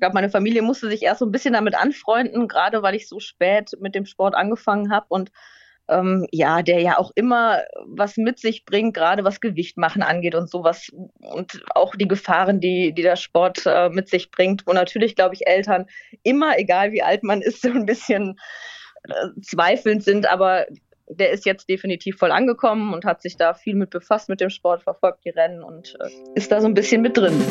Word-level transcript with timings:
glaube, 0.00 0.14
meine 0.14 0.30
Familie 0.30 0.62
musste 0.62 0.88
sich 0.88 1.02
erst 1.02 1.20
so 1.20 1.26
ein 1.26 1.32
bisschen 1.32 1.54
damit 1.54 1.74
anfreunden, 1.74 2.48
gerade 2.48 2.82
weil 2.82 2.94
ich 2.94 3.08
so 3.08 3.20
spät 3.20 3.70
mit 3.80 3.94
dem 3.94 4.06
Sport 4.06 4.34
angefangen 4.34 4.92
habe 4.92 5.06
und 5.08 5.30
ähm, 5.90 6.26
ja, 6.30 6.62
der 6.62 6.80
ja 6.80 6.98
auch 6.98 7.10
immer 7.14 7.62
was 7.84 8.16
mit 8.16 8.38
sich 8.38 8.64
bringt, 8.64 8.94
gerade 8.94 9.24
was 9.24 9.40
Gewicht 9.40 9.76
machen 9.76 10.02
angeht 10.02 10.34
und 10.34 10.48
sowas 10.48 10.88
und 11.18 11.62
auch 11.74 11.94
die 11.96 12.08
Gefahren, 12.08 12.60
die, 12.60 12.92
die 12.92 13.02
der 13.02 13.16
Sport 13.16 13.62
äh, 13.66 13.88
mit 13.90 14.08
sich 14.08 14.30
bringt, 14.30 14.66
wo 14.66 14.72
natürlich, 14.72 15.16
glaube 15.16 15.34
ich, 15.34 15.46
Eltern 15.46 15.86
immer, 16.22 16.58
egal 16.58 16.92
wie 16.92 17.02
alt 17.02 17.22
man 17.24 17.42
ist, 17.42 17.62
so 17.62 17.70
ein 17.70 17.86
bisschen 17.86 18.38
äh, 19.04 19.40
zweifelnd 19.42 20.04
sind, 20.04 20.30
aber 20.30 20.66
der 21.08 21.30
ist 21.30 21.44
jetzt 21.44 21.68
definitiv 21.68 22.18
voll 22.18 22.30
angekommen 22.30 22.94
und 22.94 23.04
hat 23.04 23.20
sich 23.20 23.36
da 23.36 23.52
viel 23.52 23.74
mit 23.74 23.90
befasst 23.90 24.28
mit 24.28 24.40
dem 24.40 24.50
Sport, 24.50 24.84
verfolgt 24.84 25.24
die 25.24 25.30
Rennen 25.30 25.64
und 25.64 25.96
äh, 26.00 26.08
ist 26.36 26.52
da 26.52 26.60
so 26.60 26.68
ein 26.68 26.74
bisschen 26.74 27.02
mit 27.02 27.16
drin. 27.16 27.42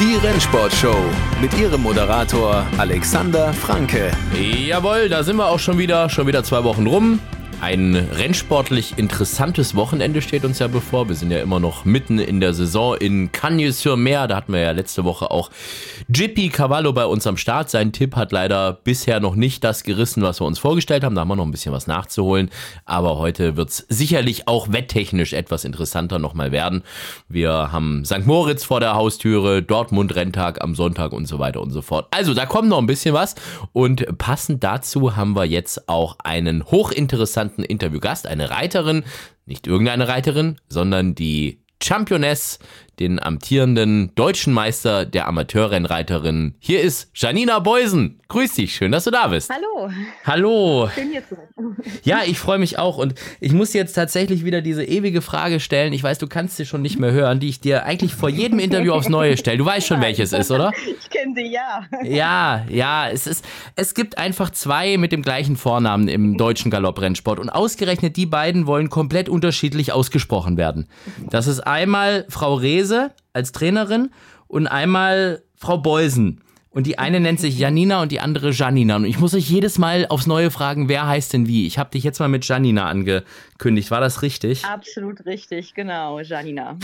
Die 0.00 0.16
Rennsportshow 0.16 0.96
mit 1.40 1.58
ihrem 1.58 1.82
Moderator 1.82 2.66
Alexander 2.76 3.52
Franke. 3.54 4.10
Jawohl, 4.34 5.08
da 5.08 5.22
sind 5.22 5.36
wir 5.36 5.46
auch 5.46 5.58
schon 5.58 5.78
wieder, 5.78 6.10
schon 6.10 6.26
wieder 6.26 6.44
zwei 6.44 6.64
Wochen 6.64 6.86
rum. 6.86 7.18
Ein 7.62 7.96
rennsportlich 7.96 8.98
interessantes 8.98 9.74
Wochenende 9.74 10.20
steht 10.20 10.44
uns 10.44 10.58
ja 10.58 10.68
bevor. 10.68 11.08
Wir 11.08 11.16
sind 11.16 11.30
ja 11.30 11.40
immer 11.40 11.58
noch 11.58 11.86
mitten 11.86 12.18
in 12.18 12.38
der 12.38 12.52
Saison 12.52 12.96
in 12.96 13.32
Cagnes-sur-Mer. 13.32 14.28
Da 14.28 14.36
hatten 14.36 14.52
wir 14.52 14.60
ja 14.60 14.72
letzte 14.72 15.04
Woche 15.04 15.30
auch 15.30 15.50
Jippy 16.14 16.50
Cavallo 16.50 16.92
bei 16.92 17.06
uns 17.06 17.26
am 17.26 17.38
Start. 17.38 17.70
Sein 17.70 17.92
Tipp 17.92 18.14
hat 18.14 18.30
leider 18.30 18.74
bisher 18.74 19.20
noch 19.20 19.36
nicht 19.36 19.64
das 19.64 19.84
gerissen, 19.84 20.22
was 20.22 20.38
wir 20.40 20.46
uns 20.46 20.58
vorgestellt 20.58 21.02
haben. 21.02 21.14
Da 21.14 21.22
haben 21.22 21.28
wir 21.28 21.36
noch 21.36 21.46
ein 21.46 21.50
bisschen 21.50 21.72
was 21.72 21.86
nachzuholen. 21.86 22.50
Aber 22.84 23.16
heute 23.16 23.56
wird 23.56 23.70
es 23.70 23.86
sicherlich 23.88 24.46
auch 24.46 24.70
wetttechnisch 24.70 25.32
etwas 25.32 25.64
interessanter 25.64 26.18
nochmal 26.18 26.52
werden. 26.52 26.82
Wir 27.26 27.72
haben 27.72 28.04
St. 28.04 28.26
Moritz 28.26 28.64
vor 28.64 28.80
der 28.80 28.94
Haustüre, 28.94 29.62
Dortmund-Renntag 29.62 30.62
am 30.62 30.74
Sonntag 30.74 31.12
und 31.12 31.26
so 31.26 31.38
weiter 31.38 31.62
und 31.62 31.70
so 31.70 31.80
fort. 31.80 32.06
Also 32.10 32.34
da 32.34 32.44
kommt 32.44 32.68
noch 32.68 32.78
ein 32.78 32.86
bisschen 32.86 33.14
was. 33.14 33.34
Und 33.72 34.18
passend 34.18 34.62
dazu 34.62 35.16
haben 35.16 35.34
wir 35.34 35.46
jetzt 35.46 35.88
auch 35.88 36.16
einen 36.22 36.62
hochinteressanten 36.66 37.45
interessanten 37.46 37.64
Interviewgast, 37.64 38.26
eine 38.26 38.50
Reiterin, 38.50 39.04
nicht 39.46 39.66
irgendeine 39.66 40.08
Reiterin, 40.08 40.56
sondern 40.68 41.14
die 41.14 41.62
Championess 41.82 42.58
den 42.98 43.22
amtierenden 43.22 44.14
deutschen 44.14 44.52
Meister 44.52 45.04
der 45.04 45.28
Amateurrennreiterin. 45.28 46.54
Hier 46.58 46.80
ist 46.80 47.10
Janina 47.14 47.58
Beusen. 47.58 48.20
Grüß 48.28 48.54
dich, 48.54 48.74
schön, 48.74 48.90
dass 48.90 49.04
du 49.04 49.10
da 49.10 49.28
bist. 49.28 49.50
Hallo. 49.50 49.92
Hallo. 50.24 50.88
Schön 50.94 51.10
hier 51.10 51.22
zu 51.28 51.36
sein. 51.36 51.76
Ja, 52.02 52.20
ich 52.26 52.38
freue 52.38 52.58
mich 52.58 52.78
auch 52.78 52.96
und 52.96 53.14
ich 53.38 53.52
muss 53.52 53.72
jetzt 53.72 53.92
tatsächlich 53.92 54.44
wieder 54.44 54.62
diese 54.62 54.82
ewige 54.82 55.22
Frage 55.22 55.60
stellen. 55.60 55.92
Ich 55.92 56.02
weiß, 56.02 56.18
du 56.18 56.26
kannst 56.26 56.56
sie 56.56 56.66
schon 56.66 56.82
nicht 56.82 56.98
mehr 56.98 57.12
hören, 57.12 57.38
die 57.38 57.48
ich 57.48 57.60
dir 57.60 57.84
eigentlich 57.84 58.14
vor 58.14 58.28
jedem 58.28 58.58
Interview 58.58 58.92
aufs 58.92 59.08
Neue 59.08 59.36
stelle. 59.36 59.58
Du 59.58 59.64
weißt 59.64 59.86
schon, 59.86 60.00
welches 60.00 60.32
ist, 60.32 60.50
oder? 60.50 60.72
Ich 60.98 61.10
kenne 61.10 61.34
sie, 61.36 61.52
ja. 61.52 61.84
Ja, 62.02 62.64
ja, 62.68 63.08
es 63.08 63.26
ist, 63.26 63.44
es 63.76 63.94
gibt 63.94 64.18
einfach 64.18 64.50
zwei 64.50 64.96
mit 64.96 65.12
dem 65.12 65.22
gleichen 65.22 65.56
Vornamen 65.56 66.08
im 66.08 66.36
deutschen 66.36 66.70
Galopprennsport 66.70 67.38
und 67.38 67.50
ausgerechnet 67.50 68.16
die 68.16 68.26
beiden 68.26 68.66
wollen 68.66 68.90
komplett 68.90 69.28
unterschiedlich 69.28 69.92
ausgesprochen 69.92 70.56
werden. 70.56 70.88
Das 71.30 71.46
ist 71.46 71.60
einmal 71.60 72.24
Frau 72.28 72.54
Rehse 72.54 72.85
Käse 72.86 73.10
als 73.32 73.52
Trainerin 73.52 74.10
und 74.46 74.66
einmal 74.66 75.42
Frau 75.56 75.78
Beusen. 75.78 76.40
Und 76.70 76.86
die 76.86 76.98
eine 76.98 77.20
nennt 77.20 77.40
sich 77.40 77.58
Janina 77.58 78.02
und 78.02 78.12
die 78.12 78.20
andere 78.20 78.50
Janina. 78.50 78.96
Und 78.96 79.06
ich 79.06 79.18
muss 79.18 79.32
euch 79.32 79.48
jedes 79.48 79.78
Mal 79.78 80.06
aufs 80.10 80.26
Neue 80.26 80.50
fragen, 80.50 80.90
wer 80.90 81.06
heißt 81.06 81.32
denn 81.32 81.48
wie? 81.48 81.66
Ich 81.66 81.78
habe 81.78 81.88
dich 81.90 82.04
jetzt 82.04 82.20
mal 82.20 82.28
mit 82.28 82.46
Janina 82.46 82.86
angekündigt. 82.86 83.90
War 83.90 84.00
das 84.00 84.20
richtig? 84.20 84.62
Absolut 84.66 85.24
richtig, 85.24 85.72
genau, 85.72 86.20
Janina. 86.20 86.76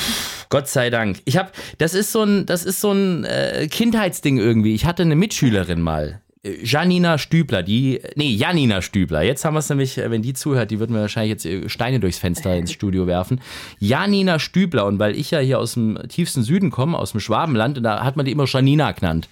Gott 0.48 0.66
sei 0.68 0.88
Dank. 0.88 1.20
Ich 1.26 1.36
habe, 1.36 1.50
das 1.76 1.92
ist 1.92 2.10
so 2.10 2.22
ein, 2.22 2.46
das 2.46 2.64
ist 2.64 2.80
so 2.80 2.92
ein 2.92 3.24
äh, 3.24 3.68
Kindheitsding 3.70 4.38
irgendwie. 4.38 4.74
Ich 4.74 4.86
hatte 4.86 5.02
eine 5.02 5.14
Mitschülerin 5.14 5.82
mal. 5.82 6.21
Janina 6.44 7.18
Stübler, 7.18 7.62
die, 7.62 8.00
nee, 8.16 8.30
Janina 8.30 8.82
Stübler. 8.82 9.22
Jetzt 9.22 9.44
haben 9.44 9.54
wir 9.54 9.60
es 9.60 9.68
nämlich, 9.68 9.96
äh, 9.98 10.10
wenn 10.10 10.22
die 10.22 10.34
zuhört, 10.34 10.72
die 10.72 10.80
würden 10.80 10.94
wir 10.94 11.02
wahrscheinlich 11.02 11.30
jetzt 11.30 11.46
äh, 11.46 11.68
Steine 11.68 12.00
durchs 12.00 12.18
Fenster 12.18 12.56
ins 12.56 12.72
Studio 12.72 13.06
werfen. 13.06 13.40
Janina 13.78 14.40
Stübler. 14.40 14.86
Und 14.86 14.98
weil 14.98 15.14
ich 15.14 15.30
ja 15.30 15.38
hier 15.38 15.60
aus 15.60 15.74
dem 15.74 15.98
tiefsten 16.08 16.42
Süden 16.42 16.70
komme, 16.70 16.98
aus 16.98 17.12
dem 17.12 17.20
Schwabenland, 17.20 17.78
und 17.78 17.84
da 17.84 18.02
hat 18.02 18.16
man 18.16 18.26
die 18.26 18.32
immer 18.32 18.46
Janina 18.46 18.90
genannt. 18.90 19.28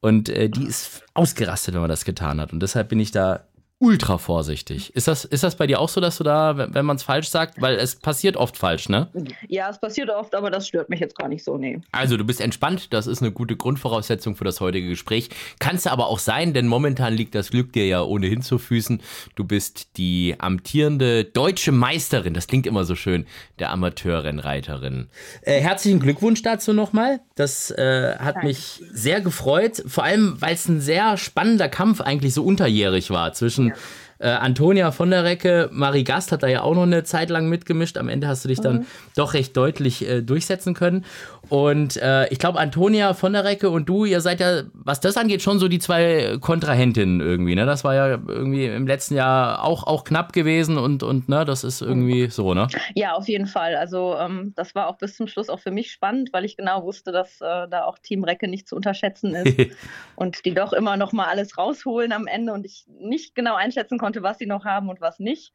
Und 0.00 0.28
äh, 0.28 0.48
die 0.48 0.64
ist 0.64 1.04
ausgerastet, 1.14 1.74
wenn 1.74 1.82
man 1.82 1.90
das 1.90 2.04
getan 2.04 2.40
hat. 2.40 2.52
Und 2.52 2.60
deshalb 2.60 2.88
bin 2.88 2.98
ich 2.98 3.12
da 3.12 3.44
ultra 3.80 4.18
vorsichtig. 4.18 4.94
Ist 4.94 5.08
das, 5.08 5.24
ist 5.24 5.42
das 5.42 5.56
bei 5.56 5.66
dir 5.66 5.80
auch 5.80 5.88
so, 5.88 6.02
dass 6.02 6.18
du 6.18 6.24
da, 6.24 6.68
wenn 6.74 6.84
man 6.84 6.96
es 6.96 7.02
falsch 7.02 7.28
sagt, 7.28 7.60
weil 7.62 7.76
es 7.76 7.96
passiert 7.96 8.36
oft 8.36 8.58
falsch, 8.58 8.90
ne? 8.90 9.08
Ja, 9.48 9.70
es 9.70 9.80
passiert 9.80 10.10
oft, 10.10 10.34
aber 10.34 10.50
das 10.50 10.68
stört 10.68 10.90
mich 10.90 11.00
jetzt 11.00 11.16
gar 11.16 11.28
nicht 11.28 11.42
so, 11.42 11.56
nee. 11.56 11.80
Also 11.90 12.18
du 12.18 12.24
bist 12.24 12.42
entspannt, 12.42 12.92
das 12.92 13.06
ist 13.06 13.22
eine 13.22 13.32
gute 13.32 13.56
Grundvoraussetzung 13.56 14.36
für 14.36 14.44
das 14.44 14.60
heutige 14.60 14.88
Gespräch. 14.90 15.30
Kannst 15.60 15.86
du 15.86 15.90
aber 15.90 16.08
auch 16.08 16.18
sein, 16.18 16.52
denn 16.52 16.68
momentan 16.68 17.14
liegt 17.14 17.34
das 17.34 17.50
Glück 17.50 17.72
dir 17.72 17.86
ja 17.86 18.02
ohnehin 18.02 18.42
zu 18.42 18.58
Füßen. 18.58 19.00
Du 19.34 19.44
bist 19.44 19.96
die 19.96 20.36
amtierende 20.38 21.24
deutsche 21.24 21.72
Meisterin, 21.72 22.34
das 22.34 22.46
klingt 22.46 22.66
immer 22.66 22.84
so 22.84 22.94
schön, 22.94 23.26
der 23.58 23.70
Amateurrennreiterin. 23.70 25.08
Äh, 25.40 25.60
herzlichen 25.60 26.00
Glückwunsch 26.00 26.42
dazu 26.42 26.74
nochmal. 26.74 27.20
Das 27.40 27.70
äh, 27.70 28.16
hat 28.18 28.36
Danke. 28.36 28.48
mich 28.48 28.82
sehr 28.92 29.22
gefreut, 29.22 29.82
vor 29.86 30.04
allem, 30.04 30.36
weil 30.40 30.52
es 30.52 30.68
ein 30.68 30.82
sehr 30.82 31.16
spannender 31.16 31.70
Kampf 31.70 32.02
eigentlich 32.02 32.34
so 32.34 32.44
unterjährig 32.44 33.08
war 33.08 33.32
zwischen 33.32 33.72
äh, 34.20 34.28
Antonia 34.28 34.92
von 34.92 35.10
der 35.10 35.24
Recke, 35.24 35.70
Marie 35.72 36.04
Gast 36.04 36.30
hat 36.30 36.42
da 36.42 36.46
ja 36.46 36.62
auch 36.62 36.74
noch 36.74 36.82
eine 36.82 37.04
Zeit 37.04 37.30
lang 37.30 37.48
mitgemischt. 37.48 37.96
Am 37.96 38.08
Ende 38.08 38.28
hast 38.28 38.44
du 38.44 38.48
dich 38.48 38.60
dann 38.60 38.80
mhm. 38.80 38.86
doch 39.16 39.34
recht 39.34 39.56
deutlich 39.56 40.06
äh, 40.06 40.20
durchsetzen 40.22 40.74
können. 40.74 41.06
Und 41.48 41.96
äh, 41.96 42.28
ich 42.28 42.38
glaube, 42.38 42.60
Antonia 42.60 43.12
von 43.14 43.32
der 43.32 43.44
Recke 43.44 43.70
und 43.70 43.88
du, 43.88 44.04
ihr 44.04 44.20
seid 44.20 44.40
ja, 44.40 44.62
was 44.72 45.00
das 45.00 45.16
angeht, 45.16 45.42
schon 45.42 45.58
so 45.58 45.66
die 45.66 45.80
zwei 45.80 46.36
Kontrahentinnen 46.40 47.20
irgendwie. 47.20 47.54
Ne? 47.54 47.66
Das 47.66 47.82
war 47.82 47.94
ja 47.94 48.20
irgendwie 48.28 48.66
im 48.66 48.86
letzten 48.86 49.14
Jahr 49.16 49.64
auch, 49.64 49.84
auch 49.84 50.04
knapp 50.04 50.32
gewesen 50.32 50.78
und, 50.78 51.02
und 51.02 51.28
ne, 51.28 51.44
das 51.44 51.64
ist 51.64 51.80
irgendwie 51.82 52.28
so, 52.28 52.54
ne? 52.54 52.68
Ja, 52.94 53.14
auf 53.14 53.26
jeden 53.26 53.46
Fall. 53.46 53.74
Also 53.74 54.16
ähm, 54.16 54.52
das 54.54 54.74
war 54.74 54.88
auch 54.88 54.98
bis 54.98 55.16
zum 55.16 55.26
Schluss 55.26 55.48
auch 55.48 55.58
für 55.58 55.70
mich 55.70 55.90
spannend, 55.90 56.32
weil 56.32 56.44
ich 56.44 56.56
genau 56.56 56.84
wusste, 56.84 57.10
dass 57.10 57.40
äh, 57.40 57.66
da 57.68 57.84
auch 57.84 57.98
Team 57.98 58.22
Recke 58.22 58.46
nicht 58.46 58.68
zu 58.68 58.76
unterschätzen 58.76 59.34
ist 59.34 59.70
und 60.14 60.44
die 60.44 60.54
doch 60.54 60.72
immer 60.72 60.96
noch 60.96 61.12
mal 61.12 61.26
alles 61.26 61.58
rausholen 61.58 62.12
am 62.12 62.26
Ende 62.26 62.52
und 62.52 62.64
ich 62.64 62.84
nicht 63.00 63.34
genau 63.34 63.54
einschätzen 63.56 63.98
konnte, 63.98 64.09
was 64.16 64.38
sie 64.38 64.46
noch 64.46 64.64
haben 64.64 64.88
und 64.88 65.00
was 65.00 65.18
nicht. 65.18 65.52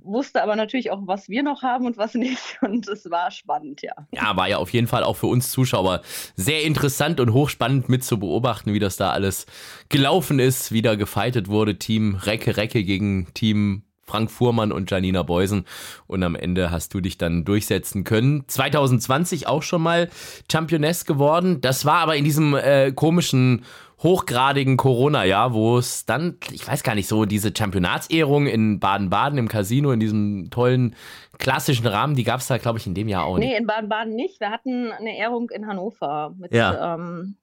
Wusste 0.00 0.42
aber 0.42 0.56
natürlich 0.56 0.90
auch, 0.90 1.00
was 1.02 1.28
wir 1.28 1.42
noch 1.42 1.62
haben 1.62 1.86
und 1.86 1.96
was 1.96 2.14
nicht 2.14 2.58
und 2.62 2.88
es 2.88 3.10
war 3.10 3.30
spannend, 3.30 3.82
ja. 3.82 3.92
Ja, 4.12 4.36
war 4.36 4.48
ja 4.48 4.58
auf 4.58 4.72
jeden 4.72 4.86
Fall 4.86 5.04
auch 5.04 5.16
für 5.16 5.26
uns 5.26 5.50
Zuschauer 5.50 6.02
sehr 6.36 6.64
interessant 6.64 7.20
und 7.20 7.32
hochspannend 7.32 7.88
mit 7.88 8.04
zu 8.04 8.18
beobachten, 8.18 8.72
wie 8.72 8.78
das 8.78 8.96
da 8.96 9.10
alles 9.10 9.46
gelaufen 9.88 10.38
ist, 10.38 10.72
wie 10.72 10.82
da 10.82 10.94
gefeitet 10.94 11.48
wurde. 11.48 11.78
Team 11.78 12.16
Recke 12.16 12.56
Recke 12.56 12.84
gegen 12.84 13.32
Team 13.34 13.82
Frank 14.08 14.30
Fuhrmann 14.30 14.72
und 14.72 14.90
Janina 14.90 15.22
Beusen. 15.22 15.64
Und 16.06 16.22
am 16.22 16.34
Ende 16.34 16.70
hast 16.70 16.94
du 16.94 17.00
dich 17.00 17.18
dann 17.18 17.44
durchsetzen 17.44 18.04
können. 18.04 18.44
2020 18.48 19.46
auch 19.46 19.62
schon 19.62 19.82
mal 19.82 20.08
Championess 20.50 21.04
geworden. 21.04 21.60
Das 21.60 21.84
war 21.84 21.98
aber 21.98 22.16
in 22.16 22.24
diesem 22.24 22.54
äh, 22.54 22.90
komischen 22.92 23.64
hochgradigen 24.02 24.76
Corona-Jahr, 24.76 25.52
wo 25.54 25.78
es 25.78 26.06
dann, 26.06 26.38
ich 26.52 26.66
weiß 26.66 26.82
gar 26.82 26.94
nicht, 26.94 27.08
so 27.08 27.24
diese 27.24 27.52
Championatsehrung 27.56 28.46
in 28.46 28.78
Baden-Baden 28.78 29.38
im 29.38 29.48
Casino, 29.48 29.90
in 29.90 30.00
diesem 30.00 30.50
tollen 30.50 30.94
klassischen 31.38 31.86
Rahmen, 31.86 32.14
die 32.14 32.24
gab 32.24 32.40
es 32.40 32.46
da, 32.46 32.58
glaube 32.58 32.78
ich, 32.78 32.86
in 32.86 32.94
dem 32.94 33.08
Jahr 33.08 33.24
auch 33.24 33.38
nicht. 33.38 33.48
Nee, 33.48 33.56
in 33.56 33.66
Baden-Baden 33.66 34.14
nicht. 34.14 34.40
Wir 34.40 34.50
hatten 34.50 34.92
eine 34.92 35.16
Ehrung 35.16 35.50
in 35.50 35.66
Hannover 35.66 36.34
mit 36.38 36.52
ja. 36.52 36.94
ähm, 36.94 37.36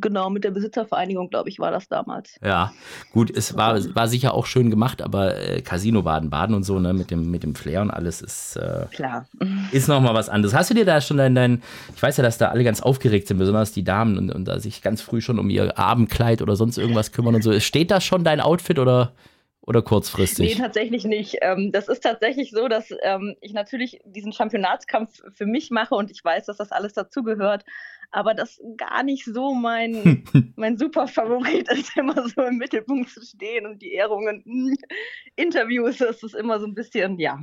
Genau, 0.00 0.30
mit 0.30 0.44
der 0.44 0.50
Besitzervereinigung, 0.50 1.28
glaube 1.28 1.48
ich, 1.48 1.58
war 1.58 1.70
das 1.70 1.88
damals. 1.88 2.38
Ja, 2.42 2.72
gut, 3.12 3.30
es 3.34 3.56
war, 3.56 3.78
war 3.94 4.08
sicher 4.08 4.34
auch 4.34 4.46
schön 4.46 4.70
gemacht, 4.70 5.02
aber 5.02 5.36
äh, 5.36 5.62
Casino 5.62 6.02
Baden-Baden 6.02 6.54
und 6.54 6.62
so, 6.62 6.78
ne, 6.78 6.92
mit 6.92 7.10
dem, 7.10 7.30
mit 7.30 7.42
dem 7.42 7.54
Flair 7.54 7.82
und 7.82 7.90
alles 7.90 8.22
ist, 8.22 8.56
äh, 8.56 8.86
Klar. 8.92 9.26
ist 9.72 9.88
nochmal 9.88 10.14
was 10.14 10.28
anderes. 10.28 10.54
Hast 10.54 10.70
du 10.70 10.74
dir 10.74 10.84
da 10.84 11.00
schon 11.00 11.16
dein, 11.16 11.34
dein, 11.34 11.62
ich 11.94 12.02
weiß 12.02 12.16
ja, 12.16 12.22
dass 12.22 12.38
da 12.38 12.48
alle 12.48 12.64
ganz 12.64 12.80
aufgeregt 12.80 13.28
sind, 13.28 13.38
besonders 13.38 13.72
die 13.72 13.84
Damen 13.84 14.18
und, 14.18 14.30
und 14.30 14.44
da 14.44 14.60
sich 14.60 14.82
ganz 14.82 15.00
früh 15.00 15.20
schon 15.20 15.38
um 15.38 15.50
ihr 15.50 15.78
Abendkleid 15.98 16.42
oder 16.42 16.56
sonst 16.56 16.78
irgendwas 16.78 17.12
kümmern 17.12 17.34
und 17.34 17.42
so. 17.42 17.58
Steht 17.60 17.90
da 17.90 18.00
schon 18.00 18.24
dein 18.24 18.40
Outfit 18.40 18.78
oder? 18.78 19.14
oder 19.60 19.82
kurzfristig? 19.82 20.54
Nee, 20.56 20.62
tatsächlich 20.62 21.04
nicht. 21.04 21.36
Ähm, 21.42 21.72
das 21.72 21.88
ist 21.88 22.00
tatsächlich 22.00 22.52
so, 22.52 22.68
dass 22.68 22.88
ähm, 23.02 23.36
ich 23.42 23.52
natürlich 23.52 24.00
diesen 24.06 24.32
Championatskampf 24.32 25.20
für 25.34 25.44
mich 25.44 25.70
mache 25.70 25.94
und 25.94 26.10
ich 26.10 26.24
weiß, 26.24 26.46
dass 26.46 26.56
das 26.56 26.72
alles 26.72 26.94
dazugehört 26.94 27.64
aber 28.10 28.34
das 28.34 28.60
gar 28.76 29.02
nicht 29.02 29.24
so 29.24 29.54
mein, 29.54 30.24
mein 30.56 30.78
super 30.78 31.06
Favorit 31.06 31.70
ist, 31.70 31.96
immer 31.96 32.28
so 32.28 32.42
im 32.42 32.56
Mittelpunkt 32.56 33.10
zu 33.10 33.22
stehen 33.22 33.66
und 33.66 33.82
die 33.82 33.92
Ehrungen, 33.92 34.42
hm, 34.44 34.76
Interviews, 35.36 35.98
das 35.98 36.22
ist 36.22 36.34
immer 36.34 36.60
so 36.60 36.66
ein 36.66 36.74
bisschen, 36.74 37.18
ja. 37.18 37.38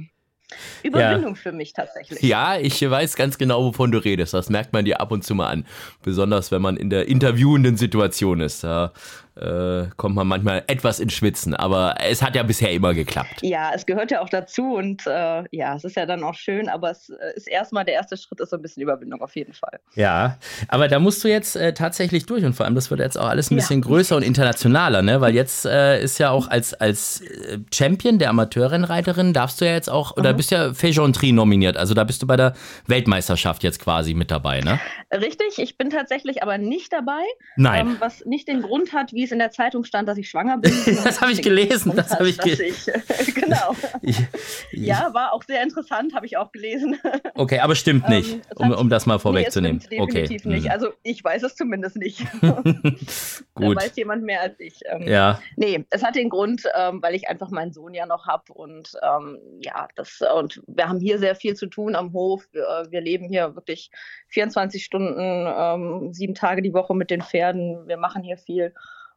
Überwindung 0.83 1.35
ja. 1.35 1.41
für 1.41 1.51
mich 1.51 1.73
tatsächlich. 1.73 2.21
Ja, 2.21 2.57
ich 2.57 2.81
weiß 2.87 3.15
ganz 3.15 3.37
genau, 3.37 3.63
wovon 3.65 3.91
du 3.91 3.97
redest. 3.97 4.33
Das 4.33 4.49
merkt 4.49 4.73
man 4.73 4.85
dir 4.85 5.01
ab 5.01 5.11
und 5.11 5.23
zu 5.23 5.35
mal 5.35 5.47
an. 5.47 5.65
Besonders 6.03 6.51
wenn 6.51 6.61
man 6.61 6.77
in 6.77 6.89
der 6.89 7.07
interviewenden 7.07 7.77
Situation 7.77 8.41
ist. 8.41 8.63
Da 8.63 8.93
äh, 9.35 9.87
kommt 9.97 10.15
man 10.15 10.27
manchmal 10.27 10.63
etwas 10.67 10.99
ins 10.99 11.13
Schwitzen, 11.13 11.53
aber 11.53 11.95
es 11.99 12.21
hat 12.21 12.35
ja 12.35 12.43
bisher 12.43 12.71
immer 12.71 12.93
geklappt. 12.93 13.41
Ja, 13.41 13.71
es 13.73 13.85
gehört 13.85 14.11
ja 14.11 14.21
auch 14.21 14.29
dazu 14.29 14.75
und 14.75 15.05
äh, 15.05 15.43
ja, 15.51 15.75
es 15.75 15.83
ist 15.83 15.95
ja 15.95 16.05
dann 16.05 16.23
auch 16.23 16.35
schön, 16.35 16.69
aber 16.69 16.91
es 16.91 17.09
äh, 17.09 17.35
ist 17.35 17.47
erstmal 17.47 17.83
der 17.83 17.95
erste 17.95 18.15
Schritt, 18.15 18.39
ist 18.39 18.49
so 18.49 18.55
ein 18.55 18.61
bisschen 18.61 18.83
Überwindung 18.83 19.21
auf 19.21 19.35
jeden 19.35 19.53
Fall. 19.53 19.79
Ja, 19.95 20.37
aber 20.69 20.87
da 20.87 20.99
musst 20.99 21.23
du 21.23 21.27
jetzt 21.27 21.55
äh, 21.55 21.73
tatsächlich 21.73 22.25
durch 22.25 22.45
und 22.45 22.53
vor 22.53 22.65
allem, 22.65 22.75
das 22.75 22.89
wird 22.89 23.01
jetzt 23.01 23.17
auch 23.17 23.27
alles 23.27 23.51
ein 23.51 23.55
bisschen 23.55 23.81
größer 23.81 24.15
und 24.15 24.23
internationaler, 24.23 25.01
ne? 25.01 25.19
Weil 25.19 25.35
jetzt 25.35 25.65
äh, 25.65 26.01
ist 26.01 26.17
ja 26.17 26.29
auch 26.29 26.47
als, 26.47 26.73
als 26.73 27.21
äh, 27.21 27.59
Champion 27.73 28.19
der 28.19 28.29
Amateurrennreiterin 28.29 29.33
darfst 29.33 29.59
du 29.59 29.65
ja 29.65 29.73
jetzt 29.73 29.89
auch, 29.89 30.15
oder 30.15 30.31
mhm. 30.31 30.37
bist 30.37 30.51
ja 30.51 30.73
Fejontri 30.73 31.33
nominiert, 31.33 31.75
also 31.75 31.93
da 31.93 32.05
bist 32.05 32.21
du 32.21 32.27
bei 32.27 32.37
der 32.37 32.53
Weltmeisterschaft 32.87 33.63
jetzt 33.63 33.81
quasi 33.81 34.13
mit 34.13 34.31
dabei, 34.31 34.61
ne? 34.61 34.79
Richtig, 35.11 35.59
ich 35.59 35.77
bin 35.77 35.89
tatsächlich 35.89 36.41
aber 36.41 36.57
nicht 36.57 36.93
dabei. 36.93 37.21
Nein. 37.57 37.87
Ähm, 37.87 37.95
was 37.99 38.25
nicht 38.25 38.47
den 38.47 38.61
Grund 38.61 38.93
hat, 38.93 39.11
wie 39.11 39.24
es 39.25 39.31
in 39.31 39.39
der 39.39 39.51
Zeitung 39.51 39.83
stand, 39.83 40.07
dass 40.07 40.17
ich 40.17 40.29
schwanger 40.29 40.57
bin. 40.57 40.73
das 41.03 41.21
habe 41.21 41.31
ich 41.31 41.41
gelesen. 41.41 41.93
Das 41.95 42.11
habe 42.11 42.29
ich 42.29 42.37
gelesen. 42.37 42.93
genau. 43.35 43.75
Ich, 44.01 44.19
ich, 44.71 44.79
ja, 44.79 45.13
war 45.13 45.33
auch 45.33 45.43
sehr 45.43 45.61
interessant, 45.61 46.13
habe 46.13 46.25
ich 46.25 46.37
auch 46.37 46.51
gelesen. 46.51 46.97
Okay, 47.35 47.59
aber 47.59 47.75
stimmt 47.75 48.05
ähm, 48.07 48.15
nicht, 48.15 48.41
um, 48.55 48.71
um 48.71 48.89
das 48.89 49.05
mal 49.05 49.19
vorwegzunehmen. 49.19 49.81
Nee, 49.89 49.97
definitiv 49.97 50.41
okay. 50.45 50.55
nicht. 50.55 50.65
Mhm. 50.65 50.71
Also 50.71 50.89
ich 51.03 51.23
weiß 51.23 51.43
es 51.43 51.55
zumindest 51.55 51.97
nicht. 51.97 52.19
Gut. 52.41 53.77
Da 53.77 53.83
weiß 53.83 53.95
jemand 53.95 54.23
mehr 54.23 54.41
als 54.41 54.59
ich. 54.59 54.79
Ähm, 54.85 55.07
ja. 55.07 55.39
Nee, 55.55 55.85
es 55.89 56.03
hat 56.03 56.15
den 56.15 56.29
Grund, 56.29 56.63
ähm, 56.77 57.01
weil 57.01 57.15
ich 57.15 57.27
einfach 57.29 57.49
meinen 57.49 57.73
Sohn 57.73 57.93
ja 57.93 58.05
noch 58.05 58.27
habe 58.27 58.53
und 58.53 58.91
ähm, 59.01 59.39
ja, 59.61 59.87
das 59.95 60.21
und 60.35 60.61
wir 60.67 60.87
haben 60.87 60.99
hier 60.99 61.19
sehr 61.19 61.35
viel 61.35 61.55
zu 61.55 61.67
tun 61.67 61.95
am 61.95 62.13
Hof. 62.13 62.47
Wir, 62.51 62.63
äh, 62.63 62.91
wir 62.91 63.01
leben 63.01 63.27
hier 63.27 63.55
wirklich 63.55 63.91
24 64.29 64.83
Stunden, 64.83 65.47
ähm, 65.47 66.13
sieben 66.13 66.35
Tage 66.35 66.61
die 66.61 66.73
Woche 66.73 66.95
mit 66.95 67.09
den 67.09 67.21
Pferden. 67.21 67.87
Wir 67.87 67.97
machen 67.97 68.23
hier 68.23 68.37
viel 68.37 68.73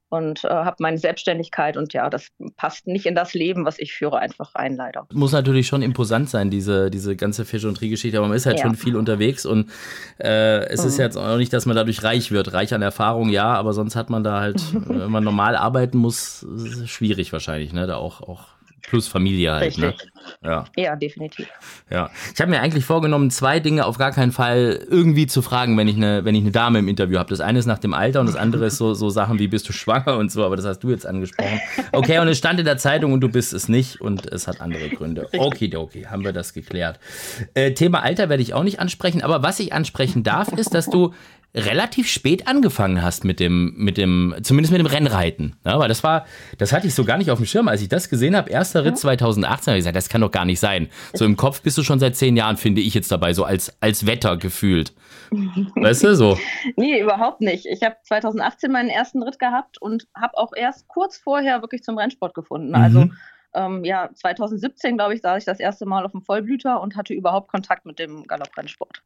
und 0.09 0.45
äh, 0.45 0.49
habe 0.49 0.77
meine 0.81 0.99
Selbstständigkeit 0.99 1.77
und 1.77 1.93
ja, 1.93 2.09
das 2.11 2.29
passt 2.57 2.87
nicht 2.87 3.07
in 3.07 3.15
das 3.15 3.35
Leben, 3.35 3.65
was 3.65 3.79
ich 3.79 3.93
führe, 3.93 4.19
einfach 4.19 4.55
rein, 4.55 4.77
leider. 4.77 5.07
Muss 5.13 5.33
natürlich 5.33 5.67
schon 5.67 5.83
imposant 5.83 6.31
sein, 6.31 6.51
diese, 6.51 6.91
diese 6.91 7.17
ganze 7.17 7.45
Fisch- 7.45 7.65
und 7.65 7.77
Tri-Geschichte, 7.77 8.19
aber 8.19 8.29
man 8.29 8.37
ist 8.37 8.47
halt 8.47 8.59
ja. 8.59 8.65
schon 8.65 8.75
viel 8.75 8.97
unterwegs 8.97 9.45
und 9.47 9.71
äh, 10.19 10.67
es 10.69 10.83
mhm. 10.83 10.89
ist 10.89 10.99
jetzt 10.99 11.17
auch 11.17 11.37
nicht, 11.37 11.53
dass 11.53 11.67
man 11.67 11.77
dadurch 11.77 12.03
reich 12.03 12.31
wird. 12.31 12.53
Reich 12.53 12.73
an 12.75 12.83
Erfahrung, 12.83 13.29
ja, 13.29 13.55
aber 13.55 13.73
sonst 13.73 13.97
hat 13.97 14.11
man 14.11 14.25
da 14.25 14.41
halt, 14.41 14.63
wenn 14.89 15.11
man 15.11 15.25
normal 15.25 15.57
arbeiten 15.57 15.99
muss, 15.99 16.47
schwierig 16.87 17.33
wahrscheinlich, 17.33 17.73
ne, 17.73 17.87
da 17.87 17.97
auch, 17.97 18.23
auch 18.23 18.58
plus 18.89 19.09
Familie 19.09 19.53
halt. 19.53 19.79
Ne? 19.79 19.89
Richtig. 19.89 20.07
Ne? 20.07 20.13
Ja. 20.43 20.65
ja, 20.77 20.97
definitiv. 20.97 21.49
Ja, 21.91 22.11
ich 22.35 22.41
habe 22.41 22.51
mir 22.51 22.61
eigentlich 22.61 22.85
vorgenommen, 22.85 23.31
zwei 23.31 23.61
Dinge 23.61 23.87
auf 23.87 23.99
gar 23.99 24.13
keinen 24.13 24.33
Fall 24.33 24.81
irgendwie 24.91 25.27
zu 25.27 25.43
fragen, 25.43 25.77
wenn 25.77 25.89
ich 25.89 25.97
eine, 25.97 26.25
wenn 26.25 26.35
ich 26.35 26.43
eine 26.43 26.51
Dame 26.51 26.81
im 26.81 26.89
Interview 26.89 27.19
habe. 27.19 27.31
Das 27.31 27.41
eine 27.41 27.59
ist 27.59 27.67
nach 27.67 27.79
dem 27.79 27.95
Alter 27.95 28.21
und 28.21 28.27
das 28.27 28.37
andere 28.37 28.67
ist 28.67 28.77
so, 28.77 28.95
so 28.95 29.11
Sachen 29.11 29.39
wie 29.39 29.49
bist 29.49 29.69
du 29.69 29.73
schwanger 29.73 30.17
und 30.17 30.31
so, 30.31 30.45
aber 30.45 30.57
das 30.57 30.65
hast 30.65 30.81
du 30.81 30.91
jetzt 30.91 31.07
angesprochen. 31.07 31.61
Okay, 31.93 32.19
und 32.19 32.29
es 32.29 32.39
stand 32.39 32.59
in 32.59 32.67
der 32.67 32.77
Zeitung 32.77 33.13
und 33.13 33.21
du 33.21 33.29
bist 33.29 33.53
es 33.53 33.69
nicht 33.69 34.01
und 34.01 34.27
es 34.31 34.47
hat 34.47 34.61
andere 34.61 34.89
Gründe. 34.89 35.29
Okay, 35.37 35.75
okay, 35.75 36.07
haben 36.07 36.25
wir 36.25 36.33
das 36.33 36.53
geklärt. 36.53 36.99
Äh, 37.55 37.73
Thema 37.73 38.03
Alter 38.03 38.29
werde 38.29 38.43
ich 38.43 38.55
auch 38.55 38.65
nicht 38.65 38.81
ansprechen, 38.81 39.23
aber 39.23 39.43
was 39.43 39.61
ich 39.61 39.73
ansprechen 39.73 40.23
darf, 40.23 40.49
ist, 40.53 40.75
dass 40.75 40.87
du 40.87 41.15
relativ 41.55 42.09
spät 42.09 42.47
angefangen 42.47 43.03
hast 43.03 43.25
mit 43.25 43.41
dem, 43.41 43.75
mit 43.77 43.97
dem, 43.97 44.35
zumindest 44.43 44.73
mit 44.73 44.81
dem 44.81 44.87
Rennreiten. 44.87 45.57
Ja, 45.65 45.79
weil 45.79 45.89
das 45.89 46.05
war, 46.05 46.27
das 46.59 46.73
hatte 46.73 46.87
ich 46.87 46.95
so 46.95 47.05
gar 47.05 47.17
nicht 47.17 47.31
auf 47.31 47.39
dem 47.39 47.47
Schirm. 47.47 47.69
Als 47.69 47.81
ich 47.81 47.89
das 47.89 48.09
gesehen 48.11 48.37
habe, 48.37 48.51
erster 48.51 48.85
Ritt 48.85 48.99
2018, 48.99 49.73
habe 49.73 49.79
ich 49.79 49.81
gesagt, 49.81 49.97
das 49.97 50.09
kann 50.09 50.21
doch 50.21 50.31
gar 50.31 50.45
nicht 50.45 50.61
sein. 50.61 50.89
So 51.15 51.25
im 51.25 51.37
Kopf 51.37 51.63
bist 51.63 51.79
du 51.79 51.83
schon 51.83 51.99
seit 51.99 52.17
zehn 52.17 52.37
Jahren, 52.37 52.57
finde 52.57 52.83
ich 52.83 52.95
jetzt 52.95 53.11
dabei, 53.11 53.33
so 53.33 53.45
als, 53.45 53.81
als 53.81 54.07
Wetter 54.07 54.37
gefühlt. 54.37 54.93
Weißt 55.75 56.05
du, 56.05 56.15
so? 56.15 56.39
Nee, 56.77 57.01
überhaupt 57.01 57.41
nicht. 57.41 57.67
Ich 57.67 57.83
habe 57.83 57.97
2018 58.03 58.71
meinen 58.71 58.91
ersten 58.91 59.23
Ritt 59.23 59.39
gehabt 59.39 59.81
und 59.81 60.07
habe 60.15 60.37
auch 60.37 60.53
erst 60.55 60.87
kurz 60.89 61.17
vorher 61.17 61.63
wirklich 61.63 61.83
zum 61.83 61.97
Rennsport 61.99 62.35
gefunden. 62.35 62.75
Also 62.75 63.07
mhm. 63.07 63.17
ähm, 63.55 63.85
ja, 63.85 64.11
2017, 64.15 64.97
glaube 64.97 65.15
ich, 65.15 65.23
saß 65.23 65.39
ich 65.39 65.45
das 65.47 65.61
erste 65.61 65.87
Mal 65.87 66.05
auf 66.05 66.13
dem 66.13 66.23
Vollblüter 66.23 66.81
und 66.81 66.97
hatte 66.97 67.15
überhaupt 67.15 67.51
Kontakt 67.51 67.87
mit 67.87 67.99
dem 67.99 68.27
Galopprennsport. 68.27 69.03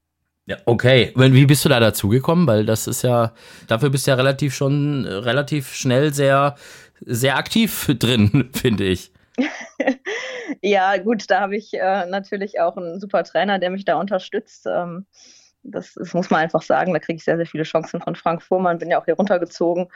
Ja, 0.46 0.56
okay. 0.66 1.12
Wie 1.14 1.46
bist 1.46 1.64
du 1.64 1.68
da 1.68 1.78
dazugekommen? 1.78 2.46
Weil 2.46 2.66
das 2.66 2.86
ist 2.86 3.02
ja, 3.02 3.32
dafür 3.68 3.90
bist 3.90 4.06
du 4.06 4.10
ja 4.10 4.16
relativ 4.16 4.54
schon 4.54 5.04
äh, 5.04 5.12
relativ 5.12 5.72
schnell 5.72 6.12
sehr, 6.12 6.56
sehr 7.00 7.36
aktiv 7.36 7.86
drin, 7.98 8.50
finde 8.54 8.84
ich. 8.84 9.12
ja, 10.62 10.96
gut, 10.98 11.30
da 11.30 11.40
habe 11.40 11.56
ich 11.56 11.72
äh, 11.74 12.06
natürlich 12.06 12.60
auch 12.60 12.76
einen 12.76 13.00
super 13.00 13.24
Trainer, 13.24 13.58
der 13.58 13.70
mich 13.70 13.84
da 13.84 13.96
unterstützt. 13.96 14.66
Ähm, 14.66 15.06
das, 15.62 15.94
das, 15.94 16.14
muss 16.14 16.30
man 16.30 16.40
einfach 16.40 16.62
sagen. 16.62 16.92
Da 16.92 16.98
kriege 16.98 17.16
ich 17.16 17.24
sehr, 17.24 17.36
sehr 17.36 17.46
viele 17.46 17.62
Chancen 17.62 18.00
von 18.00 18.14
Frank 18.16 18.42
Fuhrmann. 18.42 18.78
Bin 18.78 18.90
ja 18.90 19.00
auch 19.00 19.04
hier 19.04 19.14
runtergezogen. 19.14 19.88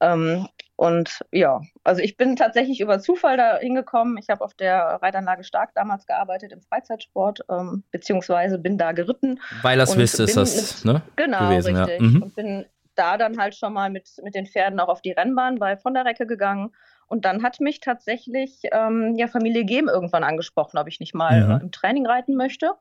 Ähm, 0.00 0.48
und 0.76 1.24
ja, 1.32 1.60
also 1.82 2.00
ich 2.00 2.16
bin 2.16 2.36
tatsächlich 2.36 2.80
über 2.80 3.00
Zufall 3.00 3.36
da 3.36 3.58
hingekommen. 3.58 4.16
Ich 4.18 4.28
habe 4.28 4.44
auf 4.44 4.54
der 4.54 5.00
Reitanlage 5.02 5.42
Stark 5.42 5.74
damals 5.74 6.06
gearbeitet 6.06 6.52
im 6.52 6.62
Freizeitsport, 6.62 7.40
ähm, 7.50 7.82
beziehungsweise 7.90 8.58
bin 8.58 8.78
da 8.78 8.92
geritten. 8.92 9.40
Weil 9.62 9.76
das 9.76 9.96
wisst 9.96 10.20
ist 10.20 10.36
das, 10.36 10.84
ne? 10.84 11.02
Genau, 11.16 11.48
gewesen, 11.48 11.76
richtig. 11.76 12.00
Ja. 12.00 12.06
Mhm. 12.06 12.22
Und 12.22 12.36
bin 12.36 12.64
da 12.94 13.16
dann 13.16 13.38
halt 13.38 13.54
schon 13.54 13.72
mal 13.72 13.90
mit, 13.90 14.08
mit 14.22 14.34
den 14.34 14.46
Pferden 14.46 14.78
auch 14.80 14.88
auf 14.88 15.02
die 15.02 15.12
Rennbahn 15.12 15.58
bei 15.58 15.76
von 15.76 15.94
der 15.94 16.04
Recke 16.04 16.26
gegangen. 16.26 16.70
Und 17.08 17.24
dann 17.24 17.42
hat 17.42 17.60
mich 17.60 17.80
tatsächlich 17.80 18.60
ähm, 18.70 19.14
ja, 19.16 19.28
Familie 19.28 19.64
Gehm 19.64 19.88
irgendwann 19.88 20.24
angesprochen, 20.24 20.78
ob 20.78 20.88
ich 20.88 21.00
nicht 21.00 21.14
mal 21.14 21.58
äh, 21.58 21.62
im 21.62 21.72
Training 21.72 22.06
reiten 22.06 22.36
möchte. 22.36 22.72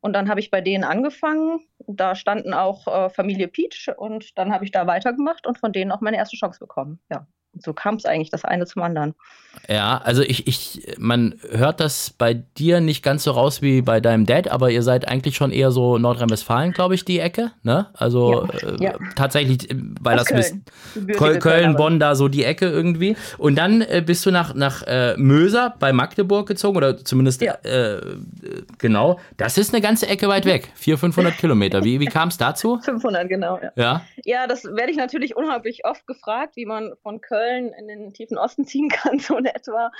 Und 0.00 0.14
dann 0.14 0.28
habe 0.28 0.40
ich 0.40 0.50
bei 0.50 0.60
denen 0.60 0.84
angefangen. 0.84 1.60
Da 1.86 2.14
standen 2.14 2.54
auch 2.54 2.86
äh, 2.86 3.10
Familie 3.10 3.48
Peach 3.48 3.90
und 3.96 4.38
dann 4.38 4.52
habe 4.52 4.64
ich 4.64 4.70
da 4.70 4.86
weitergemacht 4.86 5.46
und 5.46 5.58
von 5.58 5.72
denen 5.72 5.92
auch 5.92 6.00
meine 6.00 6.16
erste 6.16 6.36
Chance 6.36 6.58
bekommen. 6.58 7.00
Ja. 7.10 7.26
So 7.58 7.72
kam 7.72 7.96
es 7.96 8.04
eigentlich 8.04 8.30
das 8.30 8.44
eine 8.44 8.66
zum 8.66 8.82
anderen. 8.82 9.14
Ja, 9.68 10.00
also 10.04 10.22
ich, 10.22 10.46
ich, 10.46 10.96
man 10.98 11.34
hört 11.50 11.80
das 11.80 12.10
bei 12.10 12.34
dir 12.34 12.80
nicht 12.80 13.02
ganz 13.02 13.24
so 13.24 13.32
raus 13.32 13.62
wie 13.62 13.82
bei 13.82 14.00
deinem 14.00 14.24
Dad, 14.24 14.48
aber 14.48 14.70
ihr 14.70 14.82
seid 14.82 15.08
eigentlich 15.08 15.36
schon 15.36 15.50
eher 15.50 15.70
so 15.70 15.98
Nordrhein-Westfalen, 15.98 16.72
glaube 16.72 16.94
ich, 16.94 17.04
die 17.04 17.18
Ecke, 17.18 17.50
ne? 17.62 17.88
Also 17.94 18.46
ja, 18.46 18.68
äh, 18.68 18.84
ja. 18.84 18.94
tatsächlich, 19.16 19.70
äh, 19.70 19.74
weil 20.00 20.18
Aus 20.18 20.26
das 20.26 20.50
Köln. 20.50 20.64
bist 21.06 21.18
Köln, 21.18 21.40
Köln, 21.40 21.76
Bonn, 21.76 21.98
da 21.98 22.14
so 22.14 22.28
die 22.28 22.44
Ecke 22.44 22.66
irgendwie. 22.66 23.16
Und 23.38 23.56
dann 23.56 23.82
äh, 23.82 24.02
bist 24.04 24.24
du 24.24 24.30
nach, 24.30 24.54
nach 24.54 24.82
äh, 24.86 25.16
Möser 25.16 25.74
bei 25.78 25.92
Magdeburg 25.92 26.46
gezogen 26.46 26.76
oder 26.76 27.04
zumindest 27.04 27.42
ja. 27.42 27.54
Äh, 27.62 28.00
genau. 28.78 29.18
Das 29.36 29.58
ist 29.58 29.74
eine 29.74 29.82
ganze 29.82 30.06
Ecke 30.06 30.28
weit 30.28 30.46
weg, 30.46 30.70
400, 30.74 31.00
500 31.14 31.38
Kilometer. 31.38 31.84
Wie, 31.84 31.98
wie 31.98 32.06
kam 32.06 32.28
es 32.28 32.38
dazu? 32.38 32.78
500, 32.84 33.28
genau. 33.28 33.58
Ja. 33.60 33.72
ja, 33.74 34.02
ja 34.24 34.46
das 34.46 34.64
werde 34.64 34.90
ich 34.90 34.96
natürlich 34.96 35.36
unheimlich 35.36 35.84
oft 35.84 36.06
gefragt, 36.06 36.56
wie 36.56 36.66
man 36.66 36.92
von 37.02 37.20
Köln 37.20 37.39
Köln 37.40 37.72
in 37.72 37.88
den 37.88 38.12
tiefen 38.12 38.38
Osten 38.38 38.64
ziehen 38.64 38.88
kann, 38.88 39.18
so 39.18 39.36
in 39.36 39.46
etwa. 39.46 39.90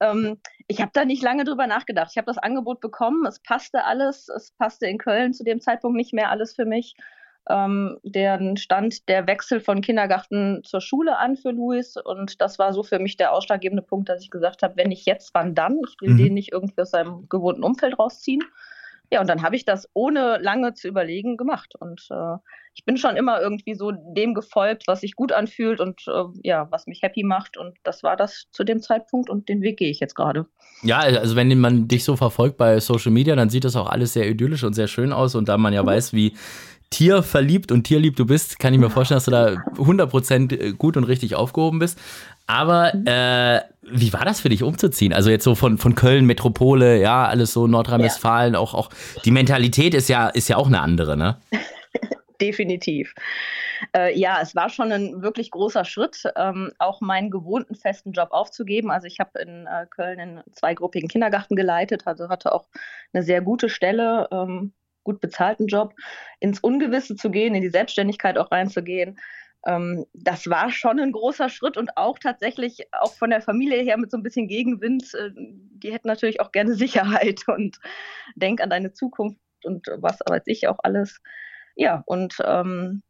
Ähm, 0.00 0.38
ich 0.66 0.80
habe 0.80 0.90
da 0.94 1.04
nicht 1.04 1.22
lange 1.22 1.44
drüber 1.44 1.66
nachgedacht. 1.66 2.10
Ich 2.12 2.18
habe 2.18 2.26
das 2.26 2.38
Angebot 2.38 2.80
bekommen, 2.80 3.26
es 3.26 3.40
passte 3.40 3.84
alles, 3.84 4.28
es 4.28 4.52
passte 4.52 4.86
in 4.86 4.98
Köln 4.98 5.32
zu 5.32 5.44
dem 5.44 5.60
Zeitpunkt 5.60 5.96
nicht 5.96 6.12
mehr 6.12 6.30
alles 6.30 6.54
für 6.54 6.64
mich. 6.64 6.96
Ähm, 7.50 7.98
der 8.02 8.56
stand 8.56 9.08
der 9.08 9.26
Wechsel 9.26 9.60
von 9.60 9.80
Kindergarten 9.80 10.62
zur 10.64 10.82
Schule 10.82 11.16
an 11.16 11.36
für 11.36 11.50
Luis 11.50 11.96
und 11.96 12.42
das 12.42 12.58
war 12.58 12.74
so 12.74 12.82
für 12.82 12.98
mich 12.98 13.16
der 13.16 13.32
ausschlaggebende 13.32 13.82
Punkt, 13.82 14.10
dass 14.10 14.22
ich 14.22 14.30
gesagt 14.30 14.62
habe, 14.62 14.76
wenn 14.76 14.88
nicht 14.88 15.06
jetzt, 15.06 15.30
wann 15.32 15.54
dann? 15.54 15.80
Ich 15.88 15.96
will 16.00 16.10
mhm. 16.10 16.18
den 16.18 16.34
nicht 16.34 16.52
irgendwie 16.52 16.82
aus 16.82 16.90
seinem 16.90 17.26
gewohnten 17.28 17.64
Umfeld 17.64 17.98
rausziehen. 17.98 18.42
Ja, 19.10 19.20
und 19.20 19.28
dann 19.28 19.42
habe 19.42 19.56
ich 19.56 19.64
das 19.64 19.88
ohne 19.94 20.38
lange 20.42 20.74
zu 20.74 20.86
überlegen 20.86 21.36
gemacht. 21.36 21.74
Und 21.78 22.08
äh, 22.10 22.36
ich 22.74 22.84
bin 22.84 22.96
schon 22.96 23.16
immer 23.16 23.40
irgendwie 23.40 23.74
so 23.74 23.90
dem 23.90 24.34
gefolgt, 24.34 24.84
was 24.86 25.00
sich 25.00 25.16
gut 25.16 25.32
anfühlt 25.32 25.80
und 25.80 26.02
äh, 26.06 26.24
ja, 26.42 26.68
was 26.70 26.86
mich 26.86 27.02
happy 27.02 27.24
macht. 27.24 27.56
Und 27.56 27.76
das 27.84 28.02
war 28.02 28.16
das 28.16 28.46
zu 28.52 28.64
dem 28.64 28.82
Zeitpunkt 28.82 29.30
und 29.30 29.48
den 29.48 29.62
Weg 29.62 29.78
gehe 29.78 29.90
ich 29.90 30.00
jetzt 30.00 30.14
gerade. 30.14 30.46
Ja, 30.82 30.98
also 30.98 31.36
wenn 31.36 31.58
man 31.58 31.88
dich 31.88 32.04
so 32.04 32.16
verfolgt 32.16 32.58
bei 32.58 32.80
Social 32.80 33.12
Media, 33.12 33.34
dann 33.34 33.50
sieht 33.50 33.64
das 33.64 33.76
auch 33.76 33.88
alles 33.88 34.12
sehr 34.12 34.28
idyllisch 34.28 34.64
und 34.64 34.74
sehr 34.74 34.88
schön 34.88 35.12
aus. 35.12 35.34
Und 35.34 35.48
da 35.48 35.56
man 35.56 35.72
ja 35.72 35.82
mhm. 35.82 35.86
weiß, 35.86 36.12
wie 36.12 36.34
tierverliebt 36.90 37.72
und 37.72 37.84
tierlieb 37.84 38.16
du 38.16 38.26
bist, 38.26 38.58
kann 38.58 38.72
ich 38.72 38.80
mir 38.80 38.90
vorstellen, 38.90 39.16
dass 39.16 39.24
du 39.26 39.30
da 39.30 39.46
100% 39.76 40.74
gut 40.74 40.96
und 40.96 41.04
richtig 41.04 41.34
aufgehoben 41.34 41.78
bist. 41.78 41.98
Aber 42.48 42.92
mhm. 42.94 43.06
äh, 43.06 43.60
wie 43.82 44.12
war 44.12 44.24
das 44.24 44.40
für 44.40 44.48
dich 44.48 44.62
umzuziehen? 44.62 45.12
Also 45.12 45.30
jetzt 45.30 45.44
so 45.44 45.54
von, 45.54 45.78
von 45.78 45.94
Köln, 45.94 46.24
Metropole, 46.24 46.98
ja, 46.98 47.26
alles 47.26 47.52
so 47.52 47.66
Nordrhein-Westfalen, 47.66 48.54
ja. 48.54 48.58
auch, 48.58 48.74
auch 48.74 48.88
die 49.24 49.30
Mentalität 49.30 49.94
ist 49.94 50.08
ja, 50.08 50.28
ist 50.28 50.48
ja 50.48 50.56
auch 50.56 50.66
eine 50.66 50.80
andere, 50.80 51.16
ne? 51.16 51.38
Definitiv. 52.40 53.14
Äh, 53.94 54.18
ja, 54.18 54.38
es 54.40 54.54
war 54.54 54.70
schon 54.70 54.92
ein 54.92 55.22
wirklich 55.22 55.50
großer 55.50 55.84
Schritt, 55.84 56.22
ähm, 56.36 56.72
auch 56.78 57.00
meinen 57.00 57.30
gewohnten 57.30 57.74
festen 57.74 58.12
Job 58.12 58.28
aufzugeben. 58.30 58.90
Also 58.90 59.06
ich 59.06 59.20
habe 59.20 59.38
in 59.40 59.66
äh, 59.66 59.86
Köln 59.90 60.18
einen 60.18 60.42
zweigruppigen 60.52 61.08
Kindergarten 61.08 61.54
geleitet, 61.54 62.02
also 62.06 62.28
hatte 62.28 62.52
auch 62.52 62.68
eine 63.12 63.24
sehr 63.24 63.42
gute 63.42 63.68
Stelle, 63.68 64.28
ähm, 64.30 64.72
gut 65.04 65.20
bezahlten 65.20 65.66
Job, 65.66 65.94
ins 66.40 66.60
Ungewisse 66.60 67.16
zu 67.16 67.30
gehen, 67.30 67.54
in 67.54 67.62
die 67.62 67.70
Selbstständigkeit 67.70 68.38
auch 68.38 68.52
reinzugehen 68.52 69.18
das 69.64 70.48
war 70.48 70.70
schon 70.70 71.00
ein 71.00 71.12
großer 71.12 71.48
Schritt 71.48 71.76
und 71.76 71.96
auch 71.96 72.18
tatsächlich 72.18 72.88
auch 72.92 73.14
von 73.14 73.30
der 73.30 73.42
Familie 73.42 73.82
her 73.82 73.98
mit 73.98 74.10
so 74.10 74.16
ein 74.16 74.22
bisschen 74.22 74.48
Gegenwind. 74.48 75.12
Äh, 75.14 75.30
die 75.34 75.92
hätten 75.92 76.08
natürlich 76.08 76.40
auch 76.40 76.52
gerne 76.52 76.74
Sicherheit 76.74 77.42
und 77.48 77.78
denk 78.36 78.60
an 78.60 78.70
deine 78.70 78.92
Zukunft 78.92 79.38
und 79.64 79.86
was 79.98 80.20
weiß 80.26 80.44
ich 80.46 80.68
auch 80.68 80.78
alles. 80.82 81.20
Ja, 81.74 82.02
und 82.06 82.36
ähm, 82.44 83.02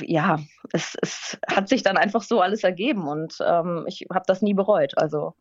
ja, 0.00 0.38
es, 0.72 0.96
es 1.02 1.38
hat 1.48 1.68
sich 1.68 1.82
dann 1.82 1.96
einfach 1.96 2.22
so 2.22 2.40
alles 2.40 2.62
ergeben 2.64 3.08
und 3.08 3.38
ähm, 3.44 3.84
ich 3.88 4.06
habe 4.12 4.24
das 4.26 4.42
nie 4.42 4.54
bereut. 4.54 4.96
Also 4.96 5.34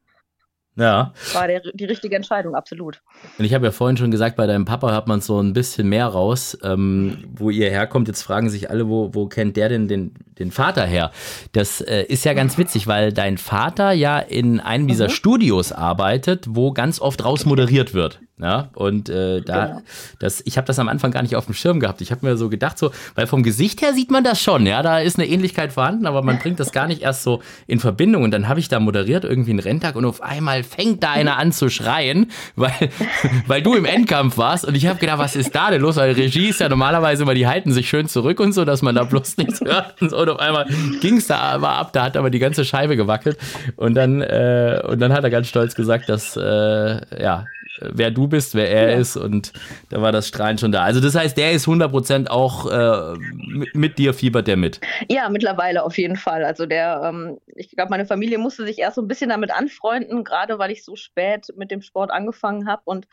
ja. 0.80 1.14
War 1.34 1.48
der, 1.48 1.62
die 1.74 1.86
richtige 1.86 2.16
Entscheidung, 2.16 2.56
absolut. 2.56 3.02
Und 3.38 3.46
ich 3.46 3.54
habe 3.54 3.66
ja 3.66 3.72
vorhin 3.72 3.98
schon 3.98 4.12
gesagt, 4.12 4.36
bei 4.36 4.48
deinem 4.48 4.66
Papa 4.66 4.92
hört 4.92 5.08
man 5.08 5.22
so 5.22 5.40
ein 5.40 5.54
bisschen 5.54 5.90
mehr 5.90 6.08
raus, 6.08 6.58
ähm, 6.64 7.26
wo 7.36 7.50
ihr 7.50 7.70
herkommt. 7.70 8.08
Jetzt 8.08 8.24
fragen 8.24 8.50
sich 8.50 8.70
alle, 8.70 8.88
wo, 8.88 9.14
wo 9.14 9.28
kennt 9.28 9.58
der 9.58 9.70
denn 9.70 9.88
den, 9.88 10.14
den 10.40 10.52
Vater 10.52 10.86
her? 10.86 11.12
Das 11.52 11.82
äh, 11.82 12.04
ist 12.04 12.26
ja 12.26 12.34
ganz 12.34 12.58
witzig, 12.58 12.88
weil 12.88 13.12
dein 13.12 13.38
Vater 13.38 13.92
ja 13.92 14.20
in 14.20 14.60
einem 14.60 14.88
dieser 14.88 15.08
mhm. 15.08 15.12
Studios 15.12 15.72
arbeitet, 15.72 16.46
wo 16.50 16.72
ganz 16.72 17.02
oft 17.02 17.24
raus 17.26 17.46
moderiert 17.46 17.94
wird. 17.94 18.20
Ja, 18.42 18.70
und 18.74 19.10
äh, 19.10 19.42
da, 19.42 19.66
genau. 19.66 19.82
das, 20.20 20.42
ich 20.46 20.56
habe 20.56 20.66
das 20.66 20.80
am 20.80 20.88
Anfang 20.88 21.12
gar 21.12 21.22
nicht 21.24 21.36
auf 21.36 21.46
dem 21.46 21.54
Schirm 21.54 21.82
gehabt. 21.82 22.00
Ich 22.00 22.12
habe 22.12 22.26
mir 22.26 22.38
so 22.38 22.48
gedacht, 22.48 22.78
so, 22.78 22.92
weil 23.16 23.28
vom 23.28 23.44
Gesicht 23.44 23.82
her 23.82 23.94
sieht 23.94 24.12
man 24.12 24.24
das 24.24 24.42
schon, 24.42 24.66
ja, 24.66 24.82
da 24.82 25.00
ist 25.00 25.20
eine 25.20 25.28
Ähnlichkeit 25.28 25.74
vorhanden, 25.74 26.06
aber 26.06 26.22
man 26.22 26.40
bringt 26.40 26.58
das 26.58 26.72
gar 26.72 26.88
nicht 26.88 27.02
erst 27.02 27.24
so 27.24 27.42
in 27.68 27.82
Verbindung. 27.82 28.24
Und 28.24 28.32
dann 28.32 28.48
habe 28.48 28.62
ich 28.62 28.70
da 28.70 28.80
moderiert, 28.80 29.26
irgendwie 29.26 29.52
einen 29.52 29.60
Renntag, 29.60 29.98
und 29.98 30.06
auf 30.06 30.22
einmal 30.22 30.64
fängt 30.64 31.04
da 31.04 31.12
einer 31.12 31.38
an 31.38 31.52
zu 31.52 31.70
schreien, 31.70 32.32
weil, 32.56 32.72
weil 33.48 33.62
du 33.62 33.74
im 33.74 33.84
Endkampf 33.84 34.38
warst. 34.38 34.64
Und 34.64 34.76
ich 34.76 34.88
habe 34.88 35.00
gedacht, 35.00 35.20
was 35.20 35.36
ist 35.36 35.54
da 35.54 35.70
denn 35.70 35.82
los? 35.82 35.98
Weil 35.98 36.14
Regie 36.14 36.48
ist 36.48 36.62
ja 36.62 36.70
normalerweise 36.70 37.24
immer, 37.24 37.34
die 37.34 37.46
halten 37.46 37.74
sich 37.74 37.90
schön 37.90 38.08
zurück 38.08 38.40
und 38.40 38.54
so, 38.54 38.64
dass 38.64 38.82
man 38.82 38.96
da 38.96 39.04
bloß 39.04 39.36
nichts 39.36 39.60
hört. 39.60 40.02
Und, 40.02 40.12
so. 40.12 40.18
und 40.18 40.30
auf 40.30 40.40
einmal 40.40 40.66
ging 41.02 41.18
es 41.18 41.28
da 41.28 41.40
aber 41.40 41.72
ab, 41.72 41.92
da 41.92 42.04
hat 42.06 42.16
aber 42.16 42.30
die 42.30 42.40
ganze 42.40 42.64
Scheibe 42.64 42.96
gewackelt. 42.96 43.38
Und 43.76 43.96
dann, 43.96 44.22
äh, 44.22 44.82
und 44.88 45.02
dann 45.02 45.12
hat 45.12 45.26
er 45.26 45.30
ganz 45.30 45.50
stolz 45.50 45.76
gesagt, 45.76 46.08
dass, 46.08 46.38
äh, 46.38 47.22
ja, 47.22 47.46
wer 47.82 48.12
du 48.12 48.28
bist, 48.28 48.56
wer 48.56 48.70
er 48.70 48.92
ja. 48.92 48.98
ist 48.98 49.18
und 49.18 49.54
da 49.90 50.02
war 50.02 50.12
das 50.12 50.28
Strahlen 50.28 50.58
schon 50.58 50.72
da. 50.72 50.84
Also 50.84 51.00
das 51.00 51.16
heißt, 51.16 51.38
der 51.38 51.52
ist 51.52 51.68
100% 51.68 52.28
auch 52.28 52.70
äh, 52.70 53.18
mit, 53.36 53.76
mit, 53.76 53.98
dir 53.98 54.14
fiebert 54.14 54.48
der 54.48 54.58
mit. 54.58 54.80
Ja, 55.10 55.30
mittlerweile 55.30 55.84
auf 55.84 55.98
jeden 55.98 56.16
Fall. 56.16 56.44
Also 56.44 56.66
der, 56.66 57.02
ähm, 57.04 57.40
ich 57.56 57.72
glaube, 57.72 57.90
meine 57.90 58.06
Familie 58.06 58.38
musste 58.38 58.66
sich 58.66 58.80
erst 58.80 58.96
so 58.96 59.02
ein 59.02 59.08
bisschen 59.08 59.30
damit 59.30 59.52
anfreunden, 59.52 60.24
gerade 60.24 60.60
weil 60.60 60.72
ich 60.72 60.84
so 60.84 60.96
spät 60.96 61.48
mit 61.56 61.72
dem 61.72 61.82
Sport 61.82 62.12
angefangen 62.12 62.68
habe 62.68 62.82
und 62.86 63.08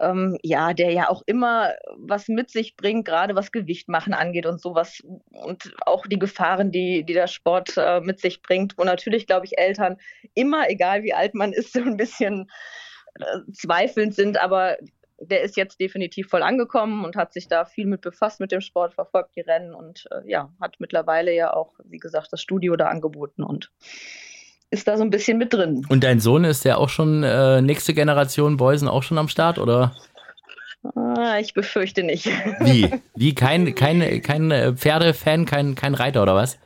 ähm, 0.00 0.38
ja, 0.42 0.72
der 0.74 0.92
ja 0.92 1.08
auch 1.08 1.22
immer 1.26 1.72
was 1.96 2.28
mit 2.28 2.50
sich 2.50 2.76
bringt, 2.76 3.04
gerade 3.06 3.36
was 3.36 3.52
Gewicht 3.52 3.88
machen 3.88 4.12
angeht 4.12 4.46
und 4.46 4.60
sowas 4.60 5.00
und 5.30 5.74
auch 5.86 6.06
die 6.06 6.18
Gefahren, 6.18 6.72
die, 6.72 7.04
die 7.04 7.12
der 7.12 7.28
Sport 7.28 7.74
äh, 7.76 8.00
mit 8.00 8.20
sich 8.20 8.42
bringt, 8.42 8.76
wo 8.76 8.84
natürlich, 8.84 9.26
glaube 9.26 9.46
ich, 9.46 9.56
Eltern 9.58 9.96
immer, 10.34 10.68
egal 10.68 11.04
wie 11.04 11.14
alt 11.14 11.34
man 11.34 11.52
ist, 11.52 11.72
so 11.72 11.80
ein 11.80 11.96
bisschen 11.96 12.50
zweifelnd 13.52 14.14
sind, 14.14 14.40
aber 14.40 14.76
der 15.18 15.42
ist 15.42 15.56
jetzt 15.56 15.80
definitiv 15.80 16.28
voll 16.28 16.42
angekommen 16.42 17.04
und 17.04 17.16
hat 17.16 17.32
sich 17.32 17.48
da 17.48 17.64
viel 17.64 17.86
mit 17.86 18.00
befasst 18.00 18.40
mit 18.40 18.52
dem 18.52 18.60
Sport, 18.60 18.94
verfolgt 18.94 19.36
die 19.36 19.40
Rennen 19.40 19.74
und 19.74 20.06
äh, 20.10 20.28
ja, 20.28 20.50
hat 20.60 20.76
mittlerweile 20.78 21.34
ja 21.34 21.52
auch, 21.52 21.74
wie 21.84 21.98
gesagt, 21.98 22.32
das 22.32 22.40
Studio 22.40 22.76
da 22.76 22.88
angeboten 22.88 23.42
und 23.42 23.70
ist 24.70 24.88
da 24.88 24.96
so 24.96 25.04
ein 25.04 25.10
bisschen 25.10 25.38
mit 25.38 25.52
drin. 25.52 25.86
Und 25.88 26.02
dein 26.02 26.20
Sohn 26.20 26.44
ist 26.44 26.64
ja 26.64 26.76
auch 26.76 26.88
schon 26.88 27.22
äh, 27.22 27.62
nächste 27.62 27.94
Generation 27.94 28.56
Beusen 28.56 28.88
auch 28.88 29.02
schon 29.02 29.18
am 29.18 29.28
Start, 29.28 29.58
oder? 29.58 29.94
Ah, 30.94 31.38
ich 31.38 31.54
befürchte 31.54 32.02
nicht. 32.02 32.26
Wie? 32.60 32.90
Wie? 33.14 33.34
Kein, 33.34 33.74
kein, 33.74 34.20
kein 34.20 34.50
äh, 34.50 34.74
Pferdefan, 34.74 35.46
kein, 35.46 35.74
kein 35.74 35.94
Reiter 35.94 36.22
oder 36.22 36.34
was? 36.34 36.58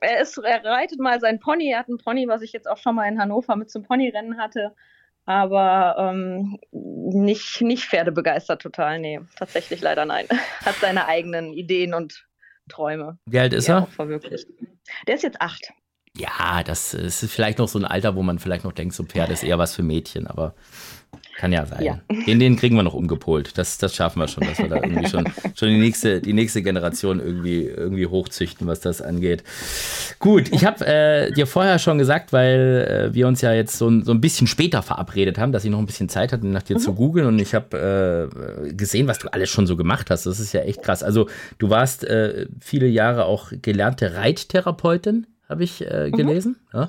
Er, 0.00 0.20
ist, 0.20 0.38
er 0.38 0.64
reitet 0.64 1.00
mal 1.00 1.20
sein 1.20 1.40
Pony. 1.40 1.70
Er 1.70 1.80
hat 1.80 1.88
ein 1.88 1.98
Pony, 1.98 2.28
was 2.28 2.42
ich 2.42 2.52
jetzt 2.52 2.68
auch 2.68 2.78
schon 2.78 2.94
mal 2.94 3.08
in 3.08 3.20
Hannover 3.20 3.56
mit 3.56 3.70
zum 3.70 3.82
Ponyrennen 3.82 4.38
hatte. 4.38 4.74
Aber 5.24 5.96
ähm, 5.98 6.58
nicht, 6.72 7.60
nicht 7.60 7.84
pferdebegeistert 7.84 8.60
total, 8.60 8.98
nee. 8.98 9.20
Tatsächlich 9.36 9.80
leider 9.80 10.04
nein. 10.04 10.26
Hat 10.64 10.74
seine 10.76 11.06
eigenen 11.06 11.52
Ideen 11.52 11.94
und 11.94 12.26
Träume. 12.68 13.18
Wie 13.26 13.38
alt 13.38 13.52
ist 13.52 13.68
er? 13.68 13.86
Verwirklicht. 13.86 14.48
Der 15.06 15.14
ist 15.14 15.22
jetzt 15.22 15.40
acht. 15.40 15.72
Ja, 16.16 16.62
das 16.62 16.92
ist 16.94 17.24
vielleicht 17.30 17.58
noch 17.58 17.68
so 17.68 17.78
ein 17.78 17.84
Alter, 17.84 18.16
wo 18.16 18.22
man 18.22 18.38
vielleicht 18.38 18.64
noch 18.64 18.72
denkt, 18.72 18.94
so 18.94 19.04
Pferd 19.04 19.30
ist 19.30 19.44
eher 19.44 19.58
was 19.58 19.74
für 19.74 19.82
Mädchen, 19.82 20.26
aber 20.26 20.54
kann 21.36 21.52
ja 21.52 21.64
sein. 21.66 21.82
Ja. 21.82 22.00
Den, 22.26 22.38
den 22.38 22.56
kriegen 22.56 22.76
wir 22.76 22.82
noch 22.82 22.94
umgepolt. 22.94 23.56
Das, 23.56 23.78
das 23.78 23.94
schaffen 23.94 24.20
wir 24.20 24.28
schon, 24.28 24.44
dass 24.46 24.58
wir 24.58 24.68
da 24.68 24.76
irgendwie 24.76 25.08
schon, 25.08 25.24
schon 25.54 25.68
die, 25.68 25.78
nächste, 25.78 26.20
die 26.20 26.32
nächste 26.32 26.62
Generation 26.62 27.20
irgendwie, 27.20 27.64
irgendwie 27.64 28.06
hochzüchten, 28.06 28.66
was 28.66 28.80
das 28.80 29.00
angeht. 29.00 29.42
Gut, 30.18 30.52
ich 30.52 30.64
habe 30.64 30.86
äh, 30.86 31.32
dir 31.32 31.46
vorher 31.46 31.78
schon 31.78 31.98
gesagt, 31.98 32.32
weil 32.32 33.10
äh, 33.10 33.14
wir 33.14 33.26
uns 33.26 33.40
ja 33.40 33.52
jetzt 33.52 33.78
so, 33.78 34.02
so 34.02 34.12
ein 34.12 34.20
bisschen 34.20 34.46
später 34.46 34.82
verabredet 34.82 35.38
haben, 35.38 35.52
dass 35.52 35.64
ich 35.64 35.70
noch 35.70 35.78
ein 35.78 35.86
bisschen 35.86 36.08
Zeit 36.08 36.32
hatte, 36.32 36.46
nach 36.46 36.62
dir 36.62 36.76
mhm. 36.76 36.80
zu 36.80 36.94
googeln 36.94 37.26
und 37.26 37.38
ich 37.38 37.54
habe 37.54 38.30
äh, 38.68 38.72
gesehen, 38.72 39.06
was 39.06 39.18
du 39.18 39.32
alles 39.32 39.48
schon 39.48 39.66
so 39.66 39.76
gemacht 39.76 40.10
hast. 40.10 40.26
Das 40.26 40.38
ist 40.38 40.52
ja 40.52 40.60
echt 40.60 40.82
krass. 40.82 41.02
Also 41.02 41.28
du 41.58 41.70
warst 41.70 42.04
äh, 42.04 42.46
viele 42.60 42.86
Jahre 42.86 43.24
auch 43.24 43.52
gelernte 43.62 44.14
Reittherapeutin 44.14 45.26
habe 45.52 45.64
ich 45.64 45.86
äh, 45.86 46.08
mhm. 46.08 46.16
gelesen. 46.16 46.56
Mhm. 46.72 46.88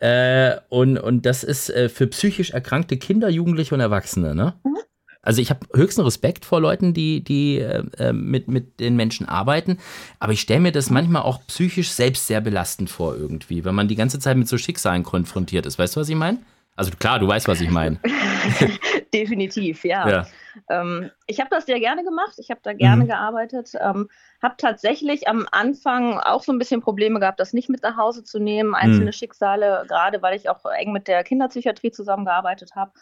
Ja. 0.00 0.52
Äh, 0.52 0.60
und, 0.70 0.98
und 0.98 1.26
das 1.26 1.44
ist 1.44 1.68
äh, 1.70 1.88
für 1.88 2.06
psychisch 2.06 2.50
erkrankte 2.50 2.96
Kinder, 2.96 3.28
Jugendliche 3.28 3.74
und 3.74 3.80
Erwachsene. 3.80 4.34
Ne? 4.34 4.54
Mhm. 4.64 4.78
Also 5.24 5.40
ich 5.40 5.50
habe 5.50 5.66
höchsten 5.72 6.02
Respekt 6.02 6.44
vor 6.44 6.60
Leuten, 6.60 6.92
die, 6.92 7.24
die 7.24 7.58
äh, 7.58 7.82
äh, 7.98 8.12
mit, 8.12 8.46
mit 8.46 8.78
den 8.78 8.94
Menschen 8.94 9.26
arbeiten, 9.26 9.78
aber 10.18 10.32
ich 10.32 10.40
stelle 10.40 10.60
mir 10.60 10.72
das 10.72 10.90
manchmal 10.90 11.22
auch 11.22 11.40
psychisch 11.46 11.90
selbst 11.90 12.26
sehr 12.26 12.42
belastend 12.42 12.90
vor 12.90 13.16
irgendwie, 13.16 13.64
wenn 13.64 13.74
man 13.74 13.88
die 13.88 13.96
ganze 13.96 14.18
Zeit 14.18 14.36
mit 14.36 14.48
so 14.48 14.58
Schicksalen 14.58 15.02
konfrontiert 15.02 15.64
ist. 15.64 15.78
Weißt 15.78 15.96
du, 15.96 16.00
was 16.00 16.08
ich 16.08 16.14
meine? 16.14 16.38
Also 16.76 16.90
klar, 16.98 17.20
du 17.20 17.28
weißt, 17.28 17.48
was 17.48 17.60
ich 17.60 17.70
meine. 17.70 18.00
Definitiv, 19.14 19.84
ja. 19.84 20.08
ja. 20.08 20.26
Ähm, 20.68 21.10
ich 21.26 21.40
habe 21.40 21.50
das 21.50 21.66
sehr 21.66 21.78
gerne 21.78 22.04
gemacht. 22.04 22.34
Ich 22.38 22.50
habe 22.50 22.60
da 22.62 22.72
gerne 22.72 23.04
mhm. 23.04 23.08
gearbeitet. 23.08 23.72
Ähm, 23.80 24.08
habe 24.42 24.54
tatsächlich 24.58 25.28
am 25.28 25.46
Anfang 25.52 26.18
auch 26.18 26.42
so 26.42 26.52
ein 26.52 26.58
bisschen 26.58 26.80
Probleme 26.80 27.20
gehabt, 27.20 27.38
das 27.38 27.52
nicht 27.52 27.68
mit 27.68 27.82
nach 27.82 27.96
Hause 27.96 28.24
zu 28.24 28.38
nehmen, 28.40 28.74
einzelne 28.74 29.06
mhm. 29.06 29.12
Schicksale, 29.12 29.84
gerade 29.88 30.20
weil 30.20 30.36
ich 30.36 30.48
auch 30.48 30.64
eng 30.64 30.92
mit 30.92 31.06
der 31.06 31.22
Kinderpsychiatrie 31.22 31.92
zusammengearbeitet 31.92 32.74
habe. 32.74 32.92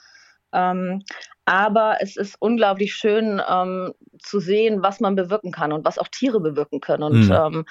Ähm, 0.52 1.02
aber 1.44 1.96
es 2.00 2.16
ist 2.16 2.36
unglaublich 2.38 2.94
schön 2.94 3.42
ähm, 3.48 3.92
zu 4.18 4.38
sehen, 4.38 4.82
was 4.82 5.00
man 5.00 5.16
bewirken 5.16 5.50
kann 5.50 5.72
und 5.72 5.84
was 5.84 5.98
auch 5.98 6.06
Tiere 6.06 6.40
bewirken 6.40 6.80
können. 6.80 7.02
Und 7.02 7.26
mhm. 7.26 7.32
ähm, 7.32 7.64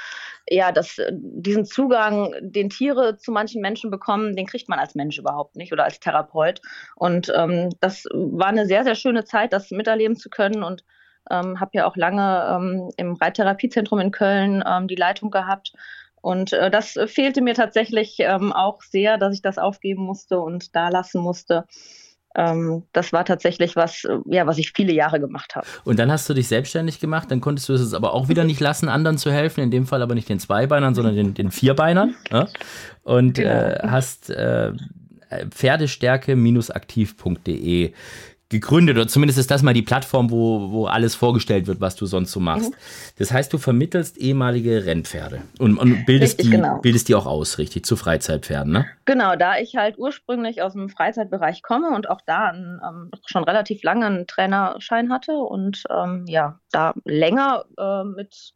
ja, 0.50 0.74
das, 0.74 0.98
diesen 1.12 1.64
Zugang, 1.66 2.34
den 2.42 2.70
Tiere 2.70 3.18
zu 3.18 3.32
manchen 3.32 3.62
Menschen 3.62 3.90
bekommen, 3.90 4.36
den 4.36 4.46
kriegt 4.46 4.68
man 4.68 4.80
als 4.80 4.94
Mensch 4.96 5.18
überhaupt 5.18 5.56
nicht 5.56 5.72
oder 5.72 5.86
als 5.86 6.02
Therapeut. 6.02 6.62
Und 6.96 7.32
ähm, 7.36 7.70
das 7.80 8.06
war 8.12 8.48
eine 8.48 8.66
sehr, 8.66 8.84
sehr 8.84 8.96
schöne 8.96 9.24
Zeit, 9.24 9.54
das 9.54 9.72
miterleben 9.72 10.18
zu 10.18 10.30
können. 10.30 10.64
Und 10.64 10.84
ähm, 11.30 11.60
habe 11.60 11.72
ja 11.74 11.86
auch 11.86 11.96
lange 11.96 12.48
ähm, 12.50 12.90
im 12.98 13.14
Reittherapiezentrum 13.14 14.00
in 14.00 14.12
Köln 14.12 14.64
ähm, 14.68 14.88
die 14.88 14.96
Leitung 14.96 15.32
gehabt. 15.32 15.72
Und 16.20 16.52
äh, 16.52 16.70
das 16.70 17.00
fehlte 17.06 17.42
mir 17.42 17.54
tatsächlich 17.54 18.20
auch 18.28 18.82
sehr, 18.82 19.18
dass 19.18 19.34
ich 19.34 19.42
das 19.42 19.58
aufgeben 19.58 20.04
musste 20.04 20.40
und 20.40 20.76
da 20.76 20.90
lassen 20.90 21.22
musste 21.22 21.66
das 22.34 23.12
war 23.12 23.26
tatsächlich 23.26 23.76
was, 23.76 24.06
äh, 24.06 24.18
ja, 24.26 24.48
was 24.48 24.58
ich 24.58 24.72
viele 24.72 24.94
Jahre 24.94 25.20
gemacht 25.20 25.56
habe. 25.56 25.68
Und 25.84 26.00
dann 26.00 26.12
hast 26.12 26.30
du 26.30 26.34
dich 26.34 26.48
selbstständig 26.48 27.00
gemacht, 27.00 27.30
dann 27.30 27.42
konntest 27.42 27.70
du 27.70 27.74
es 27.74 27.94
aber 27.94 28.14
auch 28.14 28.30
wieder 28.30 28.44
nicht 28.44 28.60
lassen, 28.60 28.90
anderen 28.90 29.18
zu 29.18 29.32
helfen, 29.32 29.62
in 29.62 29.72
dem 29.72 29.86
Fall 29.86 30.02
aber 30.02 30.16
nicht 30.16 30.30
den 30.30 30.40
Zweibeinern, 30.40 30.96
sondern 30.96 31.16
den, 31.16 31.34
den 31.34 31.52
Vierbeinern. 31.52 32.16
Ja? 32.32 32.48
Und 33.04 33.36
genau. 33.36 33.50
äh, 33.50 33.80
hast 33.84 34.30
äh, 34.30 34.72
pferdestärke-aktiv.de 35.50 37.94
gegründet 38.52 38.98
oder 38.98 39.08
zumindest 39.08 39.40
ist 39.40 39.50
das 39.50 39.64
mal 39.64 39.74
die 39.74 39.82
Plattform, 39.82 40.30
wo, 40.30 40.72
wo 40.72 40.86
alles 40.86 41.16
vorgestellt 41.16 41.66
wird, 41.66 41.82
was 41.82 41.96
du 41.96 42.06
sonst 42.06 42.32
so 42.32 42.40
machst. 42.40 42.70
Mhm. 42.70 42.76
Das 43.18 43.32
heißt, 43.32 43.52
du 43.52 43.58
vermittelst 43.58 44.18
ehemalige 44.18 44.86
Rennpferde 44.86 45.42
und, 45.58 45.78
und 45.78 46.06
bildest, 46.06 46.38
richtig, 46.38 46.52
die, 46.52 46.58
genau. 46.58 46.80
bildest 46.80 47.10
die 47.10 47.16
auch 47.16 47.26
aus, 47.26 47.58
richtig, 47.58 47.86
zu 47.86 47.96
Freizeitpferden, 47.96 48.72
ne? 48.72 48.86
Genau, 49.06 49.36
da 49.36 49.58
ich 49.58 49.76
halt 49.76 49.98
ursprünglich 49.98 50.62
aus 50.62 50.74
dem 50.74 50.90
Freizeitbereich 50.90 51.64
komme 51.64 51.90
und 51.96 52.10
auch 52.10 52.22
da 52.26 52.50
einen, 52.50 52.80
ähm, 52.88 53.12
schon 53.26 53.44
relativ 53.44 53.82
lange 53.84 54.06
einen 54.06 54.28
Trainerschein 54.28 55.12
hatte 55.12 55.34
und 55.34 55.84
ähm, 55.90 56.26
ja, 56.28 56.60
da 56.72 56.94
länger 57.06 57.66
äh, 57.78 58.04
mit 58.04 58.54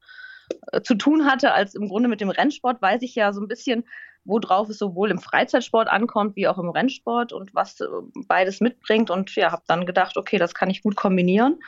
zu 0.83 0.95
tun 0.95 1.25
hatte 1.25 1.53
als 1.53 1.75
im 1.75 1.87
Grunde 1.87 2.09
mit 2.09 2.21
dem 2.21 2.29
Rennsport, 2.29 2.81
weiß 2.81 3.01
ich 3.01 3.15
ja 3.15 3.33
so 3.33 3.41
ein 3.41 3.47
bisschen, 3.47 3.85
worauf 4.23 4.69
es 4.69 4.79
sowohl 4.79 5.11
im 5.11 5.19
Freizeitsport 5.19 5.87
ankommt 5.87 6.35
wie 6.35 6.47
auch 6.47 6.57
im 6.57 6.69
Rennsport 6.69 7.31
und 7.31 7.53
was 7.53 7.79
äh, 7.79 7.85
beides 8.27 8.59
mitbringt. 8.59 9.09
Und 9.09 9.35
ja, 9.35 9.51
habe 9.51 9.63
dann 9.67 9.85
gedacht, 9.85 10.17
okay, 10.17 10.37
das 10.37 10.53
kann 10.53 10.69
ich 10.69 10.81
gut 10.81 10.95
kombinieren 10.95 11.59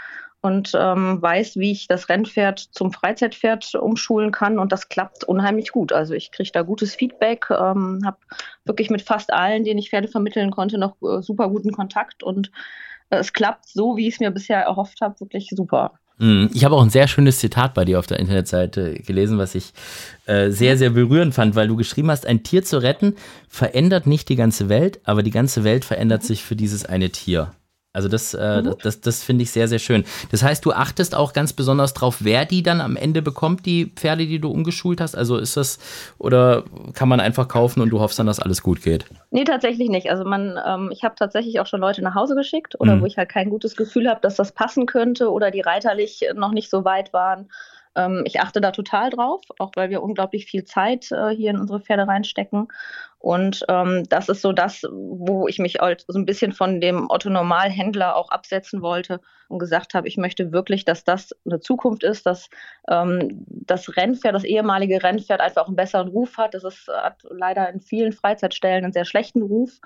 und 0.42 0.72
ähm, 0.76 1.22
weiß, 1.22 1.56
wie 1.58 1.72
ich 1.72 1.88
das 1.88 2.10
Rennpferd 2.10 2.60
zum 2.60 2.92
Freizeitpferd 2.92 3.76
umschulen 3.76 4.32
kann 4.32 4.60
und 4.60 4.72
das 4.72 4.90
klappt 4.90 5.24
unheimlich 5.24 5.72
gut. 5.72 5.92
Also 5.92 6.14
ich 6.14 6.32
kriege 6.32 6.52
da 6.52 6.62
gutes 6.62 6.96
Feedback, 6.96 7.48
ähm, 7.50 8.02
habe 8.06 8.18
wirklich 8.66 8.90
mit 8.90 9.02
fast 9.02 9.34
allen, 9.34 9.64
denen 9.64 9.80
ich 9.80 9.90
Pferde 9.90 10.08
vermitteln 10.08 10.52
konnte, 10.52 10.78
noch 10.78 10.96
äh, 11.02 11.22
super 11.22 11.50
guten 11.50 11.72
Kontakt 11.72 12.24
und 12.24 12.52
äh, 13.10 13.18
es 13.18 13.34
klappt 13.34 13.68
so, 13.68 13.98
wie 13.98 14.08
ich 14.08 14.16
es 14.16 14.20
mir 14.20 14.32
bisher 14.32 14.62
erhofft 14.62 15.02
habe, 15.02 15.20
wirklich 15.20 15.50
super. 15.50 16.00
Mhm. 16.18 16.50
Ich 16.54 16.66
habe 16.66 16.76
auch 16.76 16.84
ein 16.84 16.90
sehr 16.90 17.08
schönes 17.08 17.40
Zitat 17.40 17.74
bei 17.74 17.86
dir 17.86 18.00
auf 18.00 18.08
der 18.08 18.20
Internetseite 18.20 18.96
gelesen, 18.96 19.38
was 19.38 19.56
ich 19.56 19.74
äh, 20.26 20.50
sehr, 20.50 20.78
sehr 20.78 20.90
berührend 20.90 21.34
fand, 21.34 21.56
weil 21.56 21.68
du 21.68 21.76
geschrieben 21.76 22.10
hast, 22.10 22.26
ein 22.26 22.44
Tier 22.44 22.64
zu 22.64 22.82
retten 22.82 23.16
verändert 23.48 24.08
nicht 24.08 24.30
die 24.30 24.36
ganze 24.36 24.70
Welt, 24.70 25.00
aber 25.04 25.24
die 25.24 25.32
ganze 25.32 25.64
Welt 25.64 25.86
verändert 25.86 26.24
sich 26.24 26.44
für 26.44 26.56
dieses 26.56 26.86
eine 26.86 27.10
Tier. 27.10 27.52
Also 27.98 28.10
das, 28.10 28.36
äh, 28.36 28.62
mhm. 28.62 28.76
das, 28.84 29.02
das 29.02 29.24
finde 29.24 29.42
ich 29.42 29.50
sehr, 29.50 29.68
sehr 29.68 29.80
schön. 29.80 30.06
Das 30.30 30.44
heißt, 30.44 30.64
du 30.64 30.72
achtest 30.72 31.16
auch 31.16 31.34
ganz 31.34 31.52
besonders 31.52 31.96
drauf, 31.96 32.18
wer 32.20 32.46
die 32.46 32.62
dann 32.62 32.80
am 32.80 32.96
Ende 32.96 33.24
bekommt, 33.24 33.66
die 33.66 33.88
Pferde, 33.88 34.28
die 34.28 34.38
du 34.38 34.52
umgeschult 34.52 35.02
hast. 35.02 35.16
Also 35.16 35.38
ist 35.38 35.58
das, 35.58 35.80
oder 36.20 36.64
kann 36.94 37.10
man 37.10 37.20
einfach 37.20 37.48
kaufen 37.48 37.82
und 37.82 37.90
du 37.90 38.00
hoffst 38.00 38.20
dann, 38.20 38.28
dass 38.28 38.40
alles 38.40 38.62
gut 38.62 38.84
geht? 38.84 39.06
Nee, 39.32 39.46
tatsächlich 39.46 39.90
nicht. 39.90 40.12
Also 40.12 40.26
man, 40.26 40.60
ähm, 40.64 40.92
ich 40.94 41.04
habe 41.04 41.16
tatsächlich 41.16 41.60
auch 41.60 41.66
schon 41.66 41.82
Leute 41.82 42.04
nach 42.04 42.14
Hause 42.14 42.36
geschickt 42.36 42.80
oder 42.80 42.98
mhm. 42.98 43.02
wo 43.02 43.08
ich 43.08 43.18
halt 43.18 43.30
kein 43.30 43.50
gutes 43.50 43.76
Gefühl 43.76 44.08
habe, 44.08 44.22
dass 44.22 44.36
das 44.36 44.52
passen 44.52 44.86
könnte 44.86 45.32
oder 45.32 45.50
die 45.50 45.62
reiterlich 45.62 46.22
noch 46.36 46.52
nicht 46.52 46.70
so 46.70 46.86
weit 46.86 47.14
waren. 47.14 47.50
Ähm, 47.98 48.22
ich 48.26 48.40
achte 48.40 48.62
da 48.62 48.72
total 48.72 49.10
drauf, 49.10 49.42
auch 49.58 49.72
weil 49.76 49.90
wir 49.90 50.04
unglaublich 50.04 50.46
viel 50.46 50.64
Zeit 50.64 51.12
äh, 51.12 51.30
hier 51.30 51.50
in 51.50 51.58
unsere 51.58 51.80
Pferde 51.80 52.08
reinstecken. 52.08 52.68
Und 53.20 53.66
ähm, 53.68 54.04
das 54.10 54.30
ist 54.30 54.42
so 54.42 54.52
das, 54.52 54.84
wo 54.84 55.48
ich 55.48 55.58
mich 55.58 55.80
halt 55.80 56.06
so 56.08 56.20
ein 56.20 56.26
bisschen 56.26 56.52
von 56.52 56.80
dem 56.80 57.08
Otto-Normalhändler 57.10 58.16
auch 58.16 58.30
absetzen 58.30 58.82
wollte 58.82 59.22
und 59.48 59.58
gesagt 59.60 59.96
habe, 59.96 60.08
ich 60.08 60.18
möchte 60.18 60.52
wirklich, 60.52 60.86
dass 60.86 61.04
das 61.04 61.36
eine 61.46 61.60
Zukunft 61.60 62.04
ist, 62.04 62.28
dass 62.28 62.50
ähm, 62.88 63.44
das 63.48 63.98
Rennpferd, 63.98 64.36
das 64.36 64.44
ehemalige 64.44 65.02
Rennpferd 65.02 65.42
einfach 65.42 65.64
auch 65.64 65.68
einen 65.68 65.76
besseren 65.76 66.10
Ruf 66.10 66.38
hat. 66.38 66.54
Das 66.54 66.64
ist, 66.64 66.88
hat 66.88 67.24
leider 67.30 67.68
in 67.70 67.82
vielen 67.82 68.14
Freizeitstellen 68.14 68.84
einen 68.84 68.94
sehr 68.94 69.06
schlechten 69.06 69.42
Ruf. 69.42 69.80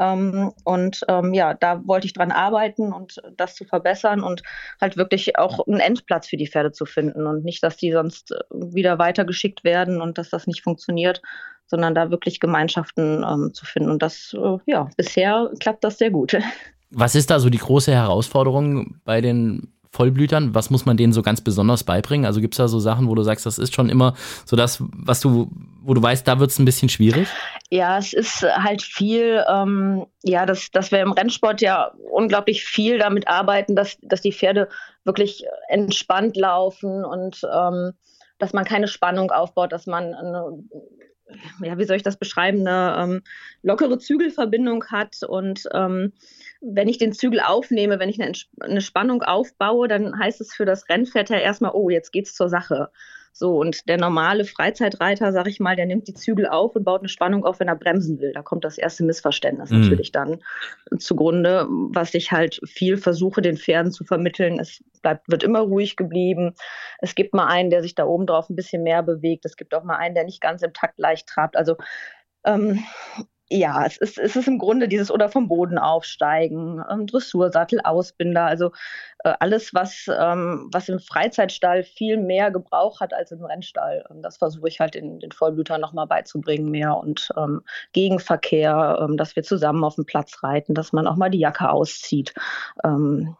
Ähm, 0.00 0.52
und 0.64 1.02
ähm, 1.08 1.34
ja, 1.34 1.52
da 1.52 1.86
wollte 1.86 2.06
ich 2.06 2.14
dran 2.14 2.32
arbeiten 2.32 2.92
und 2.94 3.20
das 3.36 3.54
zu 3.54 3.66
verbessern 3.66 4.22
und 4.22 4.42
halt 4.80 4.96
wirklich 4.96 5.36
auch 5.38 5.66
einen 5.66 5.80
Endplatz 5.80 6.26
für 6.26 6.38
die 6.38 6.46
Pferde 6.46 6.72
zu 6.72 6.86
finden 6.86 7.26
und 7.26 7.44
nicht, 7.44 7.62
dass 7.62 7.76
die 7.76 7.92
sonst 7.92 8.34
wieder 8.50 8.98
weitergeschickt 8.98 9.64
werden 9.64 10.00
und 10.00 10.16
dass 10.16 10.30
das 10.30 10.46
nicht 10.46 10.62
funktioniert, 10.62 11.20
sondern 11.72 11.94
da 11.94 12.10
wirklich 12.10 12.38
Gemeinschaften 12.38 13.24
ähm, 13.26 13.54
zu 13.54 13.64
finden. 13.64 13.90
Und 13.90 14.02
das, 14.02 14.36
äh, 14.38 14.58
ja, 14.66 14.90
bisher 14.98 15.50
klappt 15.58 15.82
das 15.82 15.96
sehr 15.96 16.10
gut. 16.10 16.36
Was 16.90 17.14
ist 17.14 17.30
da 17.30 17.40
so 17.40 17.48
die 17.48 17.58
große 17.58 17.90
Herausforderung 17.90 18.96
bei 19.04 19.22
den 19.22 19.72
Vollblütern? 19.92 20.54
Was 20.54 20.68
muss 20.68 20.84
man 20.84 20.98
denen 20.98 21.14
so 21.14 21.22
ganz 21.22 21.40
besonders 21.40 21.84
beibringen? 21.84 22.26
Also 22.26 22.42
gibt 22.42 22.52
es 22.52 22.58
da 22.58 22.68
so 22.68 22.78
Sachen, 22.78 23.08
wo 23.08 23.14
du 23.14 23.22
sagst, 23.22 23.46
das 23.46 23.56
ist 23.56 23.74
schon 23.74 23.88
immer 23.88 24.12
so 24.44 24.56
das, 24.56 24.76
was 24.80 25.20
du, 25.20 25.50
wo 25.82 25.94
du 25.94 26.02
weißt, 26.02 26.28
da 26.28 26.38
wird 26.38 26.50
es 26.50 26.58
ein 26.58 26.66
bisschen 26.66 26.90
schwierig? 26.90 27.28
Ja, 27.70 27.96
es 27.96 28.12
ist 28.12 28.42
halt 28.42 28.82
viel, 28.82 29.42
ähm, 29.48 30.04
ja, 30.22 30.44
dass, 30.44 30.70
dass 30.70 30.92
wir 30.92 31.00
im 31.00 31.12
Rennsport 31.12 31.62
ja 31.62 31.92
unglaublich 32.10 32.62
viel 32.62 32.98
damit 32.98 33.26
arbeiten, 33.26 33.74
dass, 33.74 33.96
dass 34.02 34.20
die 34.20 34.32
Pferde 34.32 34.68
wirklich 35.04 35.46
entspannt 35.68 36.36
laufen 36.36 37.06
und 37.06 37.40
ähm, 37.50 37.92
dass 38.38 38.52
man 38.52 38.64
keine 38.66 38.88
Spannung 38.88 39.30
aufbaut, 39.30 39.72
dass 39.72 39.86
man 39.86 40.12
eine 40.12 40.44
ja, 41.62 41.78
wie 41.78 41.84
soll 41.84 41.96
ich 41.96 42.02
das 42.02 42.16
beschreiben, 42.16 42.66
eine 42.66 42.96
ähm, 42.98 43.22
lockere 43.62 43.98
Zügelverbindung 43.98 44.84
hat. 44.86 45.22
Und 45.26 45.68
ähm, 45.72 46.12
wenn 46.60 46.88
ich 46.88 46.98
den 46.98 47.12
Zügel 47.12 47.40
aufnehme, 47.40 47.98
wenn 47.98 48.08
ich 48.08 48.20
eine, 48.20 48.32
eine 48.60 48.80
Spannung 48.80 49.22
aufbaue, 49.22 49.88
dann 49.88 50.18
heißt 50.18 50.40
es 50.40 50.54
für 50.54 50.64
das 50.64 50.88
Rennpferd 50.88 51.30
ja 51.30 51.38
erstmal, 51.38 51.72
oh, 51.74 51.90
jetzt 51.90 52.12
geht's 52.12 52.34
zur 52.34 52.48
Sache. 52.48 52.90
So, 53.34 53.58
und 53.58 53.88
der 53.88 53.96
normale 53.96 54.44
Freizeitreiter, 54.44 55.32
sag 55.32 55.46
ich 55.46 55.58
mal, 55.58 55.74
der 55.74 55.86
nimmt 55.86 56.06
die 56.06 56.12
Zügel 56.14 56.46
auf 56.46 56.76
und 56.76 56.84
baut 56.84 57.00
eine 57.00 57.08
Spannung 57.08 57.44
auf, 57.44 57.60
wenn 57.60 57.68
er 57.68 57.76
bremsen 57.76 58.20
will. 58.20 58.32
Da 58.32 58.42
kommt 58.42 58.64
das 58.64 58.76
erste 58.76 59.04
Missverständnis 59.04 59.70
mhm. 59.70 59.80
natürlich 59.80 60.12
dann 60.12 60.42
zugrunde, 60.98 61.66
was 61.68 62.12
ich 62.12 62.30
halt 62.30 62.60
viel 62.64 62.98
versuche, 62.98 63.40
den 63.40 63.56
Pferden 63.56 63.90
zu 63.90 64.04
vermitteln. 64.04 64.60
Es 64.60 64.84
bleibt, 65.00 65.30
wird 65.30 65.44
immer 65.44 65.60
ruhig 65.60 65.96
geblieben. 65.96 66.54
Es 66.98 67.14
gibt 67.14 67.32
mal 67.32 67.46
einen, 67.46 67.70
der 67.70 67.82
sich 67.82 67.94
da 67.94 68.04
oben 68.04 68.26
drauf 68.26 68.50
ein 68.50 68.56
bisschen 68.56 68.82
mehr 68.82 69.02
bewegt. 69.02 69.46
Es 69.46 69.56
gibt 69.56 69.74
auch 69.74 69.84
mal 69.84 69.96
einen, 69.96 70.14
der 70.14 70.24
nicht 70.24 70.42
ganz 70.42 70.60
im 70.62 70.74
Takt 70.74 70.98
leicht 70.98 71.26
trabt. 71.26 71.56
Also 71.56 71.76
ähm, 72.44 72.84
ja, 73.52 73.84
es 73.84 73.96
ist, 73.98 74.18
es 74.18 74.36
ist 74.36 74.48
im 74.48 74.58
Grunde 74.58 74.88
dieses 74.88 75.10
oder 75.10 75.28
vom 75.28 75.48
Boden 75.48 75.78
aufsteigen, 75.78 76.82
ähm, 76.90 77.06
Dressursattel, 77.06 77.80
Ausbinder, 77.82 78.44
also 78.44 78.72
äh, 79.24 79.34
alles, 79.40 79.74
was, 79.74 80.06
ähm, 80.08 80.68
was 80.72 80.88
im 80.88 80.98
Freizeitstall 80.98 81.84
viel 81.84 82.16
mehr 82.16 82.50
Gebrauch 82.50 83.00
hat 83.00 83.12
als 83.12 83.30
im 83.30 83.44
Rennstall. 83.44 84.04
Und 84.08 84.22
das 84.22 84.38
versuche 84.38 84.68
ich 84.68 84.80
halt 84.80 84.96
in 84.96 85.20
den 85.20 85.32
Vollblütern 85.32 85.80
nochmal 85.80 86.06
beizubringen 86.06 86.70
mehr 86.70 86.96
und 86.96 87.28
ähm, 87.36 87.62
Gegenverkehr, 87.92 88.98
ähm, 89.02 89.16
dass 89.16 89.36
wir 89.36 89.42
zusammen 89.42 89.84
auf 89.84 89.96
dem 89.96 90.06
Platz 90.06 90.42
reiten, 90.42 90.74
dass 90.74 90.92
man 90.92 91.06
auch 91.06 91.16
mal 91.16 91.30
die 91.30 91.40
Jacke 91.40 91.70
auszieht. 91.70 92.34
Ähm, 92.84 93.36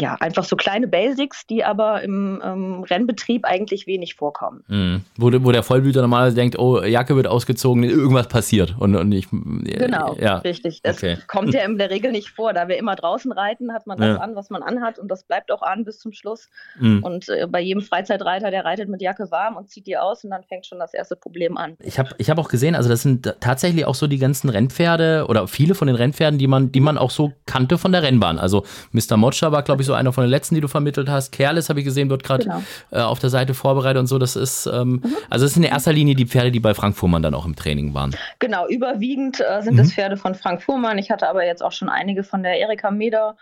ja, 0.00 0.16
einfach 0.20 0.44
so 0.44 0.56
kleine 0.56 0.86
Basics, 0.86 1.46
die 1.46 1.64
aber 1.64 2.02
im 2.02 2.40
ähm, 2.44 2.82
Rennbetrieb 2.84 3.44
eigentlich 3.44 3.86
wenig 3.86 4.14
vorkommen. 4.14 4.64
Mhm. 4.68 5.02
Wo, 5.16 5.30
wo, 5.44 5.52
der 5.52 5.62
Vollblüter 5.62 6.02
normalerweise 6.02 6.36
denkt, 6.36 6.58
oh, 6.58 6.82
Jacke 6.82 7.16
wird 7.16 7.26
ausgezogen, 7.26 7.82
irgendwas 7.84 8.28
passiert. 8.28 8.74
Und, 8.78 8.96
und 8.96 9.12
ich, 9.12 9.28
genau, 9.30 10.16
ja. 10.20 10.38
richtig. 10.38 10.82
Das 10.82 10.98
okay. 10.98 11.18
kommt 11.26 11.54
ja 11.54 11.60
in 11.64 11.78
der 11.78 11.90
Regel 11.90 12.12
nicht 12.12 12.30
vor. 12.30 12.52
Da 12.52 12.68
wir 12.68 12.76
immer 12.76 12.96
draußen 12.96 13.32
reiten, 13.32 13.72
hat 13.72 13.86
man 13.86 13.98
das 13.98 14.16
ja. 14.16 14.16
an, 14.16 14.34
was 14.34 14.50
man 14.50 14.62
anhat 14.62 14.98
und 14.98 15.08
das 15.08 15.24
bleibt 15.24 15.50
auch 15.50 15.62
an 15.62 15.84
bis 15.84 15.98
zum 15.98 16.12
Schluss. 16.12 16.48
Mhm. 16.78 17.02
Und 17.02 17.28
äh, 17.28 17.46
bei 17.48 17.60
jedem 17.60 17.82
Freizeitreiter, 17.82 18.50
der 18.50 18.64
reitet 18.64 18.88
mit 18.88 19.02
Jacke 19.02 19.30
warm 19.30 19.56
und 19.56 19.70
zieht 19.70 19.86
die 19.86 19.96
aus 19.96 20.24
und 20.24 20.30
dann 20.30 20.42
fängt 20.42 20.66
schon 20.66 20.78
das 20.78 20.94
erste 20.94 21.16
Problem 21.16 21.56
an. 21.56 21.76
Ich 21.80 21.98
habe 21.98 22.10
ich 22.18 22.30
hab 22.30 22.38
auch 22.38 22.48
gesehen, 22.48 22.74
also 22.74 22.88
das 22.88 23.02
sind 23.02 23.34
tatsächlich 23.40 23.84
auch 23.86 23.94
so 23.94 24.06
die 24.06 24.18
ganzen 24.18 24.48
Rennpferde 24.48 25.26
oder 25.28 25.48
viele 25.48 25.74
von 25.74 25.86
den 25.86 25.96
Rennpferden, 25.96 26.38
die 26.38 26.46
man, 26.46 26.72
die 26.72 26.80
man 26.80 26.98
auch 26.98 27.10
so 27.10 27.32
kannte 27.46 27.78
von 27.78 27.92
der 27.92 28.02
Rennbahn. 28.02 28.38
Also 28.38 28.64
Mr. 28.92 29.16
Motscher 29.16 29.52
war, 29.52 29.62
glaube 29.62 29.82
ich, 29.82 29.85
so 29.86 29.94
einer 29.94 30.12
von 30.12 30.24
den 30.24 30.30
letzten, 30.30 30.54
die 30.54 30.60
du 30.60 30.68
vermittelt 30.68 31.08
hast. 31.08 31.32
Kerles 31.32 31.68
habe 31.68 31.80
ich 31.80 31.84
gesehen, 31.84 32.10
wird 32.10 32.24
gerade 32.24 32.44
genau. 32.44 32.62
äh, 32.90 33.00
auf 33.00 33.18
der 33.18 33.30
Seite 33.30 33.54
vorbereitet 33.54 34.00
und 34.00 34.06
so. 34.06 34.18
Das 34.18 34.36
ist, 34.36 34.66
ähm, 34.66 35.00
mhm. 35.02 35.16
also 35.30 35.46
es 35.46 35.54
sind 35.54 35.64
in 35.64 35.70
erster 35.70 35.92
Linie 35.92 36.14
die 36.14 36.26
Pferde, 36.26 36.50
die 36.50 36.60
bei 36.60 36.74
Frank 36.74 36.96
Fuhrmann 36.96 37.22
dann 37.22 37.34
auch 37.34 37.46
im 37.46 37.56
Training 37.56 37.94
waren. 37.94 38.14
Genau, 38.38 38.66
überwiegend 38.68 39.40
äh, 39.40 39.62
sind 39.62 39.74
mhm. 39.74 39.80
es 39.80 39.94
Pferde 39.94 40.16
von 40.16 40.34
Frank 40.34 40.62
Fuhrmann. 40.62 40.98
Ich 40.98 41.10
hatte 41.10 41.28
aber 41.28 41.44
jetzt 41.44 41.62
auch 41.62 41.72
schon 41.72 41.88
einige 41.88 42.22
von 42.22 42.42
der 42.42 42.58
Erika 42.58 42.90
Meder. 42.90 43.36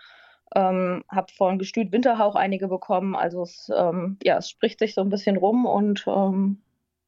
Ähm, 0.55 1.03
habe 1.09 1.27
von 1.35 1.59
Gestüt 1.59 1.91
Winterhauch 1.91 2.35
einige 2.35 2.67
bekommen. 2.67 3.15
Also 3.15 3.41
es, 3.43 3.69
ähm, 3.75 4.17
ja, 4.23 4.37
es 4.37 4.49
spricht 4.49 4.79
sich 4.79 4.93
so 4.93 5.01
ein 5.01 5.09
bisschen 5.09 5.37
rum 5.37 5.65
und 5.65 6.05
ähm, 6.07 6.61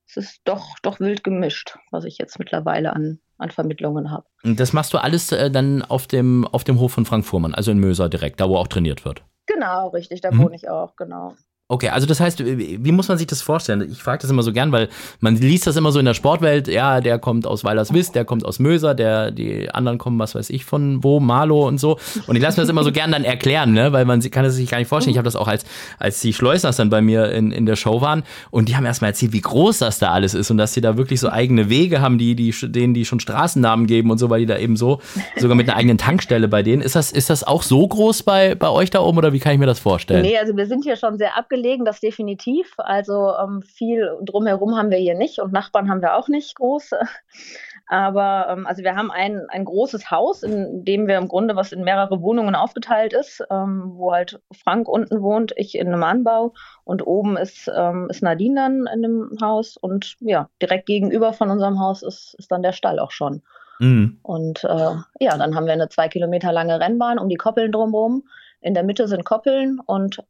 es 0.07 0.17
ist 0.17 0.41
doch, 0.45 0.79
doch 0.81 0.99
wild 0.99 1.23
gemischt, 1.23 1.77
was 1.91 2.03
ich 2.03 2.17
jetzt 2.17 2.39
mittlerweile 2.39 2.93
an 2.93 3.19
an 3.37 3.51
Vermittlungen 3.51 4.11
habe. 4.11 4.25
Das 4.43 4.73
machst 4.73 4.93
du 4.93 4.97
alles 4.97 5.31
äh, 5.31 5.51
dann 5.51 5.83
auf 5.83 6.07
dem, 6.07 6.45
auf 6.47 6.63
dem 6.63 6.79
Hof 6.79 6.93
von 6.93 7.05
Frank 7.05 7.25
Fuhrmann, 7.25 7.53
also 7.53 7.71
in 7.71 7.79
Möser 7.79 8.09
direkt, 8.09 8.39
da 8.39 8.49
wo 8.49 8.57
auch 8.57 8.67
trainiert 8.67 9.05
wird. 9.05 9.23
Genau, 9.45 9.89
richtig, 9.89 10.21
da 10.21 10.31
mhm. 10.31 10.39
wohne 10.39 10.55
ich 10.55 10.69
auch, 10.69 10.95
genau. 10.95 11.35
Okay, 11.69 11.89
also 11.89 12.07
das 12.07 12.21
heißt, 12.21 12.45
wie 12.45 12.91
muss 12.93 13.09
man 13.09 13.17
sich 13.17 13.27
das 13.27 13.41
vorstellen? 13.41 13.85
Ich 13.91 14.01
frage 14.01 14.21
das 14.21 14.31
immer 14.31 14.41
so 14.41 14.53
gern, 14.53 14.71
weil 14.71 14.87
man 15.19 15.35
liest 15.35 15.67
das 15.67 15.75
immer 15.75 15.91
so 15.91 15.99
in 15.99 16.05
der 16.05 16.13
Sportwelt, 16.13 16.69
ja, 16.69 17.01
der 17.01 17.19
kommt 17.19 17.45
aus 17.45 17.65
Weilerswist, 17.65 18.15
der 18.15 18.23
kommt 18.23 18.45
aus 18.45 18.59
Möser, 18.59 18.95
der, 18.95 19.31
die 19.31 19.69
anderen 19.69 19.97
kommen, 19.97 20.17
was 20.17 20.33
weiß 20.33 20.49
ich, 20.49 20.63
von 20.63 21.03
wo, 21.03 21.19
Marlo 21.19 21.67
und 21.67 21.77
so. 21.77 21.99
Und 22.25 22.37
ich 22.37 22.41
lasse 22.41 22.57
mir 22.57 22.63
das 22.63 22.69
immer 22.69 22.85
so 22.85 22.93
gern 22.93 23.11
dann 23.11 23.25
erklären, 23.25 23.73
ne? 23.73 23.91
weil 23.91 24.05
man 24.05 24.21
kann 24.31 24.45
es 24.45 24.55
sich 24.55 24.69
gar 24.69 24.77
nicht 24.77 24.87
vorstellen. 24.87 25.11
Ich 25.11 25.17
habe 25.17 25.25
das 25.25 25.35
auch 25.35 25.49
als, 25.49 25.65
als 25.99 26.21
die 26.21 26.31
Schleusners 26.31 26.77
dann 26.77 26.89
bei 26.89 27.01
mir 27.01 27.31
in, 27.33 27.51
in 27.51 27.65
der 27.65 27.75
Show 27.75 27.99
waren 27.99 28.23
und 28.49 28.69
die 28.69 28.77
haben 28.77 28.85
erstmal 28.85 29.09
erzählt, 29.09 29.33
wie 29.33 29.41
groß 29.41 29.79
das 29.79 29.99
da 29.99 30.11
alles 30.11 30.35
ist 30.35 30.49
und 30.49 30.57
dass 30.57 30.73
sie 30.73 30.79
da 30.79 30.95
wirklich 30.95 31.19
so 31.19 31.29
eigene 31.29 31.69
Wege 31.69 31.99
haben, 31.99 32.17
die, 32.17 32.35
die, 32.35 32.55
denen 32.71 32.93
die 32.93 33.03
schon 33.03 33.19
Straßennamen 33.19 33.87
geben 33.87 34.09
und 34.09 34.19
so, 34.19 34.29
weil 34.29 34.39
die 34.39 34.45
da 34.45 34.57
eben 34.57 34.77
so, 34.77 35.01
sogar 35.35 35.57
mit 35.57 35.67
einer 35.67 35.77
eigenen 35.77 35.97
Tankstelle 35.97 36.47
bei 36.47 36.63
denen. 36.63 36.81
Ist 36.81 36.95
das, 36.95 37.11
ist 37.11 37.29
das 37.29 37.43
auch 37.43 37.61
so 37.61 37.85
groß 37.85 38.23
bei, 38.23 38.55
bei 38.55 38.69
euch 38.69 38.89
da 38.89 39.01
oben 39.01 39.17
oder 39.17 39.33
wie 39.33 39.39
kann 39.39 39.51
ich 39.51 39.59
mir 39.59 39.65
das 39.65 39.79
vorstellen? 39.79 40.21
Nee, 40.21 40.37
also 40.37 40.55
wir 40.55 40.65
sind 40.65 40.85
hier 40.85 40.95
schon 40.95 41.17
sehr 41.17 41.37
abgelehnt 41.37 41.56
gelegen, 41.57 41.85
das 41.85 41.99
definitiv. 41.99 42.73
Also 42.77 43.33
ähm, 43.35 43.61
viel 43.61 44.17
drumherum 44.21 44.77
haben 44.77 44.91
wir 44.91 44.97
hier 44.97 45.15
nicht 45.15 45.39
und 45.39 45.51
Nachbarn 45.51 45.89
haben 45.89 46.01
wir 46.01 46.15
auch 46.15 46.27
nicht 46.27 46.55
groß. 46.55 46.91
Aber 47.87 48.47
ähm, 48.49 48.67
also 48.67 48.83
wir 48.83 48.95
haben 48.95 49.11
ein, 49.11 49.45
ein 49.49 49.65
großes 49.65 50.11
Haus, 50.11 50.43
in 50.43 50.83
dem 50.83 51.07
wir 51.07 51.17
im 51.17 51.29
Grunde, 51.29 51.55
was 51.55 51.71
in 51.71 51.83
mehrere 51.83 52.21
Wohnungen 52.21 52.53
aufgeteilt 52.53 53.13
ist, 53.13 53.43
ähm, 53.49 53.93
wo 53.95 54.13
halt 54.13 54.41
Frank 54.51 54.89
unten 54.89 55.21
wohnt, 55.21 55.53
ich 55.55 55.75
in 55.75 55.87
einem 55.87 56.03
Anbau 56.03 56.53
und 56.83 57.05
oben 57.07 57.37
ist, 57.37 57.71
ähm, 57.73 58.07
ist 58.09 58.21
Nadine 58.21 58.55
dann 58.55 58.87
in 58.93 59.01
dem 59.01 59.37
Haus 59.41 59.77
und 59.77 60.17
ja, 60.19 60.49
direkt 60.61 60.85
gegenüber 60.85 61.31
von 61.31 61.49
unserem 61.49 61.79
Haus 61.79 62.03
ist, 62.03 62.35
ist 62.37 62.51
dann 62.51 62.61
der 62.61 62.73
Stall 62.73 62.99
auch 62.99 63.11
schon. 63.11 63.41
Mhm. 63.79 64.19
Und 64.21 64.63
äh, 64.65 64.95
ja, 65.19 65.37
dann 65.37 65.55
haben 65.55 65.65
wir 65.65 65.73
eine 65.73 65.89
zwei 65.89 66.09
Kilometer 66.09 66.51
lange 66.51 66.79
Rennbahn 66.79 67.19
um 67.19 67.29
die 67.29 67.35
Koppeln 67.35 67.71
drumherum. 67.71 68.23
In 68.59 68.73
der 68.73 68.83
Mitte 68.83 69.07
sind 69.07 69.23
Koppeln 69.23 69.79
und 69.85 70.23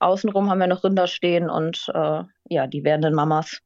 Außenrum 0.00 0.50
haben 0.50 0.58
wir 0.60 0.66
noch 0.66 0.82
Rinder 0.82 1.06
stehen 1.06 1.48
und 1.48 1.90
äh, 1.94 2.24
ja, 2.48 2.66
die 2.66 2.84
werdenden 2.84 3.14
Mamas. 3.14 3.62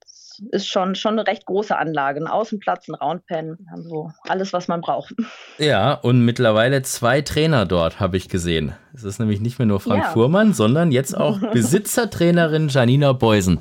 Das 0.00 0.40
ist 0.52 0.68
schon, 0.68 0.94
schon 0.94 1.18
eine 1.18 1.26
recht 1.26 1.44
große 1.46 1.76
Anlage. 1.76 2.20
Ein 2.20 2.28
Außenplatz, 2.28 2.88
ein 2.88 2.94
Roundpen, 2.94 3.66
haben 3.70 3.82
so 3.82 4.10
alles, 4.28 4.52
was 4.52 4.68
man 4.68 4.80
braucht. 4.80 5.14
Ja, 5.60 5.92
und 5.92 6.24
mittlerweile 6.24 6.80
zwei 6.80 7.20
Trainer 7.20 7.66
dort, 7.66 8.00
habe 8.00 8.16
ich 8.16 8.30
gesehen. 8.30 8.72
Es 8.94 9.04
ist 9.04 9.18
nämlich 9.20 9.40
nicht 9.42 9.58
mehr 9.58 9.66
nur 9.66 9.78
Frank 9.78 10.04
Ja. 10.04 10.10
Fuhrmann, 10.10 10.54
sondern 10.54 10.90
jetzt 10.90 11.14
auch 11.14 11.38
Besitzertrainerin 11.52 12.68
Janina 12.68 13.12
Beusen. 13.12 13.60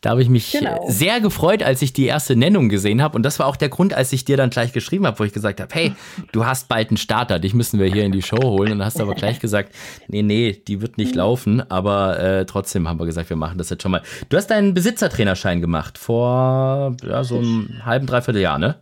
Da 0.00 0.10
habe 0.10 0.22
ich 0.22 0.28
mich 0.28 0.52
Genau. 0.52 0.84
sehr 0.88 1.20
gefreut, 1.20 1.64
als 1.64 1.82
ich 1.82 1.92
die 1.92 2.06
erste 2.06 2.36
Nennung 2.36 2.68
gesehen 2.68 3.02
habe. 3.02 3.16
Und 3.16 3.24
das 3.24 3.40
war 3.40 3.46
auch 3.46 3.56
der 3.56 3.68
Grund, 3.68 3.92
als 3.94 4.12
ich 4.12 4.24
dir 4.24 4.36
dann 4.36 4.50
gleich 4.50 4.72
geschrieben 4.72 5.06
habe, 5.08 5.18
wo 5.18 5.24
ich 5.24 5.32
gesagt 5.32 5.60
habe, 5.60 5.74
hey, 5.74 5.92
du 6.30 6.46
hast 6.46 6.68
bald 6.68 6.90
einen 6.90 6.96
Starter, 6.98 7.40
dich 7.40 7.52
müssen 7.52 7.80
wir 7.80 7.86
hier 7.92 8.04
in 8.04 8.12
die 8.12 8.22
Show 8.22 8.40
holen. 8.42 8.70
Und 8.72 8.78
dann 8.78 8.86
hast 8.86 9.00
du 9.00 9.02
aber 9.02 9.14
gleich 9.14 9.40
gesagt, 9.40 9.74
nee, 10.06 10.22
nee, 10.22 10.52
die 10.52 10.80
wird 10.80 10.98
nicht 10.98 11.16
laufen. 11.16 11.68
Aber 11.68 12.18
äh, 12.20 12.46
trotzdem 12.46 12.88
haben 12.88 13.00
wir 13.00 13.06
gesagt, 13.06 13.28
wir 13.28 13.36
machen 13.36 13.58
das 13.58 13.70
jetzt 13.70 13.82
schon 13.82 13.90
mal. 13.90 14.02
Du 14.28 14.36
hast 14.36 14.46
deinen 14.52 14.72
Besitzertrainerschein 14.72 15.60
gemacht 15.60 15.98
vor 15.98 16.96
ja, 17.02 17.24
so 17.24 17.38
einem 17.38 17.80
halben, 17.84 18.06
dreiviertel 18.06 18.40
Jahr, 18.40 18.58
ne? 18.58 18.76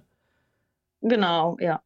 Genau, 1.00 1.57
ja. 1.61 1.81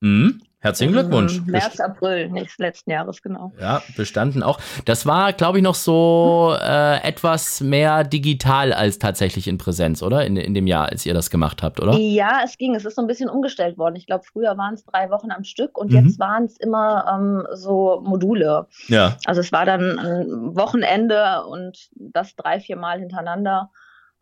Mhm. 0.00 0.40
Herzlichen 0.58 0.94
Glückwunsch. 0.94 1.42
März, 1.46 1.78
April 1.78 2.28
nächsten 2.30 2.62
letzten 2.62 2.90
Jahres, 2.90 3.22
genau. 3.22 3.52
Ja, 3.60 3.82
bestanden 3.96 4.42
auch. 4.42 4.58
Das 4.84 5.06
war, 5.06 5.32
glaube 5.32 5.58
ich, 5.58 5.62
noch 5.64 5.76
so 5.76 6.56
äh, 6.60 7.00
etwas 7.06 7.60
mehr 7.60 8.02
digital 8.02 8.72
als 8.72 8.98
tatsächlich 8.98 9.46
in 9.46 9.58
Präsenz, 9.58 10.02
oder? 10.02 10.26
In, 10.26 10.36
in 10.36 10.54
dem 10.54 10.66
Jahr, 10.66 10.86
als 10.88 11.06
ihr 11.06 11.14
das 11.14 11.30
gemacht 11.30 11.62
habt, 11.62 11.78
oder? 11.80 11.92
Ja, 11.96 12.40
es 12.44 12.58
ging. 12.58 12.74
Es 12.74 12.84
ist 12.84 12.96
so 12.96 13.02
ein 13.02 13.06
bisschen 13.06 13.28
umgestellt 13.28 13.78
worden. 13.78 13.94
Ich 13.94 14.06
glaube, 14.06 14.24
früher 14.24 14.56
waren 14.58 14.74
es 14.74 14.84
drei 14.84 15.08
Wochen 15.10 15.30
am 15.30 15.44
Stück 15.44 15.78
und 15.78 15.92
Mhm. 15.92 16.04
jetzt 16.06 16.18
waren 16.18 16.46
es 16.46 16.56
immer 16.56 17.04
ähm, 17.14 17.46
so 17.54 18.00
Module. 18.04 18.66
Ja. 18.88 19.16
Also 19.24 19.42
es 19.42 19.52
war 19.52 19.66
dann 19.66 19.98
ein 20.00 20.56
Wochenende 20.56 21.44
und 21.48 21.90
das 21.94 22.34
drei, 22.34 22.58
vier 22.58 22.76
Mal 22.76 22.98
hintereinander. 22.98 23.70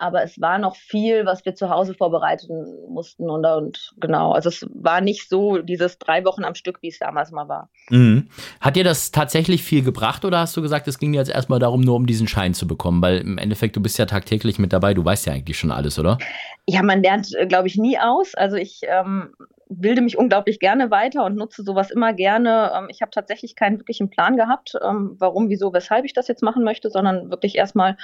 Aber 0.04 0.22
es 0.22 0.38
war 0.38 0.58
noch 0.58 0.76
viel, 0.76 1.24
was 1.24 1.46
wir 1.46 1.54
zu 1.54 1.70
Hause 1.70 1.94
vorbereiten 1.94 2.66
mussten. 2.90 3.30
Und, 3.30 3.46
und 3.46 3.94
genau, 3.96 4.32
also 4.32 4.50
es 4.50 4.66
war 4.74 5.00
nicht 5.00 5.30
so 5.30 5.62
dieses 5.62 5.98
drei 5.98 6.26
Wochen 6.26 6.44
am 6.44 6.54
Stück, 6.54 6.82
wie 6.82 6.88
es 6.88 6.98
damals 6.98 7.30
mal 7.30 7.48
war. 7.48 7.70
Mhm. 7.88 8.28
Hat 8.60 8.76
dir 8.76 8.84
das 8.84 9.12
tatsächlich 9.12 9.62
viel 9.62 9.82
gebracht 9.82 10.26
oder 10.26 10.40
hast 10.40 10.54
du 10.58 10.60
gesagt, 10.60 10.88
es 10.88 10.98
ging 10.98 11.12
dir 11.12 11.20
jetzt 11.20 11.30
erstmal 11.30 11.58
darum, 11.58 11.80
nur 11.80 11.96
um 11.96 12.04
diesen 12.04 12.28
Schein 12.28 12.52
zu 12.52 12.66
bekommen? 12.66 13.00
Weil 13.00 13.16
im 13.22 13.38
Endeffekt, 13.38 13.76
du 13.76 13.80
bist 13.80 13.98
ja 13.98 14.04
tagtäglich 14.04 14.58
mit 14.58 14.74
dabei, 14.74 14.92
du 14.92 15.02
weißt 15.02 15.24
ja 15.24 15.32
eigentlich 15.32 15.58
schon 15.58 15.70
alles, 15.70 15.98
oder? 15.98 16.18
Ja, 16.66 16.82
man 16.82 17.02
lernt, 17.02 17.34
glaube 17.48 17.68
ich, 17.68 17.78
nie 17.78 17.98
aus. 17.98 18.34
Also 18.34 18.56
ich 18.56 18.82
ähm, 18.86 19.30
bilde 19.68 20.02
mich 20.02 20.18
unglaublich 20.18 20.60
gerne 20.60 20.90
weiter 20.90 21.24
und 21.24 21.36
nutze 21.36 21.62
sowas 21.62 21.90
immer 21.90 22.12
gerne. 22.12 22.72
Ähm, 22.76 22.86
ich 22.88 23.02
habe 23.02 23.10
tatsächlich 23.10 23.56
keinen 23.56 23.78
wirklichen 23.78 24.10
Plan 24.10 24.36
gehabt, 24.36 24.74
ähm, 24.82 25.16
warum, 25.18 25.48
wieso, 25.48 25.72
weshalb 25.72 26.04
ich 26.04 26.12
das 26.12 26.28
jetzt 26.28 26.42
machen 26.42 26.64
möchte, 26.64 26.90
sondern 26.90 27.30
wirklich 27.30 27.56
erstmal, 27.56 27.96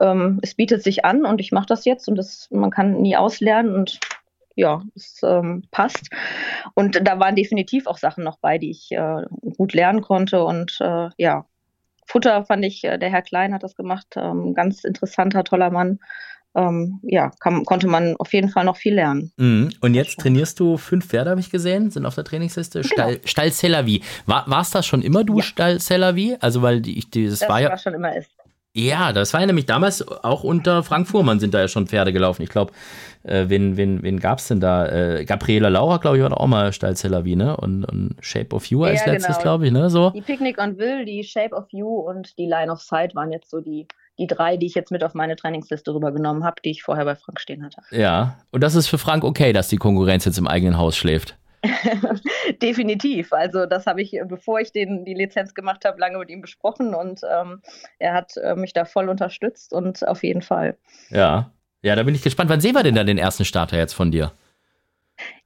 ähm, 0.00 0.38
es 0.42 0.54
bietet 0.54 0.82
sich 0.82 1.04
an 1.04 1.24
und 1.24 1.40
ich 1.40 1.52
mache 1.52 1.66
das 1.66 1.84
jetzt 1.84 2.08
und 2.08 2.16
das, 2.16 2.48
man 2.50 2.70
kann 2.70 3.00
nie 3.00 3.16
auslernen 3.16 3.74
und 3.74 4.00
ja, 4.54 4.82
es 4.96 5.20
ähm, 5.22 5.62
passt. 5.70 6.10
Und 6.74 7.06
da 7.06 7.20
waren 7.20 7.36
definitiv 7.36 7.86
auch 7.86 7.98
Sachen 7.98 8.24
noch 8.24 8.38
bei, 8.38 8.58
die 8.58 8.70
ich 8.70 8.90
äh, 8.90 9.22
gut 9.56 9.72
lernen 9.72 10.02
konnte 10.02 10.44
und 10.44 10.78
äh, 10.80 11.10
ja. 11.16 11.46
Futter 12.06 12.46
fand 12.46 12.64
ich, 12.64 12.84
äh, 12.84 12.98
der 12.98 13.10
Herr 13.10 13.22
Klein 13.22 13.52
hat 13.52 13.62
das 13.62 13.76
gemacht, 13.76 14.14
ähm, 14.16 14.54
ganz 14.54 14.82
interessanter, 14.82 15.44
toller 15.44 15.70
Mann 15.70 16.00
ähm, 16.54 17.00
ja, 17.02 17.30
kann, 17.40 17.64
konnte 17.64 17.86
man 17.86 18.16
auf 18.16 18.32
jeden 18.32 18.48
Fall 18.48 18.64
noch 18.64 18.76
viel 18.76 18.94
lernen. 18.94 19.32
Mhm. 19.36 19.70
Und 19.80 19.94
jetzt 19.94 20.18
trainierst 20.18 20.58
du 20.60 20.76
fünf 20.76 21.06
Pferde, 21.06 21.30
habe 21.30 21.40
ich 21.40 21.50
gesehen, 21.50 21.90
sind 21.90 22.06
auf 22.06 22.14
der 22.14 22.24
Trainingsliste. 22.24 22.84
Stall, 22.84 23.20
Stall 23.24 23.52
Cellavi. 23.52 24.02
War 24.26 24.60
es 24.60 24.70
das 24.70 24.86
schon 24.86 25.02
immer 25.02 25.24
du, 25.24 25.38
Ja. 25.38 25.42
Stall 25.42 25.80
Cellavi? 25.80 26.36
Also, 26.40 26.62
weil 26.62 26.80
die, 26.80 27.00
die, 27.00 27.26
das, 27.26 27.48
war 27.48 27.60
ja. 27.60 27.76
schon 27.76 27.94
immer 27.94 28.16
ist. 28.16 28.30
Ja, 28.74 29.12
das 29.12 29.32
war 29.32 29.40
ja 29.40 29.46
nämlich 29.46 29.66
damals 29.66 30.06
auch 30.06 30.44
unter 30.44 30.82
Frank 30.82 31.08
Fuhrmann 31.08 31.40
sind 31.40 31.52
da 31.54 31.60
ja 31.60 31.68
schon 31.68 31.86
Pferde 31.86 32.12
gelaufen. 32.12 32.42
Ich 32.42 32.50
glaube, 32.50 32.72
äh, 33.24 33.46
wen, 33.48 33.76
wen, 33.76 34.02
wen 34.02 34.20
gab 34.20 34.38
es 34.38 34.48
denn 34.48 34.60
da? 34.60 34.86
Äh, 34.86 35.24
Gabriela 35.24 35.68
Laura, 35.68 35.96
glaube 35.96 36.18
ich, 36.18 36.22
war 36.22 36.30
da 36.30 36.36
auch 36.36 36.46
mal 36.46 36.72
Stallzeller 36.72 37.24
wie, 37.24 37.34
ne? 37.34 37.56
Und, 37.56 37.84
und 37.84 38.16
Shape 38.20 38.54
of 38.54 38.66
You 38.66 38.84
als 38.84 39.04
Ja, 39.04 39.12
letztes, 39.12 39.36
genau. 39.36 39.42
glaube 39.42 39.66
ich, 39.66 39.72
ne? 39.72 39.90
So. 39.90 40.10
Die 40.10 40.20
Picnic 40.20 40.58
on 40.58 40.78
Will, 40.78 41.04
die 41.04 41.24
Shape 41.24 41.56
of 41.56 41.64
You 41.72 41.88
und 41.88 42.38
die 42.38 42.46
Line 42.46 42.70
of 42.70 42.80
Sight 42.80 43.14
waren 43.14 43.32
jetzt 43.32 43.50
so 43.50 43.60
die, 43.60 43.88
die 44.18 44.26
drei, 44.26 44.56
die 44.56 44.66
ich 44.66 44.74
jetzt 44.74 44.90
mit 44.90 45.04
auf 45.04 45.14
meine 45.14 45.36
Trainingsliste 45.36 45.94
rübergenommen 45.94 46.44
habe, 46.44 46.60
die 46.64 46.70
ich 46.70 46.82
vorher 46.82 47.04
bei 47.04 47.14
Frank 47.14 47.40
stehen 47.40 47.64
hatte. 47.64 47.82
Ja. 47.90 48.38
Und 48.50 48.62
das 48.62 48.74
ist 48.74 48.88
für 48.88 48.98
Frank 48.98 49.24
okay, 49.24 49.52
dass 49.52 49.68
die 49.68 49.76
Konkurrenz 49.76 50.24
jetzt 50.24 50.38
im 50.38 50.48
eigenen 50.48 50.76
Haus 50.76 50.96
schläft. 50.96 51.36
Definitiv. 52.62 53.32
Also 53.32 53.66
das 53.66 53.86
habe 53.86 54.02
ich, 54.02 54.18
bevor 54.26 54.60
ich 54.60 54.72
den, 54.72 55.04
die 55.04 55.14
Lizenz 55.14 55.54
gemacht 55.54 55.84
habe, 55.84 56.00
lange 56.00 56.18
mit 56.18 56.30
ihm 56.30 56.40
besprochen 56.40 56.94
und 56.94 57.20
ähm, 57.30 57.62
er 57.98 58.14
hat 58.14 58.36
äh, 58.36 58.54
mich 58.54 58.72
da 58.72 58.84
voll 58.84 59.08
unterstützt 59.08 59.72
und 59.72 60.06
auf 60.06 60.22
jeden 60.22 60.42
Fall. 60.42 60.76
Ja. 61.10 61.52
Ja, 61.82 61.94
da 61.94 62.02
bin 62.02 62.14
ich 62.14 62.22
gespannt. 62.22 62.50
Wann 62.50 62.60
sehen 62.60 62.74
wir 62.74 62.82
denn 62.82 62.96
da 62.96 63.04
den 63.04 63.18
ersten 63.18 63.44
Starter 63.44 63.76
jetzt 63.76 63.92
von 63.92 64.10
dir? 64.10 64.32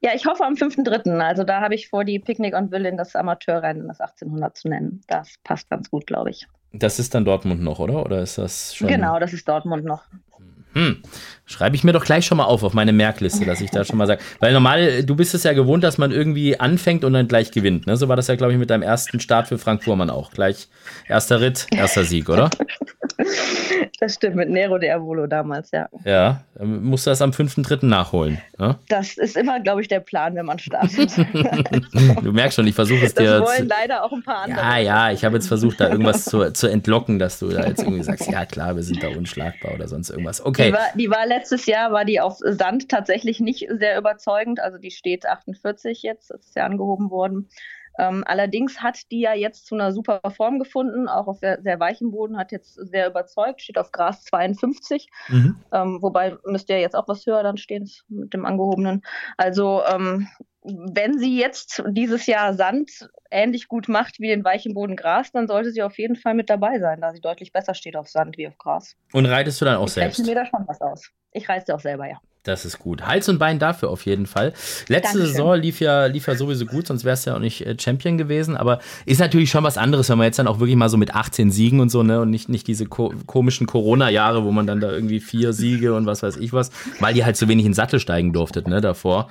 Ja, 0.01 0.11
ich 0.15 0.27
hoffe 0.27 0.45
am 0.45 0.55
5.3. 0.55 1.19
Also 1.19 1.45
da 1.45 1.61
habe 1.61 1.75
ich 1.75 1.89
vor, 1.89 2.05
die 2.05 2.19
Picnic 2.19 2.55
on 2.55 2.71
Will 2.71 2.87
in 2.87 2.97
das 2.97 3.15
Amateurrennen, 3.17 3.89
das 3.89 4.01
1800 4.01 4.57
zu 4.57 4.69
nennen. 4.69 5.03
Das 5.07 5.35
passt 5.45 5.71
ganz 5.71 5.91
gut, 5.91 6.07
glaube 6.07 6.31
ich. 6.31 6.47
Das 6.73 6.99
ist 6.99 7.15
dann 7.15 7.25
Dortmund 7.25 7.63
noch, 7.63 7.79
oder? 7.79 8.05
Oder 8.05 8.23
ist 8.23 8.39
das 8.39 8.75
schon. 8.75 8.89
Genau, 8.89 9.19
das 9.19 9.33
ist 9.33 9.47
Dortmund 9.47 9.85
noch. 9.85 10.03
Hm. 10.75 11.03
Schreibe 11.45 11.77
ich 11.77 11.85
mir 11.85 11.93
doch 11.93 12.05
gleich 12.05 12.25
schon 12.25 12.39
mal 12.39 12.45
auf 12.45 12.63
auf 12.63 12.73
meine 12.73 12.93
Merkliste, 12.93 13.45
dass 13.45 13.61
ich 13.61 13.71
da 13.71 13.85
schon 13.85 13.99
mal 13.99 14.07
sage. 14.07 14.23
Weil 14.41 14.53
normal, 14.53 15.05
du 15.05 15.17
bist 15.17 15.35
es 15.35 15.43
ja 15.43 15.53
gewohnt, 15.53 15.85
dass 15.85 15.99
man 15.99 16.11
irgendwie 16.13 16.59
anfängt 16.59 17.05
und 17.05 17.13
dann 17.13 17.29
gleich 17.29 17.51
gewinnt. 17.51 17.87
Ne? 17.87 17.97
So 17.97 18.09
war 18.09 18.17
das 18.17 18.29
ja, 18.29 18.37
glaube 18.37 18.53
ich, 18.53 18.59
mit 18.59 18.71
deinem 18.71 18.83
ersten 18.83 19.21
Start 19.21 19.49
für 19.49 19.59
Frank 19.59 19.83
Fuhrmann 19.85 20.09
auch. 20.09 20.31
Gleich 20.31 20.69
erster 21.09 21.41
Ritt, 21.41 21.67
erster 21.73 22.05
Sieg, 22.05 22.29
oder? 22.29 22.49
Das 24.01 24.15
stimmt, 24.15 24.35
mit 24.35 24.49
Nero 24.51 24.79
de 24.79 24.91
Avolo 24.91 25.29
damals, 25.29 25.71
ja. 25.71 25.89
Ja, 26.05 26.43
dann 26.57 26.83
musst 26.83 27.07
du 27.07 27.11
das 27.11 27.23
am 27.23 27.31
5.3. 27.31 27.87
nachholen. 27.87 28.41
Ne? 28.59 28.77
Das 28.89 29.17
ist 29.17 29.37
immer, 29.37 29.61
glaube 29.61 29.81
ich, 29.83 29.87
der 29.87 30.01
Plan, 30.01 30.35
wenn 30.35 30.47
man 30.47 30.59
startet. 30.59 31.13
Du 32.23 32.33
merkst 32.33 32.57
schon, 32.57 32.67
ich 32.67 32.75
versuche 32.75 33.05
es 33.07 33.15
Das 33.15 33.25
dir. 33.25 33.41
wollen 33.41 33.59
Zu, 33.59 33.65
leider 33.67 34.05
auch 34.05 34.13
ein 34.13 34.23
paar 34.23 34.43
andere. 34.43 34.61
ja, 34.61 34.79
ja, 34.79 35.11
ich 35.13 35.25
habe 35.25 35.37
jetzt 35.37 35.47
versucht, 35.47 35.81
da 35.81 35.89
irgendwas 35.89 36.25
zu, 36.25 36.53
zu 36.53 36.67
entlocken, 36.67 37.19
dass 37.19 37.39
du 37.39 37.49
da 37.49 37.65
jetzt 37.67 37.83
irgendwie 37.83 38.03
sagst, 38.03 38.29
ja 38.31 38.45
klar, 38.45 38.75
wir 38.75 38.83
sind 38.83 39.03
da 39.03 39.09
unschlagbar 39.09 39.75
oder 39.75 39.87
sonst 39.87 40.11
irgendwas. 40.11 40.39
Die 40.43 40.62
Okay. 40.69 40.73
war, 40.73 40.89
die 40.95 41.11
war 41.11 41.27
letztes 41.27 41.67
Jahr, 41.67 41.93
war 41.93 42.05
die 42.05 42.21
auf 42.21 42.39
Sand 42.41 42.89
tatsächlich 42.89 43.41
nicht 43.41 43.67
sehr 43.71 43.99
überzeugend. 43.99 44.61
Also 44.61 44.79
die 44.79 44.91
steht 44.91 45.27
48 45.27 46.03
jetzt, 46.03 46.31
ist 46.31 46.57
ja 46.57 46.65
angehoben 46.65 47.11
worden. 47.11 47.49
Ähm, 47.99 48.25
allerdings 48.27 48.81
hat 48.81 49.11
die 49.11 49.21
ja 49.21 49.35
jetzt 49.35 49.67
zu 49.67 49.75
einer 49.75 49.93
super 49.93 50.21
Form 50.35 50.59
gefunden, 50.59 51.09
auch 51.09 51.27
auf 51.27 51.39
sehr, 51.39 51.61
sehr 51.63 51.79
weichem 51.79 52.11
Boden, 52.11 52.39
hat 52.39 52.51
jetzt 52.51 52.75
sehr 52.75 53.09
überzeugt, 53.09 53.61
steht 53.61 53.79
auf 53.79 53.93
Gras 53.93 54.25
52. 54.25 55.09
Mhm. 55.29 55.57
Ähm, 55.73 55.99
wobei 56.01 56.37
müsste 56.47 56.73
ja 56.73 56.79
jetzt 56.79 56.97
auch 56.97 57.09
was 57.09 57.27
höher 57.27 57.43
dann 57.43 57.59
stehen 57.59 57.91
mit 58.09 58.33
dem 58.33 58.47
angehobenen. 58.47 59.03
Also 59.37 59.83
ähm, 59.87 60.29
wenn 60.65 61.19
sie 61.19 61.39
jetzt 61.39 61.83
dieses 61.89 62.27
Jahr 62.27 62.55
Sand 62.55 63.09
ähnlich 63.31 63.69
gut 63.69 63.89
macht 63.89 64.21
wie 64.21 64.29
den 64.29 64.45
weichen 64.45 64.75
Boden 64.75 64.97
Gras, 64.97 65.33
dann 65.33 65.49
sollte 65.49 65.73
sie 65.73 65.83
auf 65.83 65.99
jeden 65.99 66.17
Fall 66.17 66.35
mit 66.35 66.51
dabei 66.51 66.79
sein, 66.79 67.01
da 67.01 67.13
sie 67.13 67.21
deutlich 67.21 67.53
besser 67.53 67.75
steht 67.75 67.97
auf 67.97 68.09
Sand 68.09 68.37
wie 68.37 68.47
auf 68.47 68.57
Gras. 68.59 68.95
Und 69.13 69.27
reitest 69.27 69.61
du 69.61 69.65
dann 69.65 69.77
auch 69.77 69.87
ich 69.87 69.95
selbst? 69.95 70.25
mir 70.25 70.35
da 70.35 70.47
schon 70.47 70.65
was 70.67 70.81
aus. 70.81 71.11
Ich 71.33 71.49
reiße 71.49 71.75
auch 71.75 71.81
selber, 71.81 72.09
ja. 72.09 72.21
Das 72.45 72.65
ist 72.65 72.81
gut. 72.81 73.07
Hals 73.07 73.29
und 73.29 73.39
Bein 73.39 73.61
dafür 73.61 73.89
auf 73.91 74.05
jeden 74.05 74.27
Fall. 74.27 74.53
Letzte 74.89 75.19
Dankeschön. 75.19 75.27
Saison 75.27 75.55
lief 75.57 75.79
ja, 75.79 76.07
lief 76.07 76.27
ja 76.27 76.35
sowieso 76.35 76.67
gut, 76.67 76.89
sonst 76.89 77.05
wärst 77.05 77.25
du 77.25 77.31
ja 77.31 77.37
auch 77.37 77.41
nicht 77.41 77.65
äh, 77.65 77.77
Champion 77.79 78.19
gewesen. 78.19 78.57
Aber 78.57 78.81
ist 79.07 79.21
natürlich 79.21 79.51
schon 79.51 79.63
was 79.63 79.79
anderes, 79.79 80.09
wenn 80.09 80.19
man 80.19 80.25
jetzt 80.25 80.41
dann 80.41 80.49
auch 80.49 80.59
wirklich 80.59 80.77
mal 80.77 80.89
so 80.89 80.97
mit 80.97 81.15
18 81.15 81.53
Siegen 81.53 81.79
und 81.79 81.91
so, 81.91 82.03
ne? 82.03 82.21
Und 82.21 82.31
nicht, 82.31 82.49
nicht 82.49 82.67
diese 82.67 82.87
ko 82.87 83.13
komischen 83.27 83.69
Corona-Jahre, 83.69 84.45
wo 84.45 84.51
man 84.51 84.67
dann 84.67 84.81
da 84.81 84.91
irgendwie 84.91 85.21
vier 85.21 85.53
Siege 85.53 85.95
und 85.95 86.07
was 86.07 86.25
weiß 86.25 86.37
ich 86.37 86.53
was, 86.53 86.71
weil 86.99 87.17
ihr 87.17 87.25
halt 87.25 87.37
so 87.37 87.49
wenig 87.49 87.65
in 87.65 87.71
den 87.71 87.75
Sattel 87.75 88.01
steigen 88.01 88.33
durftet, 88.33 88.67
ne, 88.67 88.81
davor. 88.81 89.29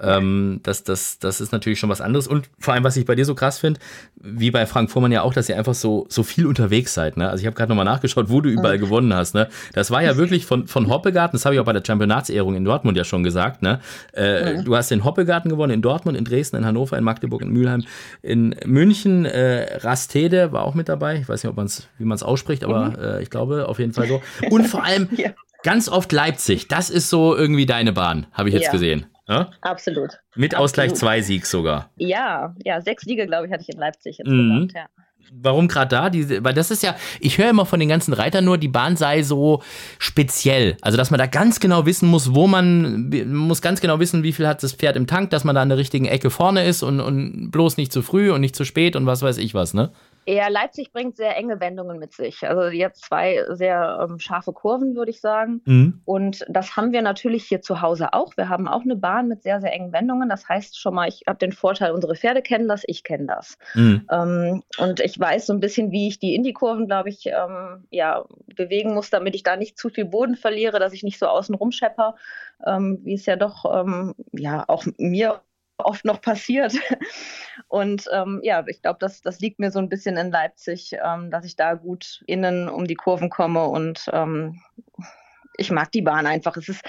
Ähm, 0.00 0.60
das, 0.62 0.84
das, 0.84 1.18
das 1.18 1.42
ist 1.42 1.52
natürlich 1.52 1.78
schon 1.78 1.90
was 1.90 2.00
anderes. 2.00 2.26
Und 2.26 2.48
vor 2.58 2.74
allem, 2.74 2.84
was 2.84 2.96
ich 2.96 3.04
bei 3.04 3.14
dir 3.14 3.26
so 3.26 3.34
krass 3.34 3.58
finde, 3.58 3.78
wie 4.16 4.50
bei 4.50 4.64
Frank 4.66 4.90
Fuhrmann 4.90 5.12
ja 5.12 5.22
auch, 5.22 5.34
dass 5.34 5.48
ihr 5.48 5.58
einfach 5.58 5.74
so, 5.74 6.06
so 6.08 6.22
viel 6.22 6.46
unterwegs 6.46 6.94
seid. 6.94 7.16
Ne? 7.16 7.28
Also 7.28 7.42
ich 7.42 7.46
habe 7.46 7.54
gerade 7.54 7.68
nochmal 7.68 7.84
nachgeschaut, 7.84 8.30
wo 8.30 8.40
du 8.40 8.48
überall 8.48 8.78
gewonnen 8.78 9.14
hast. 9.14 9.34
Ne? 9.34 9.48
Das 9.74 9.90
war 9.90 10.02
ja 10.02 10.16
wirklich 10.16 10.46
von, 10.46 10.66
von 10.66 10.88
Hoppegarten, 10.88 11.36
das 11.36 11.44
habe 11.44 11.54
ich 11.54 11.60
auch 11.60 11.66
bei 11.66 11.72
der 11.72 11.82
Championatsehrung 11.86 12.53
in 12.54 12.64
Dortmund 12.64 12.96
ja 12.96 13.04
schon 13.04 13.22
gesagt. 13.24 13.62
Ne? 13.62 13.80
Äh, 14.12 14.62
Du 14.62 14.76
hast 14.76 14.90
den 14.90 15.04
Hoppegarten 15.04 15.48
gewonnen 15.50 15.72
in 15.74 15.82
Dortmund, 15.82 16.16
in 16.16 16.24
Dresden, 16.24 16.56
in 16.56 16.64
Hannover, 16.66 16.96
in 16.98 17.04
Magdeburg, 17.04 17.42
in 17.42 17.50
Mülheim, 17.50 17.84
in 18.22 18.54
München. 18.64 19.24
Äh, 19.24 19.78
Rastede 19.78 20.52
war 20.52 20.64
auch 20.64 20.74
mit 20.74 20.88
dabei. 20.88 21.16
Ich 21.16 21.28
weiß 21.28 21.42
nicht, 21.42 21.50
ob 21.50 21.56
man's, 21.56 21.88
wie 21.98 22.04
man 22.04 22.16
es 22.16 22.22
ausspricht, 22.22 22.64
aber 22.64 23.18
äh, 23.18 23.22
ich 23.22 23.30
glaube 23.30 23.68
auf 23.68 23.78
jeden 23.78 23.92
Fall 23.92 24.06
so. 24.06 24.22
Und 24.50 24.66
vor 24.66 24.84
allem 24.84 25.08
Ja. 25.16 25.30
ganz 25.62 25.88
oft 25.88 26.12
Leipzig. 26.12 26.68
Das 26.68 26.90
ist 26.90 27.10
so 27.10 27.36
irgendwie 27.36 27.66
deine 27.66 27.92
Bahn, 27.92 28.26
habe 28.32 28.48
ich 28.48 28.54
jetzt 28.54 28.66
Ja. 28.66 28.72
gesehen. 28.72 29.06
Ja? 29.26 29.50
Absolut. 29.62 30.18
Mit 30.36 30.54
Ausgleich 30.54 30.90
Absolut. 30.90 30.98
zwei 31.14 31.20
Sieg 31.22 31.46
sogar. 31.46 31.90
Ja, 31.96 32.54
ja, 32.62 32.80
sechs 32.82 33.04
Siege, 33.04 33.26
glaube 33.26 33.46
ich, 33.46 33.52
hatte 33.52 33.62
ich 33.66 33.70
in 33.74 33.78
Leipzig 33.80 34.18
Mhm. 34.24 34.32
insgesamt, 34.66 34.72
ja. 34.74 34.86
Warum 35.32 35.68
gerade 35.68 35.88
da? 35.88 36.10
Diese, 36.10 36.42
weil 36.44 36.54
das 36.54 36.70
ist 36.70 36.82
ja, 36.82 36.94
ich 37.20 37.38
höre 37.38 37.50
immer 37.50 37.66
von 37.66 37.80
den 37.80 37.88
ganzen 37.88 38.12
Reitern 38.12 38.44
nur, 38.44 38.58
die 38.58 38.68
Bahn 38.68 38.96
sei 38.96 39.22
so 39.22 39.62
speziell. 39.98 40.76
Also, 40.80 40.96
dass 40.96 41.10
man 41.10 41.18
da 41.18 41.26
ganz 41.26 41.60
genau 41.60 41.86
wissen 41.86 42.08
muss, 42.08 42.34
wo 42.34 42.46
man, 42.46 43.10
muss 43.26 43.62
ganz 43.62 43.80
genau 43.80 44.00
wissen, 44.00 44.22
wie 44.22 44.32
viel 44.32 44.46
hat 44.46 44.62
das 44.62 44.72
Pferd 44.72 44.96
im 44.96 45.06
Tank, 45.06 45.30
dass 45.30 45.44
man 45.44 45.54
da 45.54 45.62
an 45.62 45.68
der 45.68 45.78
richtigen 45.78 46.06
Ecke 46.06 46.30
vorne 46.30 46.64
ist 46.64 46.82
und, 46.82 47.00
und 47.00 47.50
bloß 47.50 47.76
nicht 47.76 47.92
zu 47.92 48.02
früh 48.02 48.30
und 48.32 48.40
nicht 48.40 48.56
zu 48.56 48.64
spät 48.64 48.96
und 48.96 49.06
was 49.06 49.22
weiß 49.22 49.38
ich 49.38 49.54
was, 49.54 49.74
ne? 49.74 49.90
Ja, 50.26 50.48
Leipzig 50.48 50.92
bringt 50.92 51.16
sehr 51.16 51.36
enge 51.36 51.60
Wendungen 51.60 51.98
mit 51.98 52.12
sich. 52.12 52.46
Also 52.46 52.64
jetzt 52.64 53.04
zwei 53.04 53.44
sehr 53.50 53.98
ähm, 54.02 54.18
scharfe 54.18 54.52
Kurven, 54.52 54.96
würde 54.96 55.10
ich 55.10 55.20
sagen. 55.20 55.60
Mhm. 55.64 56.00
Und 56.04 56.44
das 56.48 56.76
haben 56.76 56.92
wir 56.92 57.02
natürlich 57.02 57.44
hier 57.44 57.60
zu 57.60 57.82
Hause 57.82 58.12
auch. 58.12 58.36
Wir 58.36 58.48
haben 58.48 58.66
auch 58.66 58.82
eine 58.82 58.96
Bahn 58.96 59.28
mit 59.28 59.42
sehr, 59.42 59.60
sehr 59.60 59.72
engen 59.72 59.92
Wendungen. 59.92 60.28
Das 60.28 60.48
heißt 60.48 60.78
schon 60.78 60.94
mal, 60.94 61.08
ich 61.08 61.24
habe 61.26 61.38
den 61.38 61.52
Vorteil, 61.52 61.92
unsere 61.92 62.14
Pferde 62.14 62.42
kennen 62.42 62.68
das, 62.68 62.84
ich 62.86 63.04
kenne 63.04 63.26
das. 63.26 63.58
Mhm. 63.74 64.06
Ähm, 64.10 64.62
und 64.78 65.00
ich 65.00 65.18
weiß 65.18 65.46
so 65.46 65.52
ein 65.52 65.60
bisschen, 65.60 65.90
wie 65.90 66.08
ich 66.08 66.18
die 66.18 66.34
Indie-Kurven, 66.34 66.86
glaube 66.86 67.10
ich, 67.10 67.26
ähm, 67.26 67.84
ja, 67.90 68.24
bewegen 68.54 68.94
muss, 68.94 69.10
damit 69.10 69.34
ich 69.34 69.42
da 69.42 69.56
nicht 69.56 69.78
zu 69.78 69.90
viel 69.90 70.06
Boden 70.06 70.36
verliere, 70.36 70.78
dass 70.78 70.92
ich 70.92 71.02
nicht 71.02 71.18
so 71.18 71.26
außen 71.26 71.54
rumschepper, 71.54 72.16
ähm, 72.66 73.00
wie 73.02 73.14
es 73.14 73.26
ja 73.26 73.36
doch 73.36 73.64
ähm, 73.72 74.14
ja 74.32 74.64
auch 74.68 74.84
mir 74.96 75.40
oft 75.78 76.04
noch 76.04 76.20
passiert. 76.20 76.74
Und 77.68 78.04
ähm, 78.12 78.40
ja, 78.42 78.64
ich 78.66 78.82
glaube, 78.82 78.98
das, 79.00 79.20
das 79.20 79.40
liegt 79.40 79.58
mir 79.58 79.70
so 79.70 79.78
ein 79.78 79.88
bisschen 79.88 80.16
in 80.16 80.30
Leipzig, 80.30 80.94
ähm, 81.04 81.30
dass 81.30 81.44
ich 81.44 81.56
da 81.56 81.74
gut 81.74 82.22
innen 82.26 82.68
um 82.68 82.86
die 82.86 82.94
Kurven 82.94 83.30
komme 83.30 83.64
und 83.64 84.08
ähm, 84.12 84.60
ich 85.56 85.70
mag 85.70 85.92
die 85.92 86.02
Bahn 86.02 86.26
einfach. 86.26 86.56
Es 86.56 86.68
ist 86.68 86.82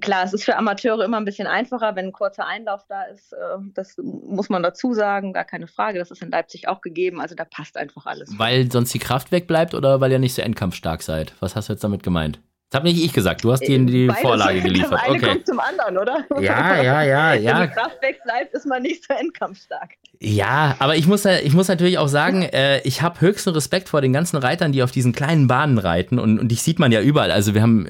klar, 0.00 0.24
es 0.24 0.34
ist 0.34 0.44
für 0.44 0.56
Amateure 0.56 1.04
immer 1.04 1.16
ein 1.16 1.24
bisschen 1.24 1.46
einfacher, 1.46 1.96
wenn 1.96 2.06
ein 2.06 2.12
kurzer 2.12 2.46
Einlauf 2.46 2.84
da 2.88 3.04
ist. 3.04 3.32
Äh, 3.32 3.36
das 3.74 3.96
muss 3.98 4.48
man 4.48 4.62
dazu 4.62 4.92
sagen, 4.92 5.32
gar 5.32 5.44
keine 5.44 5.66
Frage. 5.66 5.98
Das 5.98 6.10
ist 6.10 6.22
in 6.22 6.30
Leipzig 6.30 6.68
auch 6.68 6.80
gegeben. 6.80 7.20
Also 7.20 7.34
da 7.34 7.44
passt 7.44 7.76
einfach 7.76 8.06
alles. 8.06 8.38
Weil 8.38 8.70
sonst 8.70 8.92
die 8.92 8.98
Kraft 8.98 9.32
wegbleibt 9.32 9.74
oder 9.74 10.00
weil 10.00 10.12
ihr 10.12 10.18
nicht 10.18 10.34
so 10.34 10.42
endkampfstark 10.42 11.02
seid? 11.02 11.34
Was 11.40 11.56
hast 11.56 11.68
du 11.68 11.72
jetzt 11.72 11.84
damit 11.84 12.02
gemeint? 12.02 12.40
Das 12.74 12.80
habe 12.80 12.88
nicht 12.88 13.04
ich 13.04 13.12
gesagt, 13.12 13.44
du 13.44 13.52
hast 13.52 13.60
dir 13.60 13.78
die 13.78 14.08
Beides, 14.08 14.20
Vorlage 14.20 14.60
geliefert. 14.62 14.94
Das 14.94 15.02
eine 15.02 15.14
okay. 15.14 15.26
kommt 15.26 15.46
zum 15.46 15.60
anderen, 15.60 15.96
oder? 15.96 16.24
Ja, 16.40 16.82
ja, 16.82 17.02
ja, 17.02 17.34
ja. 17.34 17.60
Wenn 17.60 17.68
die 17.68 17.72
Kraft 17.72 18.02
wegbleibt, 18.02 18.52
ist 18.52 18.66
man 18.66 18.82
nicht 18.82 19.04
so 19.06 19.14
endkampfstark. 19.14 19.90
Ja, 20.20 20.76
aber 20.78 20.96
ich 20.96 21.06
muss, 21.06 21.24
ich 21.24 21.52
muss 21.52 21.68
natürlich 21.68 21.98
auch 21.98 22.08
sagen, 22.08 22.42
äh, 22.52 22.80
ich 22.80 23.02
habe 23.02 23.20
höchsten 23.20 23.50
Respekt 23.50 23.88
vor 23.88 24.00
den 24.00 24.12
ganzen 24.12 24.36
Reitern, 24.38 24.72
die 24.72 24.82
auf 24.82 24.90
diesen 24.90 25.12
kleinen 25.12 25.48
Bahnen 25.48 25.78
reiten 25.78 26.18
und, 26.18 26.38
und 26.38 26.48
dich 26.48 26.62
sieht 26.62 26.78
man 26.78 26.92
ja 26.92 27.00
überall. 27.00 27.30
Also 27.30 27.54
wir 27.54 27.62
haben, 27.62 27.86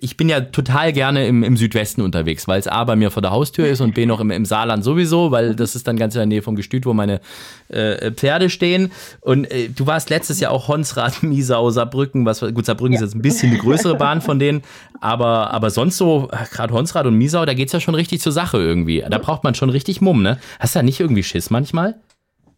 ich 0.00 0.16
bin 0.16 0.28
ja 0.28 0.40
total 0.40 0.92
gerne 0.92 1.26
im, 1.26 1.42
im 1.42 1.56
Südwesten 1.56 2.00
unterwegs, 2.00 2.46
weil 2.46 2.60
es 2.60 2.68
A 2.68 2.84
bei 2.84 2.96
mir 2.96 3.10
vor 3.10 3.22
der 3.22 3.30
Haustür 3.30 3.66
ist 3.66 3.80
und 3.80 3.94
B 3.94 4.06
noch 4.06 4.20
im, 4.20 4.30
im 4.30 4.44
Saarland 4.44 4.84
sowieso, 4.84 5.30
weil 5.32 5.56
das 5.56 5.74
ist 5.74 5.88
dann 5.88 5.96
ganz 5.96 6.14
in 6.14 6.20
der 6.20 6.26
Nähe 6.26 6.42
vom 6.42 6.54
Gestüt, 6.54 6.86
wo 6.86 6.92
meine 6.92 7.20
äh, 7.68 8.12
Pferde 8.12 8.50
stehen. 8.50 8.92
Und 9.20 9.50
äh, 9.50 9.68
du 9.68 9.86
warst 9.86 10.10
letztes 10.10 10.40
Jahr 10.40 10.52
auch 10.52 10.68
Honsrad, 10.68 11.22
Miesau, 11.22 11.70
Saarbrücken, 11.70 12.24
was 12.24 12.40
gut, 12.40 12.66
Saarbrücken 12.66 12.94
ja. 12.94 13.00
ist 13.00 13.04
jetzt 13.04 13.14
ein 13.14 13.22
bisschen 13.22 13.50
eine 13.50 13.58
größere 13.58 13.96
Bahn 13.96 14.13
von 14.20 14.38
denen, 14.38 14.62
aber, 15.00 15.50
aber 15.50 15.70
sonst 15.70 15.96
so, 15.96 16.28
gerade 16.52 16.72
Honsrad 16.72 17.06
und 17.06 17.16
Miesau, 17.16 17.44
da 17.44 17.54
geht 17.54 17.68
es 17.68 17.72
ja 17.72 17.80
schon 17.80 17.94
richtig 17.94 18.20
zur 18.20 18.32
Sache 18.32 18.58
irgendwie. 18.58 19.04
Da 19.08 19.18
braucht 19.18 19.44
man 19.44 19.54
schon 19.54 19.70
richtig 19.70 20.00
Mumm, 20.00 20.22
ne? 20.22 20.38
Hast 20.58 20.74
du 20.74 20.78
da 20.78 20.82
nicht 20.82 21.00
irgendwie 21.00 21.22
Schiss 21.22 21.50
manchmal? 21.50 22.00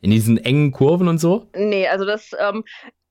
In 0.01 0.11
diesen 0.11 0.39
engen 0.39 0.73
Kurven 0.73 1.09
und 1.09 1.19
so? 1.19 1.47
Nee, 1.57 1.89
also 1.89 2.05
das, 2.05 2.31
ähm, 2.39 2.65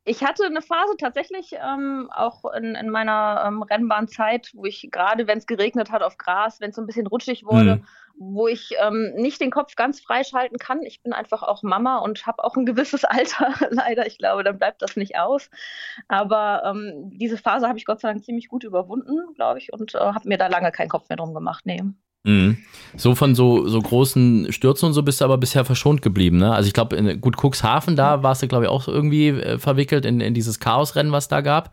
ich 0.07 0.23
hatte 0.23 0.45
eine 0.45 0.61
Phase 0.61 0.95
tatsächlich 0.97 1.53
ähm, 1.53 2.09
auch 2.13 2.45
in, 2.53 2.75
in 2.75 2.89
meiner 2.89 3.43
ähm, 3.47 3.63
Rennbahnzeit, 3.63 4.51
wo 4.53 4.65
ich 4.65 4.87
gerade, 4.91 5.25
wenn 5.25 5.39
es 5.39 5.47
geregnet 5.47 5.91
hat 5.91 6.03
auf 6.03 6.19
Gras, 6.19 6.61
wenn 6.61 6.69
es 6.69 6.75
so 6.75 6.81
ein 6.83 6.85
bisschen 6.85 7.07
rutschig 7.07 7.43
wurde, 7.43 7.77
mhm. 7.77 7.85
wo 8.15 8.47
ich 8.47 8.75
ähm, 8.79 9.13
nicht 9.15 9.41
den 9.41 9.49
Kopf 9.49 9.75
ganz 9.75 9.99
freischalten 9.99 10.59
kann. 10.59 10.83
Ich 10.83 11.01
bin 11.01 11.11
einfach 11.11 11.41
auch 11.41 11.63
Mama 11.63 11.97
und 11.97 12.27
habe 12.27 12.43
auch 12.43 12.55
ein 12.55 12.67
gewisses 12.67 13.03
Alter, 13.03 13.51
leider. 13.71 14.05
Ich 14.05 14.19
glaube, 14.19 14.43
dann 14.43 14.59
bleibt 14.59 14.83
das 14.83 14.95
nicht 14.95 15.17
aus. 15.17 15.49
Aber 16.07 16.63
ähm, 16.65 17.09
diese 17.09 17.37
Phase 17.37 17.67
habe 17.67 17.79
ich 17.79 17.85
Gott 17.85 18.01
sei 18.01 18.09
Dank 18.09 18.23
ziemlich 18.23 18.47
gut 18.47 18.63
überwunden, 18.63 19.33
glaube 19.33 19.57
ich, 19.57 19.73
und 19.73 19.95
äh, 19.95 19.99
habe 19.99 20.29
mir 20.29 20.37
da 20.37 20.47
lange 20.47 20.71
keinen 20.71 20.89
Kopf 20.89 21.09
mehr 21.09 21.17
drum 21.17 21.33
gemacht. 21.33 21.65
Nee. 21.65 21.81
Mhm. 22.25 22.57
So 22.97 23.13
von 23.13 23.35
so, 23.35 23.67
so 23.67 23.81
großen 23.81 24.53
Stürzen 24.53 24.87
und 24.87 24.93
so 24.93 25.03
bist 25.03 25.19
du 25.19 25.25
aber 25.25 25.37
bisher 25.37 25.65
verschont 25.65 26.01
geblieben, 26.01 26.37
ne? 26.37 26.53
Also 26.53 26.67
ich 26.67 26.73
glaube, 26.73 27.17
gut, 27.17 27.35
Cuxhaven, 27.35 27.97
da 27.97 28.23
warst 28.23 28.41
du, 28.41 28.47
glaube 28.47 28.65
ich, 28.65 28.69
auch 28.69 28.87
irgendwie 28.87 29.29
äh, 29.29 29.57
verwickelt 29.57 30.05
in, 30.05 30.21
in 30.21 30.33
dieses 30.33 30.59
Chaosrennen, 30.59 31.11
was 31.11 31.27
da 31.27 31.41
gab. 31.41 31.71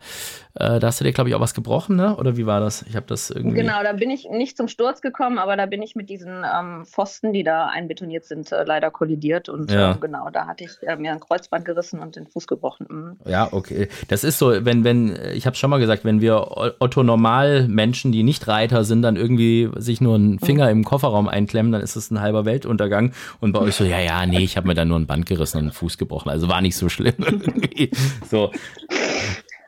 Äh, 0.55 0.79
da 0.79 0.87
hast 0.87 0.99
du 0.99 1.03
dir, 1.03 1.13
glaube 1.13 1.29
ich, 1.29 1.35
auch 1.35 1.39
was 1.39 1.55
gebrochen, 1.55 1.95
ne? 1.95 2.15
Oder 2.15 2.37
wie 2.37 2.45
war 2.45 2.59
das? 2.59 2.85
Ich 2.87 2.95
habe 2.95 3.07
das 3.07 3.31
irgendwie. 3.31 3.57
Genau, 3.57 3.81
da 3.81 3.93
bin 3.93 4.11
ich 4.11 4.29
nicht 4.29 4.55
zum 4.55 4.67
Sturz 4.67 5.01
gekommen, 5.01 5.39
aber 5.39 5.57
da 5.57 5.65
bin 5.65 5.81
ich 5.81 5.95
mit 5.95 6.09
diesen 6.09 6.43
ähm, 6.43 6.85
Pfosten, 6.85 7.33
die 7.33 7.43
da 7.43 7.67
einbetoniert 7.67 8.25
sind, 8.25 8.51
äh, 8.51 8.63
leider 8.63 8.91
kollidiert. 8.91 9.49
Und 9.49 9.71
ja. 9.71 9.93
äh, 9.93 9.95
genau, 9.99 10.29
da 10.31 10.45
hatte 10.45 10.65
ich 10.65 10.71
äh, 10.87 10.95
mir 10.95 11.11
ein 11.11 11.19
Kreuzband 11.19 11.65
gerissen 11.65 11.99
und 11.99 12.17
den 12.17 12.27
Fuß 12.27 12.45
gebrochen. 12.45 12.85
Mhm. 12.87 13.31
Ja, 13.31 13.49
okay. 13.51 13.87
Das 14.09 14.23
ist 14.23 14.37
so, 14.37 14.53
wenn, 14.63 14.83
wenn, 14.83 15.17
ich 15.33 15.47
habe 15.47 15.55
schon 15.55 15.71
mal 15.71 15.79
gesagt, 15.79 16.05
wenn 16.05 16.21
wir 16.21 16.75
Otto 16.79 17.01
Normal 17.01 17.67
Menschen, 17.67 18.11
die 18.11 18.21
nicht 18.21 18.47
Reiter 18.47 18.83
sind, 18.83 19.01
dann 19.01 19.15
irgendwie 19.15 19.71
sich 19.77 20.01
nur 20.01 20.15
einen 20.15 20.37
Finger 20.43 20.69
im 20.69 20.83
Kofferraum 20.83 21.27
einklemmen, 21.27 21.71
dann 21.71 21.81
ist 21.81 21.95
es 21.95 22.11
ein 22.11 22.21
halber 22.21 22.45
Weltuntergang. 22.45 23.13
Und 23.39 23.53
bei 23.53 23.59
euch 23.59 23.75
so, 23.75 23.83
ja, 23.83 23.99
ja, 23.99 24.25
nee, 24.25 24.43
ich 24.43 24.57
habe 24.57 24.67
mir 24.67 24.73
da 24.73 24.85
nur 24.85 24.99
ein 24.99 25.07
Band 25.07 25.25
gerissen 25.25 25.57
und 25.57 25.63
einen 25.63 25.71
Fuß 25.71 25.97
gebrochen. 25.97 26.29
Also 26.29 26.47
war 26.47 26.61
nicht 26.61 26.75
so 26.75 26.89
schlimm. 26.89 27.15
so. 28.29 28.51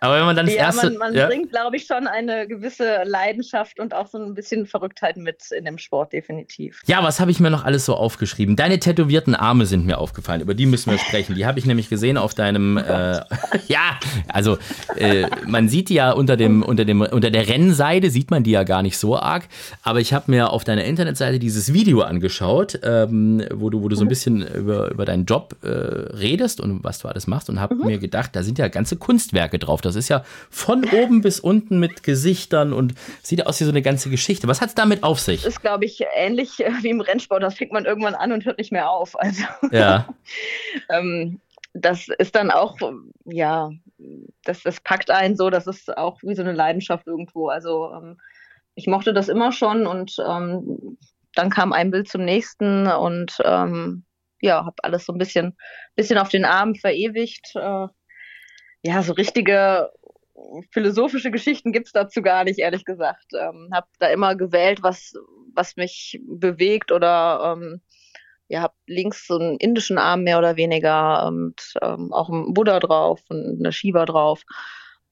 Aber 0.01 0.17
wenn 0.17 0.25
man 0.25 0.35
dann 0.35 0.45
das 0.45 0.55
ja, 0.55 0.61
erste. 0.63 0.89
Man, 0.91 0.97
man 0.97 1.13
ja? 1.15 1.27
bringt, 1.27 1.51
glaube 1.51 1.77
ich, 1.77 1.85
schon 1.85 2.07
eine 2.07 2.47
gewisse 2.47 3.03
Leidenschaft 3.05 3.79
und 3.79 3.93
auch 3.93 4.07
so 4.07 4.17
ein 4.17 4.33
bisschen 4.33 4.65
Verrücktheit 4.65 5.17
mit 5.17 5.51
in 5.51 5.65
dem 5.65 5.77
Sport, 5.77 6.13
definitiv. 6.13 6.81
Ja, 6.85 7.03
was 7.03 7.19
habe 7.19 7.31
ich 7.31 7.39
mir 7.39 7.49
noch 7.49 7.63
alles 7.63 7.85
so 7.85 7.95
aufgeschrieben? 7.95 8.55
Deine 8.55 8.79
tätowierten 8.79 9.35
Arme 9.35 9.65
sind 9.65 9.85
mir 9.85 9.97
aufgefallen, 9.97 10.41
über 10.41 10.53
die 10.53 10.65
müssen 10.65 10.91
wir 10.91 10.97
sprechen. 10.97 11.35
Die 11.35 11.45
habe 11.45 11.59
ich 11.59 11.65
nämlich 11.65 11.89
gesehen 11.89 12.17
auf 12.17 12.33
deinem. 12.33 12.77
Äh, 12.77 13.21
ja, 13.67 13.99
also 14.27 14.57
äh, 14.95 15.27
man 15.47 15.69
sieht 15.69 15.89
die 15.89 15.95
ja 15.95 16.11
unter, 16.11 16.37
dem, 16.37 16.63
unter, 16.63 16.85
dem, 16.85 17.01
unter 17.01 17.31
der 17.31 17.47
Rennseite, 17.47 18.09
sieht 18.09 18.31
man 18.31 18.43
die 18.43 18.51
ja 18.51 18.63
gar 18.63 18.83
nicht 18.83 18.97
so 18.97 19.17
arg. 19.17 19.47
Aber 19.83 19.99
ich 19.99 20.13
habe 20.13 20.31
mir 20.31 20.51
auf 20.51 20.63
deiner 20.63 20.83
Internetseite 20.83 21.39
dieses 21.39 21.73
Video 21.73 22.01
angeschaut, 22.01 22.79
ähm, 22.83 23.43
wo, 23.53 23.69
du, 23.69 23.81
wo 23.81 23.89
du 23.89 23.95
so 23.95 24.03
ein 24.03 24.07
bisschen 24.07 24.45
über, 24.45 24.91
über 24.91 25.05
deinen 25.05 25.25
Job 25.25 25.55
äh, 25.63 25.67
redest 25.67 26.59
und 26.59 26.83
was 26.83 26.99
du 26.99 27.07
alles 27.07 27.27
machst 27.27 27.49
und 27.49 27.59
habe 27.59 27.75
mhm. 27.75 27.85
mir 27.85 27.97
gedacht, 27.97 28.35
da 28.35 28.43
sind 28.43 28.57
ja 28.57 28.67
ganze 28.67 28.97
Kunstwerke 28.97 29.59
drauf. 29.59 29.81
Das 29.85 29.95
ist 29.95 30.09
ja 30.09 30.23
von 30.49 30.85
oben 30.85 31.21
bis 31.21 31.39
unten 31.39 31.79
mit 31.79 32.03
Gesichtern 32.03 32.73
und 32.73 32.93
sieht 33.21 33.45
aus 33.45 33.59
wie 33.59 33.65
so 33.65 33.71
eine 33.71 33.81
ganze 33.81 34.09
Geschichte. 34.09 34.47
Was 34.47 34.61
hat 34.61 34.69
es 34.69 34.75
damit 34.75 35.03
auf 35.03 35.19
sich? 35.19 35.43
Das 35.43 35.53
ist, 35.53 35.61
glaube 35.61 35.85
ich, 35.85 36.03
ähnlich 36.15 36.59
wie 36.81 36.89
im 36.89 37.01
Rennsport. 37.01 37.43
Das 37.43 37.55
fängt 37.55 37.71
man 37.71 37.85
irgendwann 37.85 38.15
an 38.15 38.31
und 38.31 38.45
hört 38.45 38.57
nicht 38.57 38.71
mehr 38.71 38.89
auf. 38.89 39.19
Also, 39.19 39.43
ja. 39.71 40.07
ähm, 40.89 41.39
das 41.73 42.07
ist 42.19 42.35
dann 42.35 42.51
auch, 42.51 42.77
ja, 43.25 43.69
das, 44.43 44.63
das 44.63 44.79
packt 44.79 45.11
einen 45.11 45.35
so, 45.35 45.49
das 45.49 45.67
ist 45.67 45.95
auch 45.97 46.19
wie 46.23 46.35
so 46.35 46.41
eine 46.41 46.53
Leidenschaft 46.53 47.05
irgendwo. 47.05 47.49
Also 47.49 47.91
ähm, 47.93 48.17
ich 48.75 48.87
mochte 48.87 49.13
das 49.13 49.27
immer 49.27 49.51
schon 49.51 49.85
und 49.85 50.15
ähm, 50.25 50.97
dann 51.33 51.49
kam 51.49 51.73
ein 51.73 51.91
Bild 51.91 52.07
zum 52.07 52.23
nächsten 52.23 52.87
und 52.87 53.37
ähm, 53.43 54.05
ja, 54.41 54.65
habe 54.65 54.75
alles 54.83 55.05
so 55.05 55.13
ein 55.13 55.17
bisschen, 55.17 55.57
bisschen 55.95 56.17
auf 56.17 56.29
den 56.29 56.45
Arm 56.45 56.75
verewigt. 56.75 57.55
Äh, 57.55 57.87
ja, 58.85 59.01
so 59.01 59.13
richtige 59.13 59.89
philosophische 60.71 61.31
Geschichten 61.31 61.71
gibt 61.71 61.87
es 61.87 61.91
dazu 61.91 62.21
gar 62.21 62.43
nicht, 62.43 62.59
ehrlich 62.59 62.85
gesagt. 62.85 63.25
Ähm, 63.33 63.69
habe 63.73 63.87
da 63.99 64.07
immer 64.07 64.35
gewählt, 64.35 64.83
was, 64.83 65.13
was 65.55 65.75
mich 65.75 66.21
bewegt 66.23 66.91
oder 66.91 67.55
ähm, 67.57 67.81
ja, 68.47 68.61
habe 68.61 68.75
links 68.85 69.25
so 69.25 69.39
einen 69.39 69.57
indischen 69.57 69.97
Arm 69.97 70.23
mehr 70.23 70.37
oder 70.37 70.55
weniger 70.55 71.25
und 71.25 71.73
ähm, 71.81 72.13
auch 72.13 72.29
einen 72.29 72.53
Buddha 72.53 72.79
drauf 72.79 73.21
und 73.29 73.59
eine 73.59 73.71
Shiva 73.71 74.05
drauf 74.05 74.43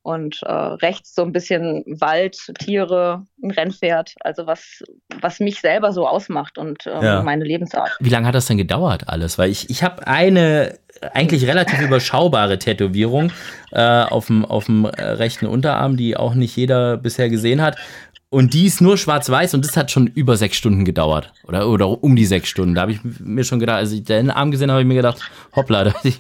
und 0.04 0.42
äh, 0.44 0.52
rechts 0.52 1.16
so 1.16 1.24
ein 1.24 1.32
bisschen 1.32 1.84
Wald, 1.88 2.38
Tiere, 2.60 3.26
ein 3.42 3.52
Rennpferd, 3.52 4.14
also 4.20 4.46
was, 4.46 4.84
was 5.22 5.40
mich 5.40 5.62
selber 5.62 5.94
so 5.94 6.08
ausmacht 6.08 6.58
und 6.58 6.86
ähm, 6.86 7.02
ja. 7.02 7.24
meine 7.24 7.46
Lebensart. 7.46 7.92
Wie 8.00 8.10
lange 8.10 8.28
hat 8.28 8.36
das 8.36 8.46
denn 8.46 8.58
gedauert 8.58 9.08
alles? 9.08 9.38
Weil 9.38 9.50
ich, 9.50 9.70
ich 9.70 9.82
habe 9.82 10.06
eine 10.06 10.78
eigentlich 11.14 11.48
relativ 11.48 11.82
überschaubare 11.82 12.60
Tätowierung 12.60 13.32
äh, 13.72 13.82
auf 13.82 14.28
dem 14.28 14.46
auf 14.46 14.66
dem 14.66 14.86
rechten 14.86 15.48
Unterarm, 15.48 15.98
die 15.98 16.16
auch 16.16 16.34
nicht 16.34 16.56
jeder 16.56 16.98
bisher 16.98 17.30
gesehen 17.30 17.62
hat. 17.62 17.78
Und 18.34 18.56
die 18.56 18.66
ist 18.66 18.82
nur 18.82 18.98
schwarz-weiß 18.98 19.54
und 19.54 19.64
das 19.64 19.78
hat 19.78 19.92
schon 19.92 20.08
über 20.08 20.38
sechs 20.38 20.58
Stunden 20.58 20.86
gedauert. 20.86 21.32
Oder, 21.48 21.70
oder 21.70 22.04
um 22.04 22.16
die 22.16 22.26
sechs 22.26 22.50
Stunden. 22.50 22.74
Da 22.74 22.82
habe 22.82 22.92
ich 22.94 23.00
mir 23.04 23.44
schon 23.44 23.60
gedacht, 23.60 23.78
als 23.78 23.92
ich 23.92 24.06
den 24.06 24.32
Arm 24.32 24.50
gesehen 24.50 24.72
habe, 24.72 24.82
ich 24.82 24.88
mir 24.88 24.96
gedacht, 24.96 25.20
hoppla, 25.56 25.94
die, 26.04 26.16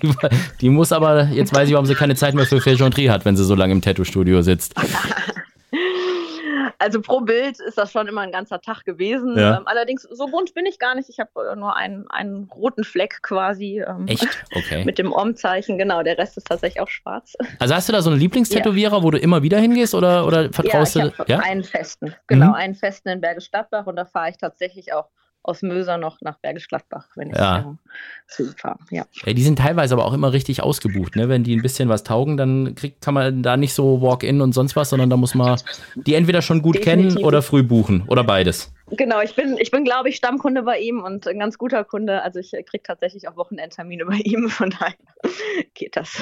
die, 0.62 0.70
muss 0.70 0.92
aber, 0.92 1.30
jetzt 1.30 1.56
weiß 1.56 1.68
ich, 1.68 1.74
warum 1.74 1.88
sie 1.88 1.96
keine 1.96 2.14
Zeit 2.14 2.36
mehr 2.36 2.46
für 2.46 2.58
Féjonterie 2.58 3.10
hat, 3.10 3.26
wenn 3.26 3.36
sie 3.36 3.44
so 3.44 3.56
lange 3.56 3.74
im 3.74 3.82
Tattoo-Studio 3.82 4.44
sitzt. 4.44 4.76
Also 6.84 7.02
pro 7.02 7.22
Bild 7.22 7.62
ist 7.62 7.78
das 7.78 7.94
schon 7.94 8.08
immer 8.08 8.22
ein 8.22 8.34
ganzer 8.34 8.60
Tag 8.60 8.84
gewesen. 8.84 9.38
Ja. 9.38 9.58
Ähm, 9.58 9.64
allerdings, 9.68 10.02
so 10.04 10.28
bunt 10.28 10.54
bin 10.54 10.66
ich 10.66 10.80
gar 10.80 10.96
nicht. 10.96 11.08
Ich 11.08 11.18
habe 11.18 11.32
äh, 11.50 11.56
nur 11.56 11.78
einen, 11.78 12.10
einen 12.10 12.50
roten 12.54 12.84
Fleck 12.84 13.20
quasi. 13.22 13.82
Ähm, 13.88 14.06
Echt? 14.08 14.28
Okay. 14.56 14.86
Mit 14.86 15.00
dem 15.00 15.12
Om-Zeichen, 15.12 15.78
genau. 15.78 16.04
Der 16.04 16.18
Rest 16.18 16.38
ist 16.38 16.48
tatsächlich 16.48 16.82
auch 16.82 16.90
schwarz. 16.90 17.34
Also 17.60 17.76
hast 17.76 17.88
du 17.88 17.94
da 17.94 18.02
so 18.02 18.10
einen 18.10 18.20
Lieblingstätowierer, 18.20 18.98
ja. 18.98 19.04
wo 19.04 19.12
du 19.12 19.18
immer 19.18 19.42
wieder 19.42 19.58
hingehst 19.58 19.96
oder, 19.96 20.26
oder 20.28 20.52
vertraust 20.52 20.96
ja, 20.96 21.08
ich 21.08 21.14
du? 21.14 21.24
Ja, 21.28 21.40
einen 21.40 21.64
festen. 21.64 22.14
Genau, 22.28 22.48
mhm. 22.48 22.54
einen 22.54 22.76
festen 22.76 23.10
in 23.10 23.22
Bergisch 23.22 23.50
Gladbach 23.50 23.86
und 23.86 23.96
da 23.96 24.06
fahre 24.06 24.30
ich 24.30 24.38
tatsächlich 24.38 24.94
auch 24.94 25.10
aus 25.44 25.62
Möser 25.62 25.98
noch 25.98 26.22
nach 26.22 26.40
Bergisch 26.40 26.68
Gladbach, 26.68 27.10
wenn 27.16 27.30
ich 27.30 27.36
ja. 27.36 27.78
äh, 28.38 28.44
fahre. 28.58 28.80
Ja. 28.90 29.06
ja. 29.26 29.34
Die 29.34 29.44
sind 29.44 29.60
teilweise 29.60 29.94
aber 29.94 30.06
auch 30.06 30.14
immer 30.14 30.34
richtig 30.34 30.64
ausgebucht. 30.64 31.16
Ne? 31.16 31.30
Wenn 31.30 31.44
die 31.44 31.56
ein 31.56 31.62
bisschen 31.62 31.90
was 31.90 32.04
taugen, 32.04 32.38
dann 32.38 32.76
kriegt, 32.76 33.02
kann 33.02 33.14
man 33.14 33.44
da 33.44 33.58
nicht 33.58 33.74
so 33.74 34.02
Walk-in 34.02 34.42
und 34.42 34.54
sonst 34.54 34.76
was, 34.76 34.90
sondern 34.90 35.10
da 35.10 35.18
muss 35.18 35.36
man 35.36 35.60
die 35.96 36.16
entweder 36.16 36.42
schon 36.42 36.62
gut 36.62 36.76
Definitiv. 36.76 37.16
kennen 37.16 37.26
oder 37.26 37.42
früh 37.42 37.62
buchen 37.62 38.06
oder 38.08 38.24
beides. 38.24 38.74
Genau, 38.92 39.22
ich 39.22 39.36
bin, 39.36 39.58
ich 39.60 39.72
bin, 39.72 39.84
glaube 39.84 40.10
ich, 40.10 40.16
Stammkunde 40.16 40.64
bei 40.64 40.80
ihm 40.80 41.04
und 41.04 41.28
ein 41.28 41.40
ganz 41.40 41.58
guter 41.58 41.84
Kunde. 41.84 42.22
Also 42.22 42.40
ich 42.40 42.52
kriege 42.52 42.84
tatsächlich 42.84 43.28
auch 43.28 43.36
Wochenendtermine 43.36 44.06
bei 44.06 44.18
ihm, 44.18 44.50
von 44.50 44.70
daher 44.70 44.96
geht 45.74 45.98
das. 45.98 46.22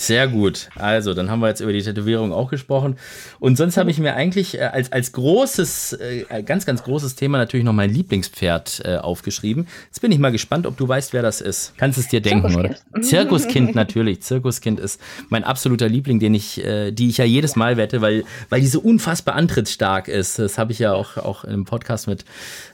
Sehr 0.00 0.28
gut. 0.28 0.70
Also, 0.76 1.12
dann 1.12 1.30
haben 1.30 1.40
wir 1.40 1.48
jetzt 1.48 1.60
über 1.60 1.74
die 1.74 1.82
Tätowierung 1.82 2.32
auch 2.32 2.50
gesprochen. 2.50 2.96
Und 3.38 3.56
sonst 3.56 3.76
habe 3.76 3.90
ich 3.90 3.98
mir 3.98 4.14
eigentlich 4.14 4.56
äh, 4.56 4.62
als, 4.62 4.90
als 4.92 5.12
großes, 5.12 5.92
äh, 5.92 6.42
ganz, 6.42 6.64
ganz 6.64 6.82
großes 6.82 7.16
Thema 7.16 7.36
natürlich 7.36 7.64
noch 7.66 7.74
mein 7.74 7.90
Lieblingspferd 7.90 8.80
äh, 8.86 8.96
aufgeschrieben. 8.96 9.68
Jetzt 9.88 10.00
bin 10.00 10.10
ich 10.10 10.18
mal 10.18 10.32
gespannt, 10.32 10.66
ob 10.66 10.78
du 10.78 10.88
weißt, 10.88 11.12
wer 11.12 11.20
das 11.20 11.42
ist. 11.42 11.74
Kannst 11.76 11.98
es 11.98 12.08
dir 12.08 12.22
denken, 12.22 12.48
Zirkuskind. 12.48 12.82
oder? 12.94 13.02
Zirkuskind 13.02 13.74
natürlich. 13.74 14.22
Zirkuskind 14.22 14.80
ist 14.80 15.02
mein 15.28 15.44
absoluter 15.44 15.90
Liebling, 15.90 16.18
den 16.18 16.32
ich, 16.32 16.64
äh, 16.64 16.92
die 16.92 17.10
ich 17.10 17.18
ja 17.18 17.26
jedes 17.26 17.54
Mal 17.54 17.76
wette, 17.76 18.00
weil, 18.00 18.24
weil 18.48 18.62
die 18.62 18.68
so 18.68 18.80
unfassbar 18.80 19.34
antrittsstark 19.34 20.08
ist. 20.08 20.38
Das 20.38 20.56
habe 20.56 20.72
ich 20.72 20.78
ja 20.78 20.94
auch, 20.94 21.18
auch 21.18 21.44
im 21.44 21.66
Podcast 21.66 22.06
mit 22.06 22.24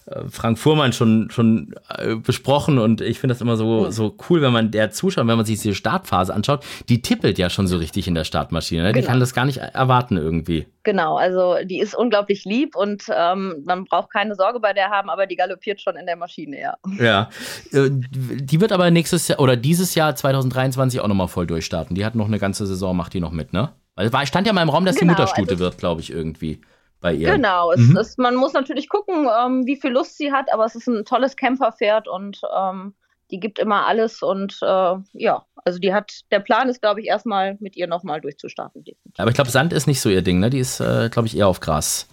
äh, 0.07 0.21
Frank 0.31 0.61
Fuhrmann 0.61 0.93
schon, 0.93 1.29
schon 1.31 1.75
äh, 1.89 2.15
besprochen 2.15 2.79
und 2.79 3.01
ich 3.01 3.19
finde 3.19 3.35
das 3.35 3.41
immer 3.41 3.57
so, 3.57 3.91
so 3.91 4.17
cool, 4.31 4.43
wenn 4.43 4.53
man 4.53 4.71
der 4.71 4.93
Zuschauer, 4.93 5.27
wenn 5.27 5.37
man 5.37 5.45
sich 5.45 5.61
diese 5.61 5.75
Startphase 5.75 6.33
anschaut, 6.33 6.65
die 6.89 7.03
tippelt 7.17 7.39
ja 7.39 7.51
schon 7.51 7.67
so 7.67 7.77
richtig 7.77 8.07
in 8.07 8.15
der 8.15 8.25
Startmaschine. 8.25 8.83
Ne? 8.83 8.93
Die 8.93 9.01
genau. 9.01 9.11
kann 9.11 9.21
das 9.21 9.35
gar 9.35 9.45
nicht 9.45 9.59
erwarten 9.59 10.17
irgendwie. 10.17 10.67
Genau, 10.83 11.17
also 11.17 11.57
die 11.65 11.81
ist 11.81 11.95
unglaublich 11.95 12.45
lieb 12.45 12.77
und 12.77 13.05
ähm, 13.15 13.63
man 13.65 13.85
braucht 13.85 14.13
keine 14.13 14.35
Sorge 14.35 14.61
bei 14.61 14.73
der 14.73 14.91
haben, 14.91 15.11
aber 15.11 15.27
die 15.27 15.37
galoppiert 15.37 15.81
schon 15.81 15.97
in 15.97 16.07
der 16.07 16.17
Maschine, 16.17 16.61
ja. 16.61 16.77
Ja, 16.99 17.31
äh, 17.73 17.91
die 17.91 18.61
wird 18.61 18.73
aber 18.73 18.91
nächstes 18.91 19.29
Jahr 19.29 19.41
oder 19.41 19.57
dieses 19.57 19.95
Jahr 19.95 20.15
2023 20.15 21.01
auch 21.01 21.09
nochmal 21.09 21.29
voll 21.29 21.47
durchstarten. 21.47 21.95
Die 21.95 22.05
hat 22.05 22.15
noch 22.15 22.27
eine 22.27 22.39
ganze 22.39 22.67
Saison, 22.67 22.97
macht 22.97 23.15
die 23.15 23.21
noch 23.21 23.33
mit, 23.33 23.53
ne? 23.53 23.71
Weil 23.95 24.13
war, 24.13 24.27
stand 24.27 24.47
ja 24.47 24.53
mal 24.53 24.63
im 24.63 24.69
Raum, 24.69 24.85
dass 24.85 24.97
genau, 24.97 25.15
die 25.15 25.21
Mutterstute 25.21 25.53
also 25.53 25.65
wird, 25.65 25.79
glaube 25.79 26.03
ich, 26.03 26.13
irgendwie 26.13 26.61
bei 27.01 27.15
ihr. 27.15 27.33
Genau, 27.33 27.73
es 27.73 27.81
mhm. 27.81 27.97
ist, 27.97 28.19
man 28.19 28.37
muss 28.37 28.53
natürlich 28.53 28.89
gucken, 28.89 29.27
ähm, 29.41 29.67
wie 29.67 29.77
viel 29.77 29.91
Lust 29.91 30.19
sie 30.19 30.33
hat, 30.33 30.53
aber 30.53 30.67
es 30.67 30.75
ist 30.75 30.87
ein 30.87 31.05
tolles 31.05 31.37
Kämpferpferd 31.37 32.07
und 32.09 32.41
ähm, 32.57 32.95
die 33.31 33.41
gibt 33.41 33.59
immer 33.59 33.87
alles 33.87 34.23
und 34.23 34.59
äh, 34.63 34.95
ja, 35.13 35.45
also 35.65 35.79
die 35.79 35.93
hat, 35.93 36.21
der 36.31 36.41
Plan 36.41 36.69
ist, 36.69 36.81
glaube 36.81 37.01
ich, 37.01 37.09
erstmal 37.09 37.57
mit 37.61 37.77
ihr 37.77 37.87
nochmal 37.87 38.21
durchzustarten. 38.21 38.85
Aber 39.19 39.31
ich 39.31 39.35
glaube, 39.35 39.51
Sand 39.51 39.73
ist 39.73 39.87
nicht 39.87 40.01
so 40.01 40.09
ihr 40.09 40.23
Ding, 40.23 40.39
ne? 40.39 40.51
Die 40.51 40.61
ist, 40.61 40.81
äh, 40.81 41.09
glaube 41.11 41.27
ich, 41.27 41.37
eher 41.37 41.49
auf 41.49 41.61
Gras. 41.61 42.09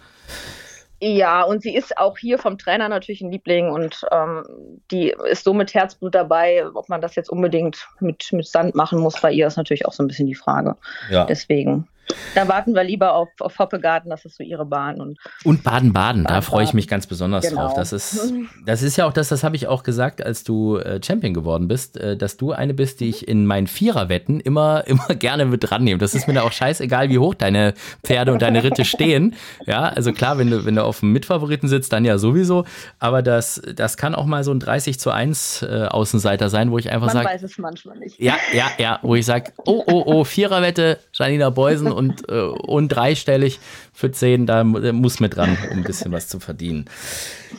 Ja, 1.00 1.44
und 1.44 1.62
sie 1.62 1.76
ist 1.76 1.98
auch 1.98 2.18
hier 2.18 2.40
vom 2.40 2.58
Trainer 2.58 2.88
natürlich 2.88 3.22
ein 3.22 3.30
Liebling 3.30 3.70
und 3.70 4.06
ähm, 4.12 4.44
die 4.90 5.14
ist 5.30 5.44
so 5.44 5.54
mit 5.54 5.74
Herzblut 5.74 6.16
dabei. 6.16 6.66
Ob 6.74 6.88
man 6.88 7.02
das 7.02 7.16
jetzt 7.16 7.30
unbedingt 7.30 7.86
mit, 8.00 8.30
mit 8.32 8.48
Sand 8.48 8.74
machen 8.74 9.00
muss 9.00 9.20
bei 9.20 9.32
ihr, 9.32 9.46
ist 9.46 9.58
natürlich 9.58 9.86
auch 9.86 9.92
so 9.92 10.02
ein 10.02 10.08
bisschen 10.08 10.28
die 10.28 10.36
Frage. 10.36 10.78
Ja. 11.12 11.26
Deswegen. 11.26 11.90
Da 12.36 12.48
warten 12.48 12.74
wir 12.74 12.84
lieber 12.84 13.14
auf, 13.14 13.30
auf 13.40 13.60
Hoppegarten, 13.60 14.10
das 14.10 14.26
ist 14.26 14.38
so 14.38 14.44
ihre 14.44 14.66
Bahn. 14.66 15.00
Und, 15.00 15.20
und 15.44 15.64
Baden-Baden, 15.64 16.26
da 16.26 16.42
freue 16.42 16.64
ich 16.64 16.74
mich 16.74 16.88
ganz 16.88 17.08
besonders 17.08 17.48
genau. 17.48 17.62
drauf. 17.62 17.74
Das 17.76 17.94
ist, 17.94 18.34
das 18.66 18.82
ist 18.82 18.98
ja 18.98 19.06
auch 19.06 19.14
das, 19.14 19.30
das 19.30 19.44
habe 19.44 19.56
ich 19.56 19.68
auch 19.68 19.84
gesagt, 19.84 20.26
als 20.26 20.44
du 20.44 20.78
äh, 20.78 21.00
Champion 21.04 21.34
geworden 21.34 21.68
bist, 21.68 21.98
äh, 21.98 22.18
dass 22.18 22.38
du 22.38 22.52
eine 22.52 22.74
bist, 22.74 23.00
die 23.00 23.10
ich 23.10 23.28
in 23.28 23.46
meinen 23.46 23.68
Viererwetten 23.68 24.40
immer, 24.40 24.84
immer 24.88 25.08
gerne 25.16 25.46
mit 25.46 25.70
dran 25.70 25.84
nehme. 25.84 26.00
Das 26.00 26.16
ist 26.16 26.28
mir 26.28 26.34
da 26.34 26.42
auch 26.42 26.52
scheißegal, 26.52 27.10
wie 27.10 27.20
hoch 27.20 27.36
deine 27.36 27.74
Pferde 28.04 28.34
und 28.34 28.42
deine 28.42 28.64
Ritte 28.64 28.86
stehen. 28.86 29.36
Ja, 29.66 29.84
also 29.84 30.12
klar, 30.12 30.38
wenn 30.38 30.50
du, 30.50 30.66
wenn 30.66 30.76
du 30.76 30.84
auf 30.84 31.00
dem 31.00 31.12
Mitfavoriten 31.12 31.70
sitzt, 31.70 31.94
dann 31.94 32.06
ja 32.06 32.18
sowieso. 32.18 32.66
Aber 33.00 33.22
das, 33.22 33.62
das 33.76 33.98
kann 33.98 34.16
auch 34.16 34.26
mal 34.26 34.44
so 34.44 34.52
ein 34.52 34.60
30 34.60 35.00
zu 35.00 35.12
1 35.12 35.62
äh, 35.64 35.86
Außenseiter 35.90 36.50
sein, 36.50 36.72
wo 36.72 36.78
ich 36.78 36.92
einfach 36.92 37.10
sage. 37.10 37.26
Man 37.26 37.34
weiß 37.34 37.44
es 37.44 37.58
manchmal 37.58 37.98
nicht. 37.98 38.20
Ja, 38.20 38.36
ja, 38.54 38.66
ja, 38.78 39.00
wo 39.02 39.16
ich 39.16 39.26
sage, 39.26 39.52
oh, 39.66 39.84
oh, 39.88 40.04
oh, 40.06 40.24
Viererwette, 40.24 41.00
Janina 41.14 41.50
Beusen 41.50 41.93
und, 41.94 42.30
äh, 42.30 42.42
und 42.42 42.90
dreistellig 42.90 43.60
für 43.94 44.12
10, 44.12 44.48
da 44.48 44.64
muss 44.64 45.20
mit 45.20 45.36
dran, 45.36 45.58
um 45.72 45.78
ein 45.78 45.84
bisschen 45.84 46.12
was 46.12 46.28
zu 46.28 46.40
verdienen. 46.40 46.86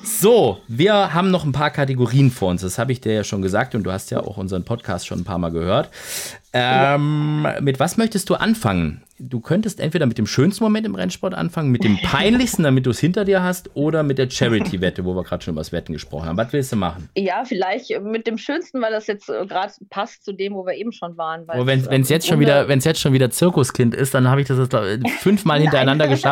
So, 0.03 0.59
wir 0.69 1.15
haben 1.15 1.31
noch 1.31 1.45
ein 1.45 1.53
paar 1.53 1.71
Kategorien 1.71 2.31
vor 2.31 2.51
uns. 2.51 2.63
Das 2.63 2.79
habe 2.79 2.93
ich 2.93 3.01
dir 3.01 3.15
ja 3.15 3.25
schon 3.25 3.43
gesagt 3.43 3.75
und 3.75 3.85
du 3.85 3.93
hast 3.93 4.11
ja 4.11 4.21
auch 4.21 4.37
unseren 4.37 4.65
Podcast 4.65 5.07
schon 5.07 5.21
ein 5.21 5.25
paar 5.25 5.39
Mal 5.39 5.51
gehört. 5.51 5.91
Ähm, 6.57 7.47
mit 7.61 7.81
was 7.81 7.97
möchtest 7.97 8.31
du 8.31 8.35
anfangen? 8.35 9.03
Du 9.19 9.41
könntest 9.41 9.81
entweder 9.81 10.07
mit 10.07 10.19
dem 10.19 10.27
schönsten 10.27 10.63
Moment 10.63 10.87
im 10.87 10.95
Rennsport 10.95 11.35
anfangen, 11.35 11.71
mit 11.71 11.83
dem 11.85 11.99
peinlichsten, 11.99 12.65
damit 12.65 12.87
du 12.87 12.91
es 12.91 12.99
hinter 12.99 13.25
dir 13.25 13.43
hast, 13.43 13.71
oder 13.75 14.03
mit 14.03 14.19
der 14.19 14.29
Charity-Wette, 14.29 15.05
wo 15.05 15.15
wir 15.15 15.23
gerade 15.23 15.43
schon 15.43 15.55
über 15.55 15.61
das 15.61 15.73
Wetten 15.73 15.93
gesprochen 15.93 16.27
haben. 16.27 16.37
Was 16.37 16.53
willst 16.53 16.73
du 16.73 16.77
machen? 16.77 17.09
Ja, 17.17 17.45
vielleicht 17.45 18.01
mit 18.03 18.27
dem 18.27 18.39
schönsten, 18.39 18.83
weil 18.83 18.93
das 18.93 19.07
jetzt 19.07 19.29
äh, 19.29 19.47
gerade 19.47 19.73
passt 19.89 20.25
zu 20.25 20.33
dem, 20.33 20.55
wo 20.55 20.67
wir 20.67 20.75
eben 20.75 20.93
schon 20.93 21.17
waren. 21.17 21.47
wenn 21.47 21.81
es 21.81 21.89
ähm, 21.91 22.03
jetzt, 22.03 22.27
schon 22.27 22.41
wieder, 22.41 22.69
jetzt 22.69 23.01
schon 23.01 23.13
wieder 23.13 23.31
Zirkuskind 23.31 23.95
ist, 23.95 24.15
dann 24.15 24.29
habe 24.29 24.41
ich 24.41 24.49
das 24.49 24.59
jetzt 24.59 24.77
fünfmal 25.21 25.61
hintereinander 25.61 26.07
geschafft. 26.07 26.24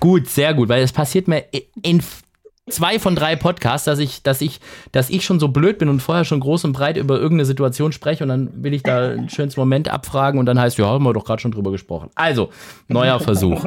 Gut, 0.00 0.28
sehr 0.28 0.54
gut, 0.54 0.68
weil 0.68 0.82
es 0.82 0.92
passiert 0.92 1.28
mir 1.28 1.44
in 1.82 2.02
zwei 2.68 2.98
von 2.98 3.14
drei 3.14 3.36
Podcasts, 3.36 3.84
dass 3.84 3.98
ich, 3.98 4.22
dass 4.22 4.40
ich, 4.40 4.60
dass 4.92 5.10
ich 5.10 5.24
schon 5.24 5.38
so 5.40 5.48
blöd 5.48 5.78
bin 5.78 5.88
und 5.88 6.00
vorher 6.00 6.24
schon 6.24 6.40
groß 6.40 6.64
und 6.64 6.72
breit 6.72 6.96
über 6.96 7.16
irgendeine 7.16 7.44
Situation 7.44 7.92
spreche 7.92 8.24
und 8.24 8.28
dann 8.28 8.62
will 8.62 8.74
ich 8.74 8.82
da 8.82 9.10
einen 9.10 9.28
schönen 9.28 9.52
Moment 9.56 9.88
abfragen 9.88 10.40
und 10.40 10.46
dann 10.46 10.58
heißt, 10.58 10.78
ja, 10.78 10.86
haben 10.86 11.04
wir 11.04 11.12
doch 11.12 11.24
gerade 11.24 11.40
schon 11.40 11.52
drüber 11.52 11.70
gesprochen. 11.70 12.10
Also, 12.14 12.50
neuer 12.88 13.20
Versuch. 13.20 13.64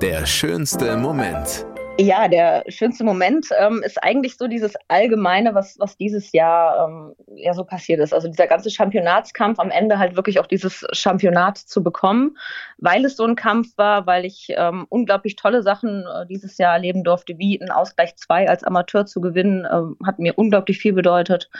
Der 0.00 0.26
schönste 0.26 0.96
Moment. 0.96 1.64
Ja, 2.00 2.28
der 2.28 2.62
schönste 2.68 3.02
Moment 3.02 3.48
ähm, 3.58 3.82
ist 3.84 4.00
eigentlich 4.00 4.36
so 4.36 4.46
dieses 4.46 4.74
Allgemeine, 4.86 5.56
was, 5.56 5.80
was 5.80 5.96
dieses 5.96 6.30
Jahr 6.30 6.86
ähm, 6.88 7.14
ja 7.34 7.52
so 7.54 7.64
passiert 7.64 7.98
ist. 7.98 8.14
Also 8.14 8.28
dieser 8.28 8.46
ganze 8.46 8.70
Championatskampf, 8.70 9.58
am 9.58 9.72
Ende 9.72 9.98
halt 9.98 10.14
wirklich 10.14 10.38
auch 10.38 10.46
dieses 10.46 10.86
Championat 10.92 11.58
zu 11.58 11.82
bekommen, 11.82 12.36
weil 12.76 13.04
es 13.04 13.16
so 13.16 13.24
ein 13.24 13.34
Kampf 13.34 13.76
war, 13.76 14.06
weil 14.06 14.24
ich 14.24 14.46
ähm, 14.56 14.86
unglaublich 14.90 15.34
tolle 15.34 15.64
Sachen 15.64 16.04
äh, 16.06 16.24
dieses 16.26 16.56
Jahr 16.56 16.74
erleben 16.74 17.02
durfte, 17.02 17.36
wie 17.36 17.60
ein 17.60 17.72
Ausgleich 17.72 18.14
2 18.14 18.48
als 18.48 18.62
Amateur 18.62 19.04
zu 19.04 19.20
gewinnen, 19.20 19.64
äh, 19.64 20.06
hat 20.06 20.20
mir 20.20 20.38
unglaublich 20.38 20.78
viel 20.78 20.92
bedeutet. 20.92 21.50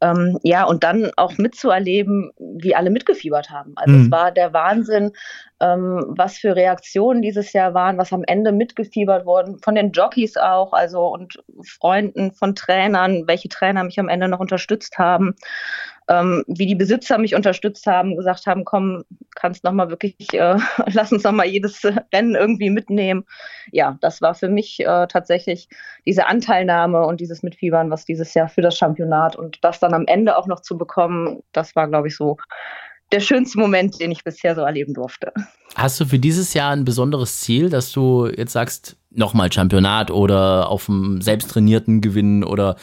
Ähm, 0.00 0.38
ja, 0.42 0.64
und 0.64 0.84
dann 0.84 1.10
auch 1.16 1.38
mitzuerleben, 1.38 2.30
wie 2.38 2.74
alle 2.74 2.90
mitgefiebert 2.90 3.50
haben. 3.50 3.72
Also 3.76 3.94
mhm. 3.94 4.04
es 4.04 4.10
war 4.10 4.30
der 4.30 4.52
Wahnsinn, 4.52 5.12
ähm, 5.60 6.04
was 6.08 6.36
für 6.36 6.54
Reaktionen 6.54 7.22
dieses 7.22 7.52
Jahr 7.54 7.72
waren, 7.72 7.96
was 7.96 8.12
am 8.12 8.22
Ende 8.26 8.52
mitgefiebert 8.52 9.24
wurden, 9.24 9.58
von 9.58 9.74
den 9.74 9.92
Jockeys 9.92 10.36
auch, 10.36 10.74
also 10.74 11.06
und 11.06 11.42
Freunden 11.62 12.32
von 12.32 12.54
Trainern, 12.54 13.26
welche 13.26 13.48
Trainer 13.48 13.84
mich 13.84 13.98
am 13.98 14.08
Ende 14.10 14.28
noch 14.28 14.40
unterstützt 14.40 14.98
haben, 14.98 15.34
ähm, 16.08 16.44
wie 16.46 16.66
die 16.66 16.74
Besitzer 16.74 17.18
mich 17.18 17.34
unterstützt 17.34 17.86
haben, 17.86 18.16
gesagt 18.16 18.46
haben, 18.46 18.64
komm, 18.64 19.04
kannst 19.34 19.64
noch 19.64 19.72
mal 19.72 19.90
wirklich, 19.90 20.32
äh, 20.34 20.56
lass 20.92 21.12
uns 21.12 21.24
noch 21.24 21.32
mal 21.32 21.46
jedes 21.46 21.82
Rennen 22.12 22.34
irgendwie 22.34 22.70
mitnehmen. 22.70 23.24
Ja, 23.72 23.98
das 24.00 24.20
war 24.22 24.34
für 24.34 24.48
mich 24.48 24.80
äh, 24.80 25.06
tatsächlich 25.08 25.68
diese 26.06 26.26
Anteilnahme 26.26 27.04
und 27.06 27.20
dieses 27.20 27.42
Mitfiebern, 27.42 27.90
was 27.90 28.04
dieses 28.04 28.34
Jahr 28.34 28.48
für 28.48 28.62
das 28.62 28.76
Championat 28.76 29.36
und 29.36 29.58
das 29.62 29.80
dann 29.80 29.94
am 29.94 30.06
Ende 30.06 30.36
auch 30.36 30.46
noch 30.46 30.60
zu 30.60 30.78
bekommen, 30.78 31.42
das 31.52 31.74
war, 31.74 31.88
glaube 31.88 32.08
ich, 32.08 32.16
so 32.16 32.36
der 33.12 33.20
schönste 33.20 33.58
Moment, 33.58 34.00
den 34.00 34.10
ich 34.10 34.24
bisher 34.24 34.54
so 34.54 34.62
erleben 34.62 34.94
durfte. 34.94 35.32
Hast 35.74 36.00
du 36.00 36.06
für 36.06 36.18
dieses 36.18 36.54
Jahr 36.54 36.72
ein 36.72 36.84
besonderes 36.84 37.40
Ziel, 37.40 37.70
dass 37.70 37.92
du 37.92 38.26
jetzt 38.26 38.52
sagst, 38.52 38.96
nochmal 39.10 39.52
Championat 39.52 40.10
oder 40.10 40.68
auf 40.68 40.86
dem 40.86 41.20
selbsttrainierten 41.20 42.00
gewinnen 42.00 42.44
oder 42.44 42.76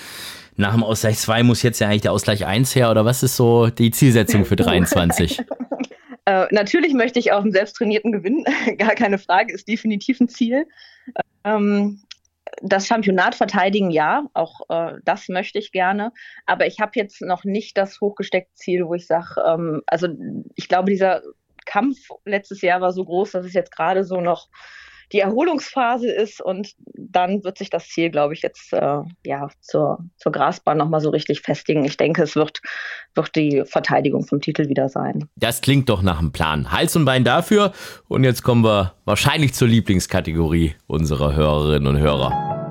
nach 0.55 0.73
dem 0.73 0.83
Ausgleich 0.83 1.17
2 1.17 1.43
muss 1.43 1.63
jetzt 1.63 1.79
ja 1.79 1.87
eigentlich 1.87 2.01
der 2.01 2.11
Ausgleich 2.11 2.45
1 2.45 2.75
her 2.75 2.91
oder 2.91 3.05
was 3.05 3.23
ist 3.23 3.35
so 3.35 3.67
die 3.67 3.91
Zielsetzung 3.91 4.45
für 4.45 4.55
23? 4.55 5.39
äh, 6.25 6.47
natürlich 6.51 6.93
möchte 6.93 7.19
ich 7.19 7.31
auf 7.31 7.43
dem 7.43 7.51
selbsttrainierten 7.51 8.11
gewinnen, 8.11 8.45
gar 8.77 8.95
keine 8.95 9.17
Frage, 9.17 9.53
ist 9.53 9.67
definitiv 9.67 10.19
ein 10.19 10.29
Ziel. 10.29 10.67
Ähm, 11.43 12.01
das 12.61 12.87
Championat 12.87 13.35
verteidigen, 13.35 13.89
ja, 13.89 14.25
auch 14.33 14.61
äh, 14.69 14.99
das 15.03 15.27
möchte 15.29 15.59
ich 15.59 15.71
gerne. 15.71 16.11
Aber 16.45 16.67
ich 16.67 16.79
habe 16.79 16.91
jetzt 16.95 17.21
noch 17.21 17.43
nicht 17.45 17.77
das 17.77 17.99
hochgesteckte 17.99 18.53
Ziel, 18.53 18.85
wo 18.85 18.93
ich 18.93 19.07
sage, 19.07 19.41
ähm, 19.45 19.81
also 19.87 20.07
ich 20.55 20.67
glaube, 20.67 20.91
dieser 20.91 21.21
Kampf 21.65 21.97
letztes 22.25 22.61
Jahr 22.61 22.81
war 22.81 22.91
so 22.91 23.05
groß, 23.05 23.31
dass 23.31 23.45
es 23.45 23.53
jetzt 23.53 23.75
gerade 23.75 24.03
so 24.03 24.21
noch 24.21 24.49
die 25.13 25.19
Erholungsphase 25.19 26.11
ist 26.11 26.41
und 26.41 26.73
dann 26.95 27.43
wird 27.43 27.59
sich 27.59 27.69
das 27.69 27.87
Ziel, 27.87 28.09
glaube 28.09 28.33
ich, 28.33 28.41
jetzt 28.41 28.73
äh, 28.73 28.97
ja 29.25 29.47
zur, 29.61 29.99
zur 30.17 30.31
Grasbahn 30.31 30.77
nochmal 30.77 31.01
so 31.01 31.11
richtig 31.11 31.41
festigen. 31.41 31.85
Ich 31.85 31.97
denke, 31.97 32.23
es 32.23 32.35
wird, 32.35 32.61
wird 33.13 33.35
die 33.35 33.63
Verteidigung 33.65 34.25
vom 34.25 34.41
Titel 34.41 34.67
wieder 34.69 34.89
sein. 34.89 35.29
Das 35.35 35.61
klingt 35.61 35.89
doch 35.89 36.01
nach 36.01 36.19
einem 36.19 36.31
Plan. 36.31 36.71
Hals 36.71 36.95
und 36.95 37.05
Bein 37.05 37.23
dafür. 37.23 37.73
Und 38.07 38.23
jetzt 38.23 38.43
kommen 38.43 38.63
wir 38.63 38.95
wahrscheinlich 39.05 39.53
zur 39.53 39.67
Lieblingskategorie 39.67 40.75
unserer 40.87 41.35
Hörerinnen 41.35 41.87
und 41.87 41.99
Hörer. 41.99 42.62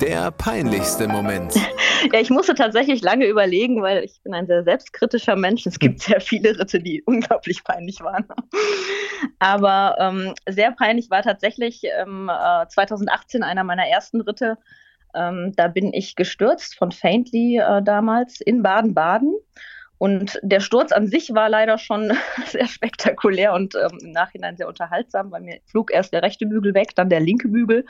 Der 0.00 0.30
peinlichste 0.30 1.08
Moment. 1.08 1.54
Ja, 2.12 2.20
ich 2.20 2.30
musste 2.30 2.54
tatsächlich 2.54 3.02
lange 3.02 3.26
überlegen, 3.26 3.82
weil 3.82 4.04
ich 4.04 4.22
bin 4.22 4.32
ein 4.32 4.46
sehr 4.46 4.62
selbstkritischer 4.62 5.34
Mensch. 5.34 5.66
Es 5.66 5.78
gibt 5.78 6.02
sehr 6.02 6.20
viele 6.20 6.56
Ritte, 6.56 6.78
die 6.78 7.02
unglaublich 7.06 7.64
peinlich 7.64 8.00
waren. 8.00 8.26
Aber 9.40 9.96
ähm, 9.98 10.34
sehr 10.46 10.70
peinlich 10.72 11.10
war 11.10 11.22
tatsächlich 11.22 11.82
ähm, 11.98 12.30
äh, 12.30 12.68
2018 12.68 13.42
einer 13.42 13.64
meiner 13.64 13.88
ersten 13.88 14.20
Ritte. 14.20 14.56
Ähm, 15.14 15.52
da 15.56 15.66
bin 15.66 15.92
ich 15.92 16.14
gestürzt 16.14 16.76
von 16.76 16.92
Faintly 16.92 17.58
äh, 17.58 17.82
damals 17.82 18.40
in 18.40 18.62
Baden-Baden. 18.62 19.34
Und 19.98 20.38
der 20.42 20.60
Sturz 20.60 20.92
an 20.92 21.08
sich 21.08 21.34
war 21.34 21.48
leider 21.48 21.78
schon 21.78 22.12
sehr 22.46 22.68
spektakulär 22.68 23.54
und 23.54 23.74
ähm, 23.74 23.98
im 24.00 24.12
Nachhinein 24.12 24.56
sehr 24.56 24.68
unterhaltsam, 24.68 25.32
weil 25.32 25.40
mir 25.40 25.58
flog 25.64 25.90
erst 25.90 26.12
der 26.12 26.22
rechte 26.22 26.46
Bügel 26.46 26.74
weg, 26.74 26.94
dann 26.94 27.08
der 27.08 27.20
linke 27.20 27.48
Bügel. 27.48 27.84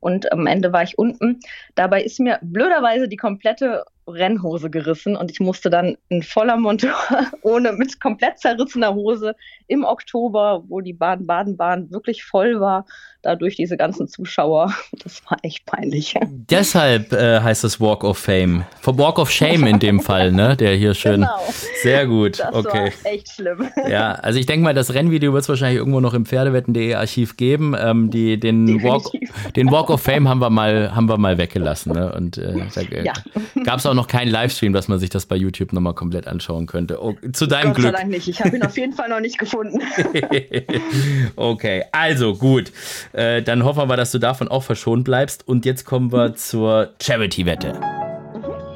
Und 0.00 0.32
am 0.32 0.46
Ende 0.46 0.72
war 0.72 0.82
ich 0.82 0.98
unten. 0.98 1.40
Dabei 1.74 2.02
ist 2.02 2.20
mir 2.20 2.38
blöderweise 2.42 3.08
die 3.08 3.16
komplette 3.16 3.84
Rennhose 4.08 4.70
gerissen 4.70 5.16
und 5.16 5.30
ich 5.30 5.40
musste 5.40 5.70
dann 5.70 5.96
in 6.08 6.22
voller 6.22 6.56
Montur 6.56 6.94
ohne 7.42 7.72
mit 7.72 8.00
komplett 8.00 8.38
zerrissener 8.38 8.94
Hose 8.94 9.34
im 9.66 9.84
Oktober, 9.84 10.64
wo 10.68 10.80
die 10.80 10.94
Baden-Baden-Bahn 10.94 11.90
wirklich 11.90 12.24
voll 12.24 12.60
war, 12.60 12.86
dadurch 13.22 13.56
diese 13.56 13.76
ganzen 13.76 14.08
Zuschauer. 14.08 14.74
Das 15.04 15.22
war 15.28 15.38
echt 15.42 15.64
peinlich. 15.64 16.14
Deshalb 16.50 17.12
äh, 17.12 17.40
heißt 17.40 17.62
es 17.62 17.80
Walk 17.80 18.02
of 18.02 18.18
Fame. 18.18 18.64
Walk 18.84 19.18
of 19.18 19.30
Shame 19.30 19.66
in 19.66 19.78
dem 19.78 20.00
Fall, 20.00 20.32
ne? 20.32 20.56
Der 20.56 20.74
hier 20.74 20.92
schön. 20.94 21.20
Genau. 21.20 21.38
Sehr 21.82 22.06
gut. 22.06 22.40
Das 22.40 22.54
okay. 22.54 22.92
war 23.02 23.12
echt 23.12 23.30
schlimm. 23.30 23.68
Ja, 23.88 24.12
also 24.12 24.38
ich 24.38 24.46
denke 24.46 24.64
mal, 24.64 24.74
das 24.74 24.92
Rennvideo 24.92 25.32
wird 25.32 25.42
es 25.42 25.48
wahrscheinlich 25.48 25.78
irgendwo 25.78 26.00
noch 26.00 26.14
im 26.14 26.26
Pferdewetten.de 26.26 26.94
Archiv 26.94 27.36
geben. 27.36 27.74
Ähm, 27.78 28.10
die, 28.10 28.40
den, 28.40 28.82
Walk, 28.82 29.04
den 29.54 29.70
Walk 29.70 29.88
of 29.90 30.02
Fame 30.02 30.28
haben 30.28 30.40
wir 30.40 30.50
mal, 30.50 30.94
haben 30.94 31.08
wir 31.08 31.16
mal 31.16 31.38
weggelassen. 31.38 31.92
Ne? 31.92 32.12
Und 32.12 32.38
äh, 32.38 32.66
da 32.74 32.80
ja. 33.02 33.12
gab 33.64 33.78
es 33.78 33.86
auch 33.86 33.94
noch 33.98 34.06
keinen 34.06 34.30
Livestream, 34.30 34.72
dass 34.72 34.88
man 34.88 34.98
sich 34.98 35.10
das 35.10 35.26
bei 35.26 35.36
YouTube 35.36 35.72
nochmal 35.72 35.94
komplett 35.94 36.26
anschauen 36.26 36.66
könnte. 36.66 37.02
Oh, 37.02 37.14
zu 37.32 37.46
deinem 37.46 37.68
Gott 37.68 37.76
Glück. 37.76 37.86
Gott 37.86 37.94
sei 37.94 38.00
Dank 38.00 38.10
nicht. 38.10 38.28
Ich 38.28 38.40
habe 38.40 38.56
ihn 38.56 38.62
auf 38.62 38.76
jeden 38.76 38.94
Fall 38.94 39.08
noch 39.08 39.20
nicht 39.20 39.38
gefunden. 39.38 39.80
okay, 41.36 41.84
also 41.92 42.34
gut. 42.34 42.72
Äh, 43.12 43.42
dann 43.42 43.64
hoffen 43.64 43.88
wir, 43.88 43.96
dass 43.96 44.12
du 44.12 44.18
davon 44.18 44.48
auch 44.48 44.62
verschont 44.62 45.04
bleibst. 45.04 45.46
Und 45.46 45.66
jetzt 45.66 45.84
kommen 45.84 46.12
wir 46.12 46.34
zur 46.36 46.94
Charity-Wette. 47.02 47.80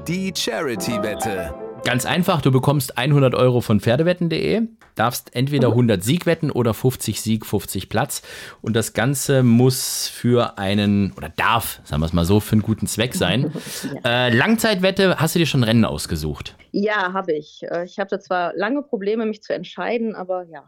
Die 0.08 0.32
Charity-Wette. 0.36 1.61
Ganz 1.84 2.06
einfach, 2.06 2.40
du 2.40 2.52
bekommst 2.52 2.96
100 2.96 3.34
Euro 3.34 3.60
von 3.60 3.80
Pferdewetten.de, 3.80 4.62
darfst 4.94 5.34
entweder 5.34 5.68
100 5.68 5.98
mhm. 5.98 6.02
Sieg 6.02 6.26
wetten 6.26 6.50
oder 6.50 6.74
50 6.74 7.20
Sieg, 7.20 7.44
50 7.44 7.88
Platz. 7.88 8.22
Und 8.60 8.76
das 8.76 8.92
Ganze 8.92 9.42
muss 9.42 10.06
für 10.06 10.58
einen, 10.58 11.12
oder 11.16 11.28
darf, 11.28 11.80
sagen 11.84 12.00
wir 12.00 12.06
es 12.06 12.12
mal 12.12 12.24
so, 12.24 12.38
für 12.38 12.52
einen 12.52 12.62
guten 12.62 12.86
Zweck 12.86 13.14
sein. 13.14 13.52
ja. 14.04 14.26
äh, 14.28 14.34
Langzeitwette, 14.34 15.16
hast 15.18 15.34
du 15.34 15.40
dir 15.40 15.46
schon 15.46 15.64
Rennen 15.64 15.84
ausgesucht? 15.84 16.56
Ja, 16.70 17.12
habe 17.12 17.32
ich. 17.32 17.62
Äh, 17.68 17.84
ich 17.84 17.98
hatte 17.98 18.20
zwar 18.20 18.54
lange 18.54 18.82
Probleme, 18.82 19.26
mich 19.26 19.42
zu 19.42 19.52
entscheiden, 19.52 20.14
aber 20.14 20.44
ja. 20.44 20.64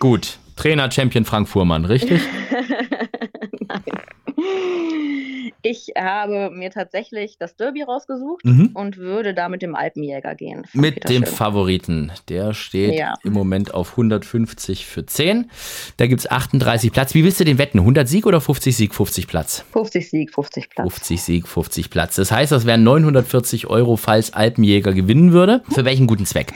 Gut, 0.00 0.38
Trainer 0.56 0.90
Champion 0.90 1.24
Frank 1.24 1.48
Fuhrmann, 1.48 1.84
richtig? 1.84 2.20
Nein. 3.60 3.82
Ich 5.64 5.92
habe 5.96 6.50
mir 6.50 6.70
tatsächlich 6.70 7.38
das 7.38 7.54
Derby 7.54 7.82
rausgesucht 7.82 8.44
mhm. 8.44 8.70
und 8.74 8.96
würde 8.96 9.32
da 9.32 9.48
mit 9.48 9.62
dem 9.62 9.76
Alpenjäger 9.76 10.34
gehen. 10.34 10.66
Mit 10.72 10.96
Peter 10.96 11.08
dem. 11.08 11.24
Favoriten. 11.24 12.10
Der 12.28 12.52
steht 12.52 12.98
ja. 12.98 13.14
im 13.22 13.32
Moment 13.32 13.72
auf 13.72 13.92
150 13.92 14.86
für 14.86 15.06
10. 15.06 15.50
Da 15.98 16.08
gibt 16.08 16.20
es 16.20 16.30
38 16.30 16.90
Platz. 16.90 17.14
Wie 17.14 17.22
willst 17.22 17.38
du 17.38 17.44
den 17.44 17.58
wetten? 17.58 17.78
100 17.78 18.08
Sieg 18.08 18.26
oder 18.26 18.40
50 18.40 18.76
Sieg, 18.76 18.94
50 18.94 19.28
Platz? 19.28 19.64
50 19.72 20.10
Sieg, 20.10 20.34
50 20.34 20.70
Platz. 20.70 20.92
50 20.92 21.22
Sieg, 21.22 21.46
50 21.46 21.90
Platz. 21.90 22.16
Das 22.16 22.32
heißt, 22.32 22.50
das 22.50 22.66
wären 22.66 22.82
940 22.82 23.68
Euro, 23.68 23.96
falls 23.96 24.32
Alpenjäger 24.32 24.92
gewinnen 24.92 25.32
würde. 25.32 25.62
Für 25.70 25.84
welchen 25.84 26.08
guten 26.08 26.26
Zweck? 26.26 26.52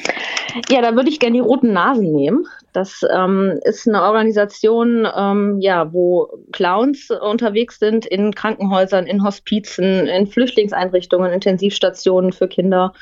Ja, 0.68 0.80
da 0.82 0.96
würde 0.96 1.10
ich 1.10 1.20
gerne 1.20 1.34
die 1.34 1.40
roten 1.40 1.72
Nasen 1.72 2.12
nehmen. 2.12 2.46
Das 2.76 3.00
ähm, 3.10 3.58
ist 3.64 3.88
eine 3.88 4.02
Organisation, 4.02 5.08
ähm, 5.16 5.58
ja, 5.60 5.94
wo 5.94 6.28
Clowns 6.52 7.08
unterwegs 7.10 7.78
sind 7.78 8.04
in 8.04 8.34
Krankenhäusern, 8.34 9.06
in 9.06 9.24
Hospizen, 9.24 10.06
in 10.06 10.26
Flüchtlingseinrichtungen, 10.26 11.32
Intensivstationen 11.32 12.34
für 12.34 12.48
Kinder. 12.48 12.92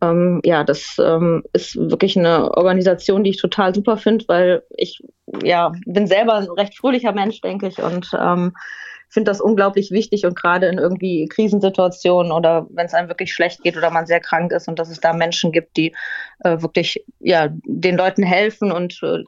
Ähm, 0.00 0.40
ja, 0.44 0.62
das 0.62 0.94
ähm, 1.00 1.42
ist 1.52 1.74
wirklich 1.74 2.16
eine 2.16 2.56
Organisation, 2.56 3.24
die 3.24 3.30
ich 3.30 3.40
total 3.40 3.74
super 3.74 3.96
finde, 3.96 4.24
weil 4.28 4.62
ich 4.76 5.02
ja 5.42 5.72
bin 5.86 6.06
selber 6.06 6.34
ein 6.34 6.48
recht 6.48 6.76
fröhlicher 6.76 7.10
Mensch, 7.10 7.40
denke 7.40 7.66
ich, 7.66 7.82
und 7.82 8.08
ähm, 8.16 8.52
finde 9.16 9.30
das 9.30 9.40
unglaublich 9.40 9.92
wichtig 9.92 10.26
und 10.26 10.36
gerade 10.36 10.66
in 10.66 10.76
irgendwie 10.76 11.26
Krisensituationen 11.26 12.32
oder 12.32 12.66
wenn 12.68 12.84
es 12.84 12.92
einem 12.92 13.08
wirklich 13.08 13.32
schlecht 13.32 13.62
geht 13.62 13.74
oder 13.74 13.90
man 13.90 14.04
sehr 14.04 14.20
krank 14.20 14.52
ist 14.52 14.68
und 14.68 14.78
dass 14.78 14.90
es 14.90 15.00
da 15.00 15.14
Menschen 15.14 15.52
gibt, 15.52 15.78
die 15.78 15.94
äh, 16.40 16.60
wirklich 16.60 17.02
ja 17.18 17.48
den 17.64 17.96
Leuten 17.96 18.22
helfen 18.22 18.72
und 18.72 19.00
äh, 19.02 19.24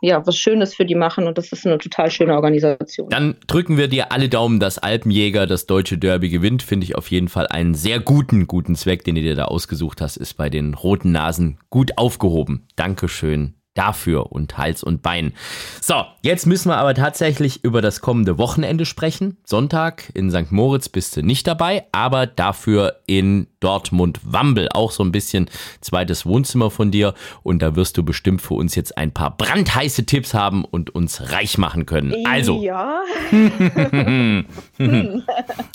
ja, 0.00 0.26
was 0.26 0.38
Schönes 0.38 0.74
für 0.74 0.86
die 0.86 0.94
machen 0.94 1.26
und 1.26 1.36
das 1.36 1.52
ist 1.52 1.66
eine 1.66 1.76
total 1.76 2.10
schöne 2.10 2.34
Organisation. 2.34 3.10
Dann 3.10 3.36
drücken 3.46 3.76
wir 3.76 3.88
dir 3.88 4.12
alle 4.12 4.30
Daumen, 4.30 4.60
dass 4.60 4.78
Alpenjäger 4.78 5.46
das 5.46 5.66
deutsche 5.66 5.98
Derby 5.98 6.30
gewinnt. 6.30 6.62
Finde 6.62 6.84
ich 6.84 6.96
auf 6.96 7.10
jeden 7.10 7.28
Fall 7.28 7.48
einen 7.48 7.74
sehr 7.74 8.00
guten, 8.00 8.46
guten 8.46 8.76
Zweck, 8.76 9.04
den 9.04 9.16
du 9.16 9.20
dir 9.20 9.34
da 9.34 9.44
ausgesucht 9.44 10.00
hast, 10.00 10.16
ist 10.16 10.38
bei 10.38 10.48
den 10.48 10.72
roten 10.72 11.12
Nasen 11.12 11.58
gut 11.68 11.98
aufgehoben. 11.98 12.66
Dankeschön 12.76 13.56
dafür 13.74 14.32
und 14.32 14.58
Hals 14.58 14.82
und 14.82 15.02
Bein. 15.02 15.32
So, 15.80 16.04
jetzt 16.22 16.46
müssen 16.46 16.68
wir 16.68 16.76
aber 16.76 16.94
tatsächlich 16.94 17.64
über 17.64 17.80
das 17.80 18.00
kommende 18.00 18.38
Wochenende 18.38 18.84
sprechen. 18.86 19.36
Sonntag 19.44 20.10
in 20.14 20.30
St. 20.30 20.52
Moritz 20.52 20.88
bist 20.88 21.16
du 21.16 21.22
nicht 21.22 21.46
dabei, 21.46 21.84
aber 21.92 22.26
dafür 22.26 23.00
in 23.06 23.46
Dortmund-Wambel. 23.60 24.68
Auch 24.74 24.90
so 24.90 25.02
ein 25.02 25.12
bisschen 25.12 25.48
zweites 25.80 26.26
Wohnzimmer 26.26 26.70
von 26.70 26.90
dir. 26.90 27.14
Und 27.42 27.62
da 27.62 27.76
wirst 27.76 27.96
du 27.96 28.02
bestimmt 28.02 28.42
für 28.42 28.54
uns 28.54 28.74
jetzt 28.74 28.98
ein 28.98 29.12
paar 29.12 29.36
brandheiße 29.36 30.04
Tipps 30.04 30.34
haben 30.34 30.64
und 30.64 30.94
uns 30.94 31.32
reich 31.32 31.58
machen 31.58 31.86
können. 31.86 32.14
Also. 32.26 32.60
Ja. 32.60 33.02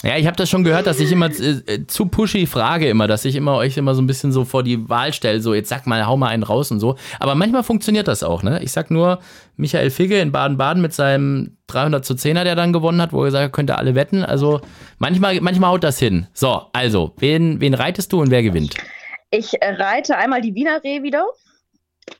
ja, 0.03 0.17
ich 0.17 0.27
habe 0.27 0.35
das 0.35 0.49
schon 0.49 0.63
gehört, 0.63 0.85
dass 0.85 0.99
ich 0.99 1.11
immer 1.11 1.27
äh, 1.27 1.87
zu 1.87 2.05
pushy 2.07 2.45
frage 2.45 2.89
immer, 2.89 3.07
dass 3.07 3.25
ich 3.25 3.35
immer 3.35 3.55
euch 3.55 3.77
immer 3.77 3.95
so 3.95 4.01
ein 4.01 4.07
bisschen 4.07 4.31
so 4.31 4.45
vor 4.45 4.63
die 4.63 4.89
Wahl 4.89 5.13
stelle. 5.13 5.41
So, 5.41 5.53
jetzt 5.53 5.69
sag 5.69 5.87
mal, 5.87 6.05
hau 6.05 6.17
mal 6.17 6.27
einen 6.27 6.43
raus 6.43 6.71
und 6.71 6.79
so. 6.79 6.97
Aber 7.19 7.35
manchmal 7.35 7.63
funktioniert 7.63 7.86
das 7.93 8.23
auch, 8.23 8.43
ne? 8.43 8.61
Ich 8.63 8.71
sag 8.71 8.91
nur, 8.91 9.19
Michael 9.55 9.89
Figge 9.89 10.19
in 10.19 10.31
Baden-Baden 10.31 10.81
mit 10.81 10.93
seinem 10.93 11.57
300 11.67 12.03
zu 12.03 12.13
10er, 12.13 12.43
der 12.43 12.55
dann 12.55 12.73
gewonnen 12.73 13.01
hat, 13.01 13.13
wo 13.13 13.19
er 13.21 13.25
gesagt 13.25 13.45
hat, 13.45 13.53
könnte 13.53 13.77
alle 13.77 13.95
wetten. 13.95 14.23
Also 14.23 14.61
manchmal, 14.97 15.39
manchmal 15.41 15.71
haut 15.71 15.83
das 15.83 15.99
hin. 15.99 16.27
So, 16.33 16.63
also, 16.73 17.13
wen, 17.17 17.61
wen 17.61 17.73
reitest 17.73 18.11
du 18.13 18.21
und 18.21 18.31
wer 18.31 18.43
gewinnt? 18.43 18.75
Ich 19.31 19.53
reite 19.61 20.17
einmal 20.17 20.41
die 20.41 20.55
Wiener 20.55 20.83
Reh 20.83 21.03
wieder. 21.03 21.25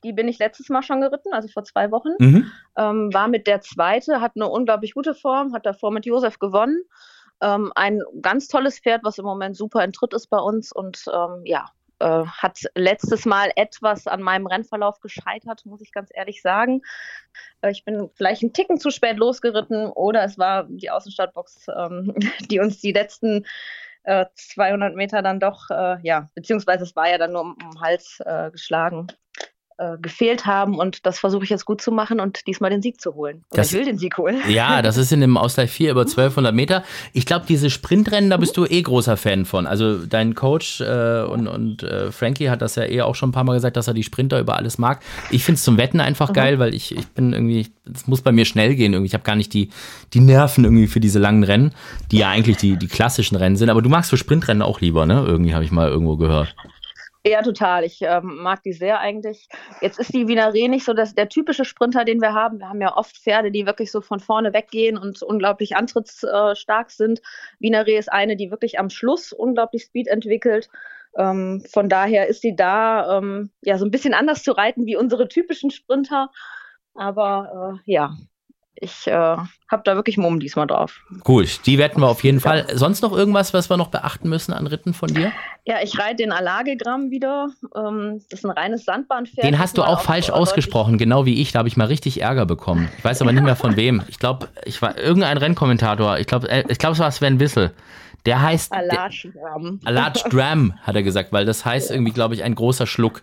Die 0.04 0.12
bin 0.12 0.28
ich 0.28 0.38
letztes 0.38 0.68
Mal 0.68 0.82
schon 0.82 1.00
geritten, 1.00 1.32
also 1.32 1.48
vor 1.48 1.64
zwei 1.64 1.90
Wochen. 1.90 2.10
Mhm. 2.18 2.50
Ähm, 2.76 3.10
war 3.12 3.28
mit 3.28 3.46
der 3.46 3.62
zweite, 3.62 4.20
hat 4.20 4.32
eine 4.36 4.48
unglaublich 4.48 4.94
gute 4.94 5.14
Form, 5.14 5.54
hat 5.54 5.64
davor 5.64 5.90
mit 5.90 6.04
Josef 6.04 6.38
gewonnen. 6.38 6.82
Ähm, 7.40 7.72
ein 7.74 8.02
ganz 8.20 8.48
tolles 8.48 8.80
Pferd, 8.80 9.02
was 9.04 9.18
im 9.18 9.24
Moment 9.24 9.56
super 9.56 9.82
in 9.84 9.92
Tritt 9.92 10.12
ist 10.12 10.28
bei 10.28 10.38
uns 10.38 10.72
und 10.72 11.04
ähm, 11.12 11.42
ja, 11.44 11.66
äh, 12.00 12.24
hat 12.24 12.60
letztes 12.74 13.24
Mal 13.24 13.50
etwas 13.56 14.06
an 14.06 14.22
meinem 14.22 14.46
Rennverlauf 14.46 15.00
gescheitert, 15.00 15.64
muss 15.66 15.80
ich 15.80 15.92
ganz 15.92 16.10
ehrlich 16.14 16.42
sagen. 16.42 16.82
Äh, 17.62 17.70
ich 17.70 17.84
bin 17.84 18.10
vielleicht 18.14 18.42
einen 18.42 18.52
Ticken 18.52 18.78
zu 18.78 18.90
spät 18.90 19.16
losgeritten 19.16 19.86
oder 19.86 20.24
es 20.24 20.38
war 20.38 20.64
die 20.68 20.90
Außenstadtbox, 20.90 21.66
ähm, 21.76 22.14
die 22.50 22.60
uns 22.60 22.80
die 22.80 22.92
letzten 22.92 23.46
äh, 24.04 24.26
200 24.34 24.94
Meter 24.94 25.22
dann 25.22 25.40
doch, 25.40 25.70
äh, 25.70 25.98
ja, 26.02 26.28
beziehungsweise 26.34 26.84
es 26.84 26.96
war 26.96 27.10
ja 27.10 27.18
dann 27.18 27.32
nur 27.32 27.42
um, 27.42 27.52
um 27.52 27.70
den 27.70 27.80
Hals 27.80 28.20
äh, 28.24 28.50
geschlagen 28.50 29.08
äh, 29.78 29.96
gefehlt 29.98 30.44
haben 30.44 30.76
und 30.76 31.06
das 31.06 31.18
versuche 31.18 31.44
ich 31.44 31.50
jetzt 31.50 31.64
gut 31.64 31.80
zu 31.80 31.92
machen 31.92 32.18
und 32.18 32.46
diesmal 32.46 32.70
den 32.70 32.82
Sieg 32.82 33.00
zu 33.00 33.14
holen. 33.14 33.44
Oder 33.50 33.62
das, 33.62 33.72
ich 33.72 33.78
will 33.78 33.84
den 33.84 33.96
Sieg 33.96 34.18
holen. 34.18 34.36
Ja, 34.48 34.82
das 34.82 34.96
ist 34.96 35.12
in 35.12 35.20
dem 35.20 35.36
Ausgleich 35.36 35.70
4 35.70 35.92
über 35.92 36.00
1200 36.00 36.54
Meter. 36.54 36.82
Ich 37.12 37.26
glaube, 37.26 37.46
diese 37.48 37.70
Sprintrennen, 37.70 38.28
da 38.28 38.38
bist 38.38 38.56
du 38.56 38.66
eh 38.66 38.82
großer 38.82 39.16
Fan 39.16 39.44
von. 39.44 39.66
Also 39.66 40.04
dein 40.04 40.34
Coach 40.34 40.80
äh, 40.80 41.22
und, 41.22 41.46
und 41.46 41.84
äh, 41.84 42.10
Frankie 42.10 42.50
hat 42.50 42.60
das 42.60 42.74
ja 42.74 42.84
eh 42.84 43.02
auch 43.02 43.14
schon 43.14 43.28
ein 43.28 43.32
paar 43.32 43.44
Mal 43.44 43.54
gesagt, 43.54 43.76
dass 43.76 43.86
er 43.86 43.94
die 43.94 44.02
Sprinter 44.02 44.40
über 44.40 44.56
alles 44.56 44.78
mag. 44.78 45.00
Ich 45.30 45.44
finde 45.44 45.58
es 45.58 45.62
zum 45.62 45.78
Wetten 45.78 46.00
einfach 46.00 46.30
mhm. 46.30 46.34
geil, 46.34 46.58
weil 46.58 46.74
ich, 46.74 46.96
ich 46.96 47.06
bin 47.08 47.32
irgendwie, 47.32 47.68
es 47.94 48.06
muss 48.06 48.22
bei 48.22 48.32
mir 48.32 48.44
schnell 48.46 48.74
gehen 48.74 48.92
irgendwie. 48.92 49.06
Ich 49.06 49.14
habe 49.14 49.24
gar 49.24 49.36
nicht 49.36 49.54
die, 49.54 49.70
die 50.12 50.20
Nerven 50.20 50.64
irgendwie 50.64 50.88
für 50.88 51.00
diese 51.00 51.20
langen 51.20 51.44
Rennen, 51.44 51.72
die 52.10 52.18
ja 52.18 52.30
eigentlich 52.30 52.56
die, 52.56 52.76
die 52.76 52.88
klassischen 52.88 53.36
Rennen 53.36 53.56
sind. 53.56 53.70
Aber 53.70 53.82
du 53.82 53.88
magst 53.88 54.10
für 54.10 54.16
Sprintrennen 54.16 54.62
auch 54.62 54.80
lieber, 54.80 55.06
ne? 55.06 55.24
Irgendwie 55.26 55.54
habe 55.54 55.64
ich 55.64 55.70
mal 55.70 55.88
irgendwo 55.88 56.16
gehört. 56.16 56.54
Ja, 57.28 57.42
total. 57.42 57.84
Ich 57.84 58.00
ähm, 58.00 58.38
mag 58.42 58.62
die 58.62 58.72
sehr 58.72 59.00
eigentlich. 59.00 59.48
Jetzt 59.82 59.98
ist 59.98 60.14
die 60.14 60.28
Wiener 60.28 60.54
Reh 60.54 60.66
nicht 60.68 60.86
so 60.86 60.94
dass 60.94 61.14
der 61.14 61.28
typische 61.28 61.66
Sprinter, 61.66 62.04
den 62.06 62.22
wir 62.22 62.32
haben. 62.32 62.58
Wir 62.58 62.70
haben 62.70 62.80
ja 62.80 62.96
oft 62.96 63.18
Pferde, 63.18 63.50
die 63.50 63.66
wirklich 63.66 63.92
so 63.92 64.00
von 64.00 64.18
vorne 64.18 64.54
weggehen 64.54 64.96
und 64.96 65.22
unglaublich 65.22 65.76
antrittsstark 65.76 66.90
sind. 66.90 67.20
Wiener 67.58 67.86
Reh 67.86 67.98
ist 67.98 68.10
eine, 68.10 68.36
die 68.36 68.50
wirklich 68.50 68.78
am 68.78 68.88
Schluss 68.88 69.32
unglaublich 69.34 69.82
Speed 69.84 70.06
entwickelt. 70.06 70.70
Ähm, 71.18 71.62
von 71.70 71.90
daher 71.90 72.28
ist 72.28 72.40
sie 72.40 72.56
da 72.56 73.18
ähm, 73.18 73.50
ja 73.62 73.76
so 73.76 73.84
ein 73.84 73.90
bisschen 73.90 74.14
anders 74.14 74.42
zu 74.42 74.52
reiten 74.52 74.86
wie 74.86 74.96
unsere 74.96 75.28
typischen 75.28 75.70
Sprinter. 75.70 76.30
Aber 76.94 77.78
äh, 77.84 77.92
ja, 77.92 78.16
ich 78.80 79.06
äh, 79.06 79.12
habe 79.12 79.82
da 79.84 79.96
wirklich 79.96 80.16
Mumm 80.16 80.40
diesmal 80.40 80.66
drauf. 80.66 81.00
Gut, 81.24 81.66
die 81.66 81.78
wetten 81.78 82.00
wir 82.00 82.08
auf 82.08 82.22
jeden 82.22 82.40
Fall. 82.40 82.66
Sonst 82.74 83.02
noch 83.02 83.12
irgendwas, 83.12 83.52
was 83.52 83.68
wir 83.68 83.76
noch 83.76 83.88
beachten 83.88 84.28
müssen 84.28 84.52
an 84.52 84.66
Ritten 84.66 84.94
von 84.94 85.12
dir? 85.12 85.32
Ja, 85.64 85.76
ich 85.82 85.98
reite 85.98 86.16
den 86.16 86.32
Alagegramm 86.32 87.10
wieder. 87.10 87.48
Ähm, 87.74 88.20
das 88.30 88.40
ist 88.40 88.46
ein 88.46 88.50
reines 88.50 88.84
Sandbahnpferd. 88.84 89.44
Den 89.44 89.58
hast 89.58 89.78
du 89.78 89.82
auch 89.82 90.00
falsch 90.00 90.30
ausgesprochen, 90.30 90.96
genau 90.96 91.26
wie 91.26 91.40
ich. 91.40 91.52
Da 91.52 91.60
habe 91.60 91.68
ich 91.68 91.76
mal 91.76 91.86
richtig 91.86 92.20
Ärger 92.20 92.46
bekommen. 92.46 92.88
Ich 92.98 93.04
weiß 93.04 93.20
aber 93.22 93.32
nicht 93.32 93.42
mehr 93.42 93.56
von 93.56 93.76
wem. 93.76 94.02
Ich 94.08 94.18
glaube, 94.18 94.48
ich 94.64 94.80
war 94.80 94.96
irgendein 94.96 95.36
Rennkommentator. 95.36 96.18
Ich 96.18 96.26
glaube, 96.26 96.48
äh, 96.48 96.64
ich 96.68 96.78
glaub, 96.78 96.92
es 96.92 96.98
war 96.98 97.10
Sven 97.10 97.40
Wissel. 97.40 97.72
Der 98.26 98.42
heißt. 98.42 98.72
Alatschdram. 98.72 99.80
Alatschdram, 99.84 100.74
hat 100.82 100.94
er 100.94 101.02
gesagt, 101.02 101.32
weil 101.32 101.44
das 101.44 101.64
heißt 101.64 101.90
irgendwie, 101.90 102.12
glaube 102.12 102.34
ich, 102.34 102.44
ein 102.44 102.54
großer 102.54 102.86
Schluck 102.86 103.22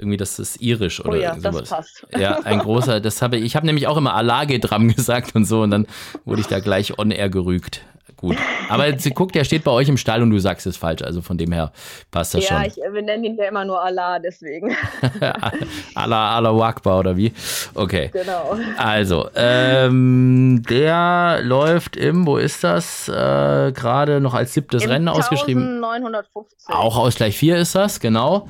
Irgendwie, 0.00 0.16
das 0.16 0.38
ist 0.38 0.60
irisch 0.62 1.04
oder 1.04 1.18
oh 1.18 1.20
ja, 1.20 1.34
sowas. 1.36 1.56
das 1.56 1.68
passt. 1.68 2.06
Ja, 2.16 2.40
ein 2.40 2.58
großer, 2.58 3.00
das 3.00 3.20
habe 3.20 3.36
ich, 3.36 3.44
ich 3.44 3.56
habe 3.56 3.66
nämlich 3.66 3.86
auch 3.86 3.98
immer 3.98 4.14
Alage-Dram 4.14 4.88
gesagt 4.94 5.34
und 5.34 5.44
so 5.44 5.62
und 5.62 5.70
dann 5.70 5.86
wurde 6.24 6.40
ich 6.40 6.46
da 6.46 6.58
gleich 6.60 6.98
on 6.98 7.10
air 7.10 7.28
gerügt. 7.28 7.82
Gut. 8.20 8.36
Aber 8.68 8.98
sie 8.98 9.10
guckt, 9.14 9.34
der 9.34 9.44
steht 9.44 9.64
bei 9.64 9.70
euch 9.70 9.88
im 9.88 9.96
Stall 9.96 10.22
und 10.22 10.30
du 10.30 10.38
sagst 10.38 10.66
es 10.66 10.76
falsch, 10.76 11.02
also 11.02 11.22
von 11.22 11.38
dem 11.38 11.52
her 11.52 11.72
passt 12.10 12.34
das 12.34 12.48
ja, 12.48 12.56
schon. 12.56 12.66
ich, 12.66 12.76
wir 12.76 13.02
nennen 13.02 13.24
ihn 13.24 13.36
ja 13.36 13.46
immer 13.46 13.64
nur 13.64 13.82
Allah, 13.82 14.18
deswegen. 14.18 14.76
Allah, 15.94 16.36
Allah 16.36 16.56
Wakba 16.56 16.98
oder 16.98 17.16
wie? 17.16 17.32
Okay. 17.74 18.10
genau. 18.12 18.58
Also, 18.76 19.28
ähm, 19.34 20.62
der 20.68 21.40
läuft 21.42 21.96
im, 21.96 22.26
wo 22.26 22.36
ist 22.36 22.62
das? 22.62 23.08
Äh, 23.08 23.72
Gerade 23.72 24.20
noch 24.20 24.34
als 24.34 24.52
siebtes 24.52 24.84
Im 24.84 24.90
Rennen 24.90 25.08
ausgeschrieben. 25.08 25.82
1950. 25.82 26.68
Auch 26.68 26.98
Ausgleich 26.98 27.38
4 27.38 27.56
ist 27.56 27.74
das, 27.74 28.00
genau. 28.00 28.48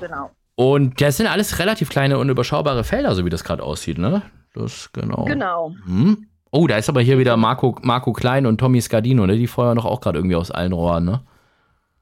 Genau. 0.00 0.30
Und 0.58 1.00
das 1.00 1.16
sind 1.16 1.28
alles 1.28 1.60
relativ 1.60 1.88
kleine 1.88 2.18
und 2.18 2.30
überschaubare 2.30 2.82
Felder, 2.82 3.14
so 3.14 3.24
wie 3.24 3.30
das 3.30 3.44
gerade 3.44 3.62
aussieht, 3.62 3.96
ne? 3.96 4.22
Das, 4.54 4.90
genau. 4.92 5.24
Genau. 5.24 5.72
Hm? 5.84 6.26
Oh, 6.50 6.66
da 6.66 6.78
ist 6.78 6.88
aber 6.88 7.00
hier 7.00 7.16
wieder 7.16 7.36
Marco, 7.36 7.76
Marco 7.82 8.12
Klein 8.12 8.44
und 8.44 8.58
Tommy 8.58 8.80
Scardino, 8.80 9.24
ne? 9.24 9.36
Die 9.36 9.46
feuern 9.46 9.76
doch 9.76 9.84
auch 9.84 10.00
gerade 10.00 10.18
irgendwie 10.18 10.34
aus 10.34 10.50
allen 10.50 10.72
Rohren, 10.72 11.04
ne? 11.04 11.20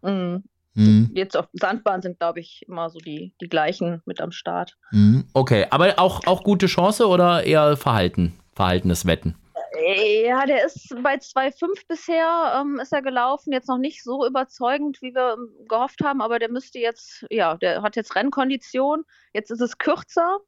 Mhm. 0.00 0.44
Hm. 0.74 1.10
Jetzt 1.12 1.36
auf 1.36 1.48
Sandbahn 1.52 2.00
sind, 2.00 2.18
glaube 2.18 2.40
ich, 2.40 2.64
immer 2.66 2.88
so 2.88 2.98
die, 2.98 3.34
die 3.42 3.48
gleichen 3.50 4.00
mit 4.06 4.22
am 4.22 4.32
Start. 4.32 4.78
Hm. 4.88 5.24
Okay, 5.34 5.66
aber 5.68 5.98
auch, 5.98 6.26
auch 6.26 6.42
gute 6.42 6.64
Chance 6.64 7.08
oder 7.08 7.44
eher 7.44 7.76
Verhalten? 7.76 8.38
Verhaltenes 8.54 9.04
Wetten? 9.04 9.34
Äh, 9.74 10.26
Ja, 10.26 10.46
der 10.46 10.64
ist 10.64 10.94
bei 11.02 11.14
2,5 11.16 11.86
bisher 11.88 12.60
ähm, 12.60 12.78
ist 12.80 12.92
er 12.92 13.02
gelaufen. 13.02 13.52
Jetzt 13.52 13.68
noch 13.68 13.78
nicht 13.78 14.02
so 14.02 14.26
überzeugend, 14.26 15.00
wie 15.02 15.14
wir 15.14 15.34
ähm, 15.34 15.50
gehofft 15.68 16.00
haben, 16.04 16.20
aber 16.20 16.38
der 16.38 16.50
müsste 16.50 16.78
jetzt, 16.78 17.24
ja, 17.30 17.56
der 17.56 17.82
hat 17.82 17.96
jetzt 17.96 18.14
Rennkondition. 18.14 19.04
Jetzt 19.32 19.50
ist 19.50 19.60
es 19.60 19.78
kürzer. 19.78 20.38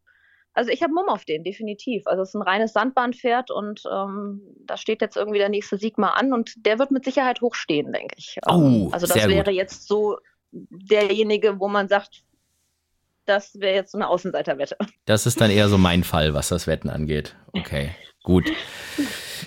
Also 0.54 0.70
ich 0.70 0.82
habe 0.82 0.92
Mumm 0.92 1.08
auf 1.08 1.24
den, 1.24 1.44
definitiv. 1.44 2.06
Also 2.06 2.22
es 2.22 2.30
ist 2.30 2.34
ein 2.34 2.42
reines 2.42 2.72
Sandbahnpferd 2.72 3.50
und 3.50 3.82
ähm, 3.92 4.40
da 4.64 4.76
steht 4.76 5.00
jetzt 5.02 5.16
irgendwie 5.16 5.38
der 5.38 5.50
nächste 5.50 5.78
Sieg 5.78 5.98
mal 5.98 6.10
an 6.10 6.32
und 6.32 6.54
der 6.66 6.78
wird 6.80 6.90
mit 6.90 7.04
Sicherheit 7.04 7.40
hochstehen, 7.40 7.92
denke 7.92 8.16
ich. 8.18 8.38
Oh, 8.46 8.54
Ähm, 8.54 8.88
also 8.90 9.06
das 9.06 9.16
wäre 9.28 9.44
gut. 9.44 9.54
jetzt 9.54 9.86
so 9.86 10.18
derjenige, 10.50 11.60
wo 11.60 11.68
man 11.68 11.88
sagt, 11.88 12.24
das 13.26 13.60
wäre 13.60 13.74
jetzt 13.74 13.92
so 13.92 13.98
eine 13.98 14.08
Außenseiterwette. 14.08 14.76
Das 15.04 15.26
ist 15.26 15.40
dann 15.40 15.50
eher 15.50 15.68
so 15.68 15.78
mein 15.78 16.02
Fall, 16.02 16.34
was 16.34 16.48
das 16.48 16.66
Wetten 16.66 16.88
angeht. 16.88 17.36
Okay, 17.52 17.90
gut. 18.22 18.50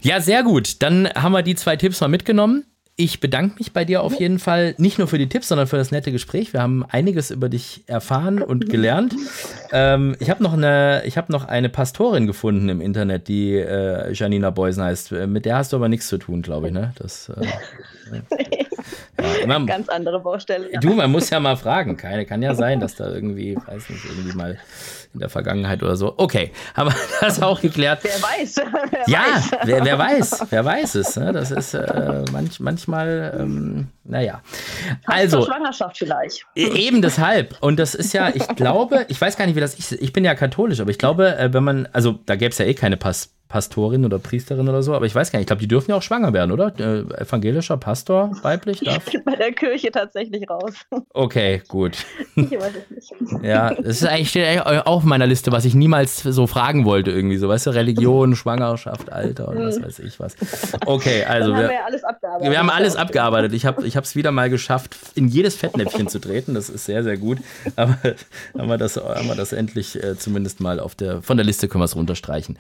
Ja, 0.01 0.19
sehr 0.19 0.43
gut. 0.43 0.81
Dann 0.81 1.07
haben 1.09 1.31
wir 1.33 1.43
die 1.43 1.55
zwei 1.55 1.75
Tipps 1.75 2.01
mal 2.01 2.07
mitgenommen. 2.07 2.65
Ich 3.03 3.19
bedanke 3.19 3.55
mich 3.57 3.73
bei 3.73 3.83
dir 3.83 4.03
auf 4.03 4.19
jeden 4.19 4.37
Fall, 4.37 4.75
nicht 4.77 4.99
nur 4.99 5.07
für 5.07 5.17
die 5.17 5.27
Tipps, 5.27 5.47
sondern 5.47 5.65
für 5.65 5.75
das 5.75 5.89
nette 5.89 6.11
Gespräch. 6.11 6.53
Wir 6.53 6.61
haben 6.61 6.85
einiges 6.87 7.31
über 7.31 7.49
dich 7.49 7.83
erfahren 7.87 8.43
und 8.43 8.69
gelernt. 8.69 9.15
Ähm, 9.71 10.15
ich 10.19 10.29
habe 10.29 10.43
noch, 10.43 10.53
eine, 10.53 11.01
ich 11.05 11.15
noch 11.27 11.45
eine 11.45 11.69
Pastorin 11.69 12.27
gefunden 12.27 12.69
im 12.69 12.79
Internet, 12.79 13.27
die 13.27 13.55
äh, 13.55 14.13
Janina 14.13 14.51
Beusen 14.51 14.83
heißt. 14.83 15.13
Äh, 15.13 15.25
Mit 15.25 15.45
der 15.45 15.55
hast 15.55 15.73
du 15.73 15.77
aber 15.77 15.89
nichts 15.89 16.09
zu 16.09 16.19
tun, 16.19 16.43
glaube 16.43 16.67
ich. 16.67 16.73
Ne? 16.73 16.93
Das, 16.99 17.29
äh, 17.29 17.43
ja, 19.41 19.47
man, 19.47 19.65
Ganz 19.65 19.89
andere 19.89 20.19
Baustelle. 20.19 20.71
Ja. 20.71 20.79
Du, 20.79 20.93
man 20.93 21.11
muss 21.11 21.29
ja 21.29 21.39
mal 21.39 21.55
fragen. 21.55 21.97
Keine, 21.97 22.25
kann 22.25 22.41
ja 22.41 22.53
sein, 22.55 22.79
dass 22.79 22.95
da 22.95 23.09
irgendwie, 23.09 23.55
weiß 23.55 23.89
nicht, 23.89 24.05
irgendwie 24.05 24.37
mal 24.37 24.57
in 25.13 25.19
der 25.19 25.29
Vergangenheit 25.29 25.83
oder 25.83 25.95
so. 25.95 26.13
Okay, 26.17 26.51
haben 26.75 26.89
wir 26.89 26.95
das 27.21 27.41
auch 27.41 27.61
geklärt. 27.61 27.99
Wer 28.03 28.11
weiß? 28.21 28.55
Wer 28.91 28.99
Ja, 29.07 29.19
weiß. 29.35 29.51
wer, 29.65 29.85
wer 29.85 29.99
weiß, 29.99 30.45
wer 30.49 30.65
weiß 30.65 30.95
es. 30.95 31.15
Ne? 31.17 31.33
Das 31.33 31.51
ist 31.51 31.73
äh, 31.73 32.23
manch, 32.31 32.59
manchmal, 32.59 32.90
ähm, 32.99 33.87
naja. 34.03 34.41
Also, 35.05 35.43
Schwangerschaft 35.43 35.97
vielleicht. 35.97 36.45
e- 36.55 36.69
eben 36.69 37.01
deshalb. 37.01 37.57
Und 37.61 37.77
das 37.77 37.95
ist 37.95 38.13
ja, 38.13 38.29
ich 38.33 38.47
glaube, 38.55 39.05
ich 39.07 39.19
weiß 39.19 39.37
gar 39.37 39.45
nicht, 39.45 39.55
wie 39.55 39.59
das 39.61 39.75
ist. 39.75 39.91
Ich 39.93 40.13
bin 40.13 40.25
ja 40.25 40.35
katholisch, 40.35 40.79
aber 40.79 40.91
ich 40.91 40.97
glaube, 40.97 41.37
äh, 41.37 41.53
wenn 41.53 41.63
man, 41.63 41.87
also 41.93 42.19
da 42.25 42.35
gäbe 42.35 42.51
es 42.51 42.57
ja 42.57 42.65
eh 42.65 42.73
keine 42.73 42.97
Pas 42.97 43.33
Pastorin 43.51 44.05
oder 44.05 44.17
Priesterin 44.17 44.69
oder 44.69 44.81
so, 44.81 44.93
aber 44.95 45.05
ich 45.05 45.13
weiß 45.13 45.29
gar 45.29 45.37
nicht, 45.37 45.43
ich 45.43 45.47
glaube, 45.47 45.59
die 45.59 45.67
dürfen 45.67 45.91
ja 45.91 45.97
auch 45.97 46.01
schwanger 46.01 46.31
werden, 46.31 46.51
oder? 46.51 46.73
Äh, 46.79 47.01
evangelischer 47.21 47.75
Pastor, 47.75 48.31
weiblich, 48.43 48.79
darf? 48.79 49.03
Bei 49.25 49.35
der 49.35 49.51
Kirche 49.51 49.91
tatsächlich 49.91 50.49
raus. 50.49 50.73
Okay, 51.13 51.61
gut. 51.67 51.97
Ich 52.35 52.51
weiß 52.51 52.73
es 52.75 53.11
nicht. 53.11 53.43
Ja, 53.43 53.73
das 53.73 54.01
ist 54.01 54.05
eigentlich 54.05 54.29
steht 54.29 54.47
eigentlich 54.47 54.61
auch 54.61 54.85
auf 54.85 55.03
meiner 55.03 55.27
Liste, 55.27 55.51
was 55.51 55.65
ich 55.65 55.75
niemals 55.75 56.23
so 56.23 56.47
fragen 56.47 56.85
wollte 56.85 57.11
irgendwie 57.11 57.37
so, 57.37 57.49
weißt 57.49 57.67
du, 57.67 57.69
Religion, 57.71 58.35
Schwangerschaft, 58.41 59.11
Alter 59.11 59.49
und 59.49 59.59
was 59.59 59.81
weiß 59.81 59.99
ich 59.99 60.19
was. 60.19 60.35
Okay, 60.85 61.23
also 61.25 61.53
haben 61.53 61.61
wir 61.61 61.69
wir, 61.69 61.75
ja 61.75 61.85
alles 61.85 62.03
abgearbeitet. 62.03 62.51
wir 62.51 62.59
haben 62.59 62.69
alles 62.69 62.95
abgearbeitet. 62.95 63.53
Ich 63.53 63.65
habe 63.65 63.85
ich 63.85 63.95
es 63.95 64.15
wieder 64.15 64.31
mal 64.31 64.49
geschafft, 64.49 64.95
in 65.15 65.27
jedes 65.27 65.55
Fettnäpfchen 65.55 66.07
zu 66.07 66.19
treten. 66.19 66.53
Das 66.53 66.69
ist 66.69 66.85
sehr, 66.85 67.03
sehr 67.03 67.17
gut. 67.17 67.39
Aber 67.75 67.97
haben 68.57 68.69
wir 68.69 68.77
das, 68.77 68.95
haben 68.95 69.27
wir 69.27 69.35
das 69.35 69.51
endlich 69.51 70.01
äh, 70.01 70.17
zumindest 70.17 70.61
mal 70.61 70.79
auf 70.79 70.95
der, 70.95 71.21
von 71.21 71.37
der 71.37 71.45
Liste 71.45 71.67
können 71.67 71.81
wir 71.81 71.85
es 71.85 71.95
runterstreichen. 71.95 72.57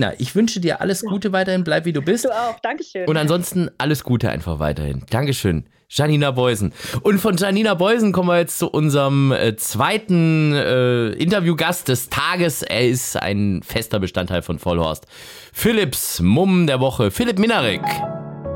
Janina, 0.00 0.14
ich 0.18 0.34
wünsche 0.34 0.60
dir 0.60 0.80
alles 0.80 1.02
Gute 1.02 1.32
weiterhin, 1.32 1.62
bleib 1.62 1.84
wie 1.84 1.92
du 1.92 2.00
bist. 2.00 2.24
Du 2.24 2.30
auch, 2.30 2.58
Dankeschön. 2.60 3.06
Und 3.06 3.16
ansonsten 3.16 3.70
alles 3.76 4.02
Gute 4.02 4.30
einfach 4.30 4.58
weiterhin. 4.58 5.04
Dankeschön. 5.10 5.64
Janina 5.90 6.30
Beusen. 6.30 6.72
Und 7.02 7.18
von 7.18 7.36
Janina 7.36 7.74
Beusen 7.74 8.12
kommen 8.12 8.28
wir 8.28 8.38
jetzt 8.38 8.58
zu 8.58 8.70
unserem 8.70 9.32
äh, 9.32 9.56
zweiten 9.56 10.54
äh, 10.54 11.08
Interviewgast 11.10 11.88
des 11.88 12.08
Tages. 12.08 12.62
Er 12.62 12.88
ist 12.88 13.16
ein 13.16 13.60
fester 13.62 13.98
Bestandteil 13.98 14.42
von 14.42 14.58
Vollhorst. 14.58 15.06
Philipps 15.52 16.20
Mumm 16.20 16.66
der 16.66 16.80
Woche. 16.80 17.10
Philipp 17.10 17.38
Minarek. 17.38 17.82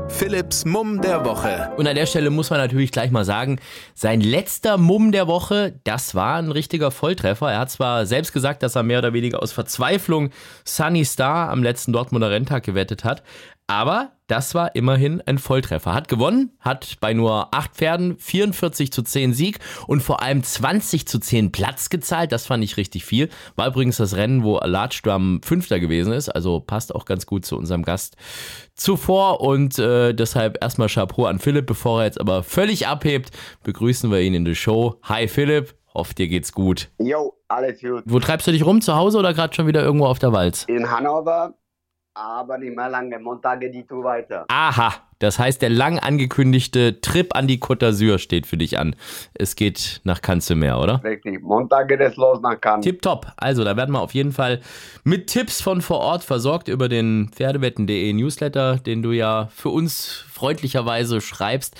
Philips 0.09 0.65
Mumm 0.65 1.01
der 1.01 1.25
Woche. 1.25 1.71
Und 1.77 1.87
an 1.87 1.95
der 1.95 2.05
Stelle 2.05 2.29
muss 2.29 2.49
man 2.49 2.59
natürlich 2.59 2.91
gleich 2.91 3.11
mal 3.11 3.25
sagen, 3.25 3.59
sein 3.93 4.21
letzter 4.21 4.77
Mumm 4.77 5.11
der 5.11 5.27
Woche, 5.27 5.73
das 5.83 6.15
war 6.15 6.37
ein 6.37 6.51
richtiger 6.51 6.91
Volltreffer. 6.91 7.51
Er 7.51 7.59
hat 7.59 7.71
zwar 7.71 8.05
selbst 8.05 8.31
gesagt, 8.31 8.63
dass 8.63 8.75
er 8.75 8.83
mehr 8.83 8.99
oder 8.99 9.13
weniger 9.13 9.41
aus 9.41 9.51
Verzweiflung 9.51 10.29
Sunny 10.63 11.03
Star 11.05 11.49
am 11.49 11.63
letzten 11.63 11.91
Dortmunder 11.91 12.31
Renntag 12.31 12.63
gewettet 12.63 13.03
hat, 13.03 13.23
aber 13.67 14.11
das 14.27 14.55
war 14.55 14.75
immerhin 14.75 15.21
ein 15.25 15.37
Volltreffer. 15.37 15.93
Hat 15.93 16.07
gewonnen, 16.07 16.51
hat 16.59 16.97
bei 16.99 17.13
nur 17.13 17.53
acht 17.53 17.75
Pferden 17.75 18.17
44 18.17 18.91
zu 18.91 19.03
10 19.03 19.33
Sieg 19.33 19.59
und 19.87 20.01
vor 20.01 20.21
allem 20.21 20.43
20 20.43 21.07
zu 21.07 21.19
10 21.19 21.51
Platz 21.51 21.89
gezahlt. 21.89 22.31
Das 22.31 22.45
fand 22.45 22.63
ich 22.63 22.77
richtig 22.77 23.05
viel. 23.05 23.29
War 23.55 23.67
übrigens 23.67 23.97
das 23.97 24.15
Rennen, 24.15 24.43
wo 24.43 24.57
Alatschdam 24.57 25.41
Fünfter 25.43 25.79
gewesen 25.79 26.11
ist. 26.13 26.29
Also 26.29 26.59
passt 26.59 26.93
auch 26.93 27.05
ganz 27.05 27.25
gut 27.25 27.45
zu 27.45 27.55
unserem 27.57 27.83
Gast 27.83 28.17
zuvor. 28.73 29.41
Und 29.41 29.77
äh, 29.77 30.13
deshalb 30.13 30.61
erstmal 30.61 30.87
Chapeau 30.87 31.25
an 31.25 31.39
Philipp. 31.39 31.67
Bevor 31.67 32.01
er 32.01 32.05
jetzt 32.05 32.19
aber 32.19 32.43
völlig 32.43 32.87
abhebt, 32.87 33.31
begrüßen 33.63 34.11
wir 34.11 34.21
ihn 34.21 34.33
in 34.33 34.45
der 34.45 34.55
Show. 34.55 34.95
Hi 35.03 35.27
Philipp, 35.27 35.75
hoffe 35.93 36.15
dir 36.15 36.27
geht's 36.27 36.51
gut. 36.51 36.89
Jo, 36.99 37.33
alles 37.47 37.79
gut. 37.79 38.03
Wo 38.05 38.19
treibst 38.19 38.47
du 38.47 38.51
dich 38.51 38.65
rum? 38.65 38.81
Zu 38.81 38.95
Hause 38.95 39.19
oder 39.19 39.33
gerade 39.33 39.53
schon 39.55 39.67
wieder 39.67 39.83
irgendwo 39.83 40.07
auf 40.07 40.19
der 40.19 40.33
Walz? 40.33 40.65
In 40.67 40.89
Hannover, 40.89 41.53
aber 42.15 42.57
nicht 42.57 42.75
mehr 42.75 42.89
lange. 42.89 43.19
Montage 43.19 43.69
die 43.69 43.85
Tour 43.85 44.05
weiter. 44.05 44.45
Aha, 44.47 44.93
das 45.19 45.37
heißt, 45.37 45.61
der 45.61 45.69
lang 45.69 45.99
angekündigte 45.99 47.01
Trip 47.01 47.35
an 47.35 47.45
die 47.47 47.59
Côte 47.59 47.85
d'Azur 47.85 48.19
steht 48.19 48.47
für 48.47 48.57
dich 48.57 48.79
an. 48.79 48.95
Es 49.33 49.55
geht 49.55 50.01
nach 50.05 50.21
Kanzelmeer, 50.21 50.79
oder? 50.79 51.03
Wirklich. 51.03 51.41
Montag 51.41 51.89
geht 51.89 51.99
es 51.99 52.15
los 52.15 52.39
nach 52.41 52.59
Cannes. 52.59 52.85
Tipptopp. 52.85 53.27
Also, 53.37 53.63
da 53.63 53.75
werden 53.75 53.91
wir 53.91 54.01
auf 54.01 54.13
jeden 54.13 54.31
Fall 54.31 54.61
mit 55.03 55.27
Tipps 55.27 55.61
von 55.61 55.81
vor 55.81 55.99
Ort 55.99 56.23
versorgt 56.23 56.69
über 56.69 56.87
den 56.87 57.29
Pferdewetten.de 57.33 58.13
Newsletter, 58.13 58.77
den 58.77 59.01
du 59.03 59.11
ja 59.11 59.49
für 59.53 59.69
uns 59.69 60.25
freundlicherweise 60.31 61.19
schreibst. 61.21 61.75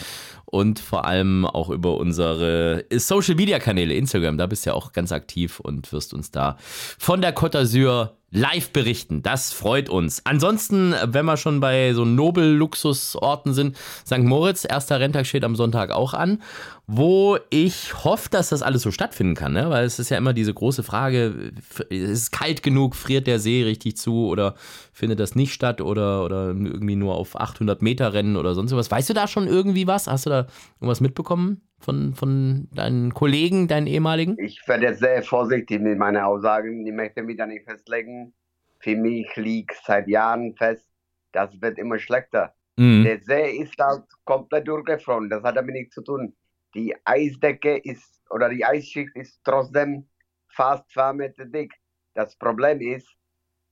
Und 0.46 0.80
vor 0.80 1.06
allem 1.06 1.46
auch 1.46 1.70
über 1.70 1.98
unsere 1.98 2.86
Social 2.94 3.36
Media 3.36 3.60
Kanäle, 3.60 3.94
Instagram. 3.94 4.38
Da 4.38 4.46
bist 4.46 4.66
du 4.66 4.70
ja 4.70 4.76
auch 4.76 4.94
ganz 4.94 5.12
aktiv 5.12 5.60
und 5.60 5.92
wirst 5.92 6.14
uns 6.14 6.32
da 6.32 6.56
von 6.60 7.20
der 7.20 7.36
Côte 7.36 7.58
d'Azur 7.58 8.12
live 8.36 8.72
berichten. 8.72 9.24
Das 9.24 9.54
freut 9.54 9.90
uns. 9.90 10.22
Ansonsten, 10.26 10.94
wenn 11.06 11.26
wir 11.26 11.38
schon 11.38 11.62
bei 11.62 11.94
so 11.94 12.04
Nobel-Luxusorten 12.04 13.54
sind, 13.54 13.78
St. 14.06 14.20
Moritz, 14.20 14.66
erster 14.70 15.00
Renntag 15.00 15.26
steht 15.26 15.46
am 15.46 15.56
Sonntag 15.56 15.92
auch 15.92 16.14
an, 16.14 16.42
wo 16.86 17.38
ich 17.50 18.04
hoffe, 18.04 18.30
dass 18.30 18.50
das 18.50 18.62
alles 18.62 18.82
so 18.82 18.92
stattfinden 18.92 19.36
kann, 19.36 19.54
ne? 19.54 19.70
weil 19.70 19.86
es 19.86 20.00
ist 20.00 20.10
ja 20.10 20.18
immer 20.18 20.34
diese 20.34 20.54
große 20.54 20.84
Frage, 20.84 21.54
ist 21.90 22.10
es 22.10 22.32
kalt 22.32 22.62
genug, 22.62 22.96
friert 22.96 23.26
der 23.26 23.40
See 23.40 23.64
richtig 23.64 23.96
zu 23.96 24.28
oder 24.28 24.56
findet 24.92 25.22
das 25.22 25.36
nicht 25.36 25.54
statt 25.54 25.80
oder, 25.80 26.26
oder 26.26 26.48
irgendwie 26.48 26.98
nur 26.98 27.16
auf 27.16 27.40
800 27.40 27.82
Meter 27.82 28.14
Rennen 28.14 28.36
oder 28.36 28.54
sonst 28.54 28.76
was. 28.76 28.92
Weißt 28.92 29.10
du 29.10 29.14
da 29.14 29.28
schon 29.28 29.48
irgendwie 29.48 29.88
was? 29.88 30.08
Hast 30.08 30.26
du 30.26 30.30
da 30.30 30.48
irgendwas 30.82 31.00
mitbekommen 31.00 31.62
von, 31.86 32.14
von 32.16 32.68
deinen 32.74 33.14
Kollegen, 33.14 33.68
deinen 33.68 33.88
ehemaligen? 33.88 34.38
Ich 34.40 34.68
werde 34.68 34.88
jetzt 34.88 35.00
sehr 35.00 35.22
vorsichtig 35.24 35.80
mit 35.80 35.98
meinen 35.98 36.18
Aussagen. 36.18 36.86
Ich 36.86 36.94
möchte 36.94 37.24
mich 37.24 37.38
da 37.38 37.46
nicht 37.46 37.64
festlegen. 37.64 38.34
Für 38.80 38.96
mich 38.96 39.34
liegt 39.36 39.76
seit 39.86 40.08
Jahren 40.08 40.56
fest, 40.56 40.90
das 41.32 41.50
wird 41.62 41.78
immer 41.78 42.00
schlechter. 42.00 42.54
Mhm. 42.78 43.04
Der 43.04 43.20
See 43.20 43.58
ist 43.58 43.78
halt 43.80 44.04
komplett 44.26 44.68
durchgefroren. 44.68 45.30
Das 45.30 45.44
hat 45.44 45.56
damit 45.56 45.76
nichts 45.76 45.96
zu 45.96 46.02
tun. 46.02 46.36
Die 46.74 46.94
Eisdecke 47.06 47.78
ist 47.78 48.22
oder 48.32 48.50
die 48.50 48.66
Eisschicht 48.66 49.16
ist 49.16 49.40
trotzdem 49.44 50.08
fast 50.50 50.90
zwei 50.92 51.14
Meter 51.14 51.46
dick. 51.46 51.74
Das 52.16 52.36
Problem 52.36 52.82
ist, 52.82 53.08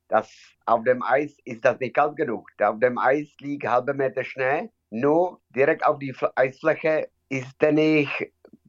dass 0.07 0.32
auf 0.66 0.84
dem 0.84 1.01
Eis 1.03 1.38
ist 1.45 1.66
das 1.66 1.80
nicht 1.80 1.95
kalt 1.95 2.16
genug. 2.16 2.49
Auf 2.61 2.80
dem 2.80 2.97
Eis 2.97 3.34
liegt 3.39 3.68
halbe 3.68 3.93
Meter 3.93 4.24
Schnee. 4.24 4.70
Nur 4.89 5.41
direkt 5.49 5.86
auf 5.86 5.97
die 5.97 6.14
Fl- 6.14 6.32
Eisfläche 6.36 7.09
ist 7.39 7.61
der 7.61 7.71
nicht 7.71 8.11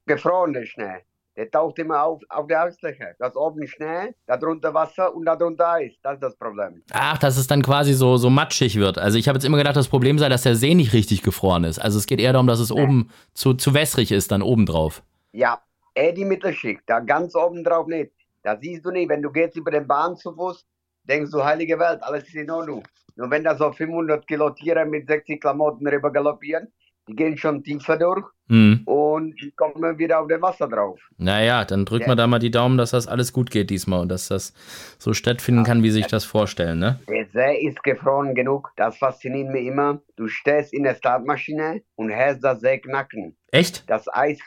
gefrorene 0.07 0.67
Schnee. 0.67 0.99
der 1.37 1.51
taucht 1.51 1.79
immer 1.81 2.01
auf, 2.05 2.23
auf 2.29 2.47
der 2.47 2.63
Eisfläche. 2.63 3.17
Das 3.19 3.35
oben 3.35 3.67
Schnee, 3.67 4.15
darunter 4.27 4.73
Wasser 4.73 5.13
und 5.15 5.25
darunter 5.25 5.69
Eis. 5.73 5.93
Das 6.03 6.15
ist 6.15 6.23
das 6.23 6.37
Problem. 6.37 6.83
Ach, 6.93 7.19
dass 7.19 7.37
es 7.37 7.47
dann 7.49 7.63
quasi 7.63 7.93
so, 7.93 8.17
so 8.17 8.31
matschig 8.31 8.77
wird. 8.77 8.99
Also 8.99 9.19
ich 9.19 9.27
habe 9.27 9.37
jetzt 9.37 9.45
immer 9.45 9.57
gedacht, 9.59 9.75
das 9.75 9.89
Problem 9.89 10.19
sei, 10.19 10.29
dass 10.29 10.43
der 10.43 10.55
See 10.55 10.75
nicht 10.75 10.93
richtig 10.93 11.23
gefroren 11.23 11.65
ist. 11.65 11.81
Also 11.81 11.99
es 11.99 12.07
geht 12.07 12.21
eher 12.21 12.33
darum, 12.33 12.47
dass 12.47 12.61
es 12.61 12.71
Nee. 12.71 12.81
oben 12.83 13.11
zu, 13.35 13.55
zu 13.55 13.75
wässrig 13.75 14.13
ist, 14.13 14.31
dann 14.31 14.43
oben 14.43 14.65
drauf. 14.65 15.03
Ja, 15.33 15.61
eher 15.95 16.13
die 16.13 16.25
Mittelschicht, 16.25 16.83
da 16.87 17.01
ganz 17.01 17.35
oben 17.35 17.65
drauf 17.65 17.89
nicht. 17.89 18.13
Da 18.45 18.57
siehst 18.57 18.85
du 18.85 18.91
nicht, 18.93 19.09
wenn 19.09 19.23
du 19.23 19.33
gehst 19.33 19.57
über 19.57 19.73
den 19.73 19.87
Bahn 19.89 20.17
zu 20.17 20.33
Fuß, 20.35 20.65
denkst 21.03 21.33
du, 21.33 21.43
heilige 21.45 21.79
Welt, 21.81 22.01
alles 22.03 22.25
ist 22.29 22.35
in 22.37 22.51
Ordnung. 22.51 22.85
Nur 23.17 23.29
wenn 23.31 23.43
da 23.43 23.57
so 23.57 23.73
500 23.73 24.25
Kilo 24.29 24.51
Tiere 24.51 24.85
mit 24.85 25.09
60 25.09 25.41
Klamotten 25.41 25.87
rüber 25.89 26.13
galoppieren, 26.13 26.69
die 27.09 27.15
gehen 27.17 27.37
schon 27.37 27.63
tiefer 27.63 27.97
durch 27.99 28.25
Hm. 28.49 28.83
und 28.85 29.41
die 29.41 29.53
kommen 29.53 29.97
wieder 29.99 30.21
auf 30.21 30.29
das 30.29 30.43
Wasser 30.43 30.69
drauf. 30.69 31.01
Naja, 31.17 31.65
dann 31.65 31.87
drücken 31.87 32.03
Ja. 32.05 32.09
wir 32.09 32.17
da 32.17 32.27
mal 32.27 32.39
die 32.39 32.51
Daumen, 32.51 32.77
dass 32.77 32.91
das 32.91 33.07
alles 33.09 33.33
gut 33.33 33.51
geht 33.51 33.71
diesmal 33.71 34.01
und 34.01 34.11
dass 34.11 34.29
das 34.29 34.53
so 34.99 35.15
stattfinden 35.15 35.65
kann, 35.65 35.83
wie 35.83 35.91
sich 35.91 36.07
das 36.09 36.25
vorstellen, 36.27 36.79
ne? 36.79 37.01
Der 37.09 37.27
See 37.33 37.67
ist 37.67 37.83
gefroren 37.83 38.35
genug, 38.35 38.71
das 38.77 38.99
fasziniert 38.99 39.49
mich 39.51 39.67
immer. 39.67 40.01
Du 40.17 40.29
stehst 40.29 40.75
in 40.75 40.83
der 40.83 40.95
Startmaschine 40.95 41.83
und 41.95 42.15
hörst 42.15 42.45
das 42.45 42.61
See 42.61 42.79
knacken. 42.79 43.35
Echt? 43.51 43.89
Das 43.89 44.07
Eis 44.13 44.39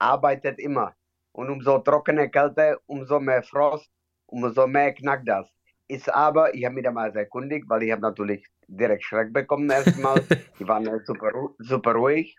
arbeitet 0.00 0.58
immer. 0.58 0.94
Und 1.32 1.50
umso 1.50 1.78
trockene 1.78 2.28
Kälte, 2.30 2.78
umso 2.86 3.20
mehr 3.20 3.42
Frost, 3.42 3.88
umso 4.26 4.66
mehr 4.66 4.92
knackt 4.94 5.28
das. 5.28 5.48
Ist 5.86 6.12
aber, 6.12 6.54
ich 6.54 6.64
habe 6.64 6.76
mich 6.76 6.84
damals 6.84 7.14
erkundigt, 7.14 7.66
weil 7.68 7.82
ich 7.82 7.92
habe 7.92 8.00
natürlich 8.02 8.46
direkt 8.68 9.04
Schreck 9.04 9.32
bekommen 9.32 9.68
erstmal. 9.70 10.22
Die 10.58 10.66
waren 10.66 10.84
ja 10.84 10.98
super, 11.04 11.30
super 11.58 11.92
ruhig. 11.92 12.36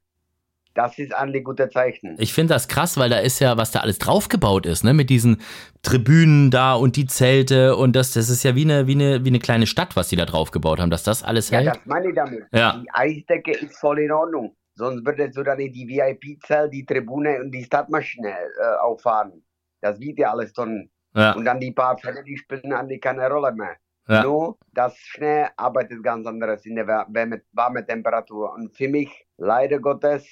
Das 0.74 0.98
ist 1.00 1.14
eigentlich 1.14 1.46
gute 1.46 1.70
Zeichen. 1.70 2.18
Ich 2.20 2.34
finde 2.34 2.54
das 2.54 2.68
krass, 2.68 2.98
weil 2.98 3.10
da 3.10 3.20
ist 3.20 3.40
ja, 3.40 3.56
was 3.56 3.72
da 3.72 3.80
alles 3.80 3.98
draufgebaut 3.98 4.66
ist, 4.66 4.84
ne? 4.84 4.94
Mit 4.94 5.10
diesen 5.10 5.42
Tribünen 5.84 6.52
da 6.52 6.74
und 6.74 6.98
die 6.98 7.06
Zelte 7.06 7.78
und 7.78 7.96
das, 7.96 8.12
das 8.12 8.30
ist 8.30 8.44
ja 8.44 8.56
wie 8.56 8.64
eine, 8.64 8.86
wie 8.86 8.96
eine, 8.96 9.24
wie 9.24 9.30
eine 9.30 9.40
kleine 9.40 9.68
Stadt, 9.68 9.96
was 9.96 10.10
die 10.10 10.18
da 10.18 10.26
draufgebaut 10.26 10.80
haben, 10.82 10.90
dass 10.90 11.04
das 11.04 11.24
alles 11.24 11.50
Ja, 11.50 11.60
hält. 11.60 11.70
das 11.70 11.86
meine 11.86 12.10
ich 12.10 12.16
damit. 12.16 12.44
Ja. 12.52 12.82
Die 12.84 12.90
Eisdecke 12.92 13.52
ist 13.52 13.78
voll 13.80 14.00
in 14.00 14.12
Ordnung. 14.12 14.58
Sonst 14.74 15.06
würdest 15.06 15.38
du 15.38 15.44
dann 15.44 15.58
nicht 15.60 15.74
die 15.76 15.88
VIP-Zelt, 15.88 16.74
die 16.74 16.86
Tribüne 16.86 17.40
und 17.40 17.52
die 17.52 17.64
Startmaschine 17.64 18.32
äh, 18.32 18.76
auffahren. 18.82 19.46
Das 19.80 19.98
wird 20.02 20.20
ja 20.20 20.32
alles 20.32 20.52
dann. 20.52 20.90
Ja, 21.16 21.34
Und 21.34 21.46
dann 21.46 21.60
die 21.60 21.72
paar 21.72 21.98
Fälle, 21.98 22.24
die 22.24 22.38
spielen 22.38 22.74
eigentlich 22.74 23.02
keine 23.02 23.30
Rolle 23.30 23.54
mehr. 23.54 23.78
Ja. 24.08 24.22
Nur 24.24 24.58
das 24.74 24.96
Schnee 24.98 25.48
arbeitet 25.58 26.04
ganz 26.04 26.28
anderes 26.28 26.66
in 26.66 26.76
der 26.76 26.86
wär- 26.88 27.08
wärme, 27.10 27.42
warme 27.54 27.86
Temperatur. 27.86 28.54
Und 28.54 28.76
für 28.76 28.88
mich, 28.88 29.26
leider 29.38 29.80
Gottes, 29.80 30.28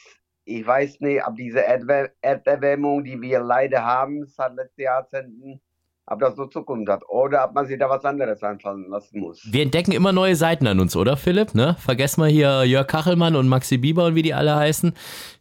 ich 0.46 0.66
weiß 0.68 1.00
nicht, 1.00 1.26
ob 1.26 1.36
diese 1.36 1.64
Erderwärmung, 1.64 3.04
die 3.04 3.20
wir 3.20 3.40
leider 3.40 3.84
haben 3.84 4.26
seit 4.28 4.54
letzten 4.56 4.82
Jahrzehnten, 4.82 5.62
ob 6.06 6.20
das 6.20 6.36
noch 6.36 6.50
Zukunft 6.50 6.90
hat. 6.90 7.04
Oder 7.08 7.46
ob 7.46 7.56
man 7.56 7.66
sich 7.66 7.80
da 7.80 7.90
was 7.90 8.04
anderes 8.04 8.44
einfallen 8.44 8.90
lassen 8.90 9.20
muss. 9.20 9.42
Wir 9.50 9.64
entdecken 9.64 9.94
immer 9.94 10.12
neue 10.12 10.36
Seiten 10.36 10.68
an 10.68 10.80
uns, 10.80 10.96
oder 10.96 11.18
Philipp? 11.18 11.56
Ne? 11.56 11.76
Vergessen 11.80 12.22
wir 12.22 12.28
hier 12.28 12.64
Jörg 12.66 12.88
Kachelmann 12.88 13.36
und 13.36 13.48
Maxi 13.48 13.78
Bieber 13.78 14.06
und 14.06 14.16
wie 14.16 14.22
die 14.22 14.34
alle 14.34 14.56
heißen. 14.56 14.94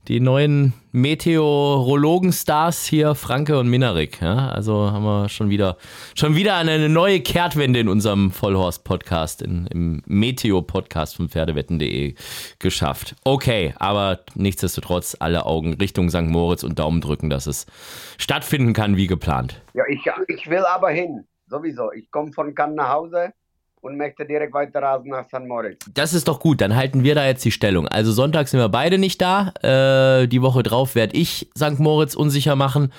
Die 0.09 0.21
neuen 0.21 0.73
Meteorologen-Stars 0.93 2.85
hier, 2.85 3.15
Franke 3.15 3.59
und 3.59 3.69
Minarik. 3.69 4.21
Ja? 4.21 4.51
Also 4.51 4.91
haben 4.91 5.05
wir 5.05 5.29
schon 5.29 5.49
wieder, 5.49 5.77
schon 6.15 6.37
wieder 6.37 6.57
eine 6.57 6.89
neue 6.89 7.21
Kehrtwende 7.21 7.81
in 7.81 7.89
unserem 7.89 8.31
Vollhorst-Podcast, 8.31 9.43
im 9.43 10.03
Meteo-Podcast 10.07 11.17
von 11.17 11.29
Pferdewetten.de 11.29 12.15
geschafft. 12.59 13.15
Okay, 13.25 13.75
aber 13.79 14.21
nichtsdestotrotz 14.35 15.17
alle 15.19 15.47
Augen 15.47 15.75
Richtung 15.75 16.11
St. 16.11 16.23
Moritz 16.23 16.63
und 16.63 16.79
Daumen 16.79 17.01
drücken, 17.01 17.31
dass 17.31 17.47
es 17.47 17.67
stattfinden 18.19 18.73
kann 18.73 18.97
wie 18.97 19.07
geplant. 19.07 19.63
Ja, 19.75 19.85
ich, 19.89 20.01
ich 20.29 20.51
will 20.53 20.65
aber 20.65 20.91
hin. 20.91 21.25
Sowieso. 21.47 21.93
Ich 21.93 22.11
komme 22.11 22.33
von 22.33 22.55
Cannes 22.55 22.77
nach 22.77 22.91
Hause 22.91 23.33
und 23.81 23.97
möchte 23.97 24.25
direkt 24.25 24.55
weiter 24.55 24.81
rasen 24.81 25.11
nach 25.11 25.27
St. 25.27 25.47
Moritz. 25.47 25.85
Das 25.93 26.15
ist 26.15 26.29
doch 26.29 26.39
gut, 26.39 26.61
dann 26.61 26.77
halten 26.77 27.03
wir 27.03 27.15
da 27.15 27.27
jetzt 27.27 27.45
die 27.45 27.51
Stellung. 27.51 27.89
Also 27.89 28.13
Sonntag 28.13 28.49
sind 28.49 28.61
wir 28.61 28.69
beide 28.69 28.97
nicht 28.97 29.21
da. 29.21 29.53
Äh, 29.63 30.29
die 30.29 30.41
Woche 30.41 30.63
drauf 30.63 30.95
werde 30.95 31.17
ich 31.17 31.51
St. 31.57 31.81
Moritz 31.81 32.15
unsicher 32.15 32.55
machen. 32.55 32.93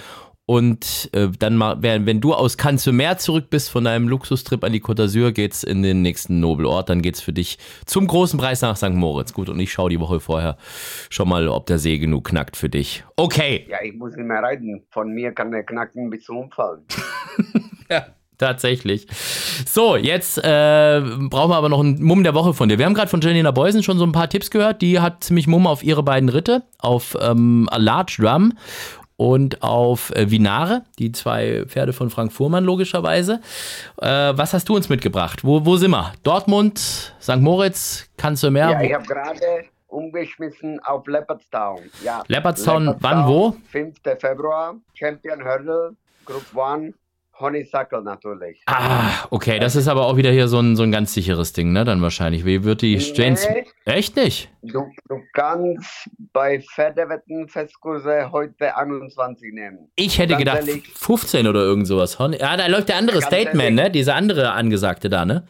Und 0.45 1.09
äh, 1.13 1.29
dann 1.39 1.55
mal, 1.55 1.81
wenn, 1.81 2.05
wenn 2.05 2.19
du 2.19 2.33
aus 2.33 2.57
Cannes 2.57 2.83
sur 2.83 2.91
Mer 2.91 3.17
zurück 3.17 3.45
bist 3.49 3.69
von 3.69 3.85
deinem 3.85 4.09
Luxustrip 4.09 4.63
an 4.65 4.73
die 4.73 4.81
Côte 4.81 5.03
d'Azur, 5.03 5.31
geht's 5.31 5.63
in 5.63 5.83
den 5.83 6.01
nächsten 6.01 6.41
Nobelort. 6.41 6.89
Dann 6.89 7.01
geht's 7.01 7.21
für 7.21 7.31
dich 7.31 7.57
zum 7.85 8.07
großen 8.07 8.37
Preis 8.37 8.61
nach 8.61 8.75
St. 8.75 8.89
Moritz. 8.89 9.31
Gut, 9.33 9.47
und 9.47 9.57
ich 9.59 9.71
schaue 9.71 9.89
die 9.89 10.01
Woche 10.01 10.19
vorher 10.19 10.57
schon 11.09 11.29
mal, 11.29 11.47
ob 11.47 11.67
der 11.67 11.79
See 11.79 11.97
genug 11.97 12.25
knackt 12.25 12.57
für 12.57 12.67
dich. 12.67 13.05
Okay. 13.15 13.65
Ja, 13.69 13.77
ich 13.81 13.93
muss 13.93 14.15
nicht 14.15 14.25
mehr 14.25 14.43
reiten. 14.43 14.83
Von 14.89 15.13
mir 15.13 15.31
kann 15.31 15.51
der 15.51 15.63
knacken 15.63 16.09
bis 16.09 16.25
zum 16.25 16.37
Umfallen. 16.37 16.81
Ja, 17.89 18.07
tatsächlich. 18.37 19.07
So, 19.67 19.97
jetzt 19.97 20.37
äh, 20.37 20.41
brauchen 20.41 21.51
wir 21.51 21.57
aber 21.57 21.69
noch 21.69 21.81
einen 21.81 22.01
Mumm 22.01 22.23
der 22.23 22.33
Woche 22.33 22.53
von 22.53 22.69
dir. 22.69 22.79
Wir 22.79 22.85
haben 22.85 22.93
gerade 22.93 23.09
von 23.09 23.21
Janina 23.21 23.51
Beusen 23.51 23.83
schon 23.83 23.97
so 23.97 24.05
ein 24.05 24.13
paar 24.13 24.29
Tipps 24.29 24.49
gehört. 24.49 24.81
Die 24.81 25.01
hat 25.01 25.23
ziemlich 25.23 25.45
Mumm 25.45 25.67
auf 25.67 25.83
ihre 25.83 26.01
beiden 26.01 26.29
Ritte, 26.29 26.63
auf 26.79 27.17
ähm, 27.21 27.67
A 27.69 27.77
Large 27.77 28.15
Drum 28.19 28.53
und 29.17 29.61
auf 29.61 30.11
äh, 30.15 30.29
Vinare, 30.29 30.83
die 30.99 31.11
zwei 31.11 31.63
Pferde 31.67 31.93
von 31.93 32.09
Frank 32.09 32.31
Fuhrmann 32.31 32.63
logischerweise. 32.63 33.41
Äh, 34.01 34.07
was 34.07 34.53
hast 34.53 34.69
du 34.69 34.75
uns 34.75 34.89
mitgebracht? 34.89 35.43
Wo, 35.43 35.65
wo 35.65 35.77
sind 35.77 35.91
wir? 35.91 36.13
Dortmund, 36.23 36.79
St. 37.21 37.37
Moritz, 37.37 38.09
Kanzelmeer? 38.17 38.71
Ja, 38.71 38.81
ich 38.81 38.93
habe 38.93 39.05
gerade 39.05 39.65
umgeschmissen 39.87 40.79
auf 40.81 41.05
Leopardstown. 41.07 41.79
Ja, 42.03 42.23
Leopardstown, 42.27 42.95
wann, 42.99 43.27
wo? 43.27 43.55
5. 43.71 43.95
Februar, 44.19 44.75
Champion 44.93 45.43
Hurdle, 45.43 45.95
Group 46.25 46.57
1, 46.57 46.95
Honeysuckle 47.39 48.03
natürlich. 48.03 48.61
Ah, 48.67 49.25
okay, 49.31 49.57
das 49.59 49.75
ist 49.75 49.87
aber 49.87 50.05
auch 50.05 50.17
wieder 50.17 50.31
hier 50.31 50.47
so 50.47 50.59
ein, 50.59 50.75
so 50.75 50.83
ein 50.83 50.91
ganz 50.91 51.13
sicheres 51.13 51.51
Ding, 51.53 51.71
ne? 51.73 51.83
Dann 51.83 52.01
wahrscheinlich. 52.01 52.45
Wie 52.45 52.63
wird 52.63 52.81
die 52.81 52.99
Strains. 52.99 53.47
Nee. 53.49 53.65
Echt 53.85 54.15
nicht? 54.15 54.49
Du, 54.61 54.85
du 55.09 55.19
kannst 55.33 56.09
bei 56.31 56.61
Pferdewetten 56.61 57.47
Festkurse 57.49 58.31
heute 58.31 58.75
21 58.77 59.51
nehmen. 59.53 59.89
Ich 59.95 60.17
hätte 60.19 60.33
Ganz 60.33 60.39
gedacht 60.39 60.57
ehrlich. 60.67 60.87
15 60.93 61.47
oder 61.47 61.61
irgend 61.61 61.87
sowas. 61.87 62.19
Hon- 62.19 62.33
Ja, 62.33 62.55
da 62.55 62.67
läuft 62.67 62.89
der 62.89 62.97
andere 62.97 63.21
Statement, 63.21 63.61
ehrlich. 63.63 63.75
ne? 63.75 63.91
Dieser 63.91 64.15
andere 64.15 64.51
Angesagte 64.51 65.09
da, 65.09 65.25
ne? 65.25 65.43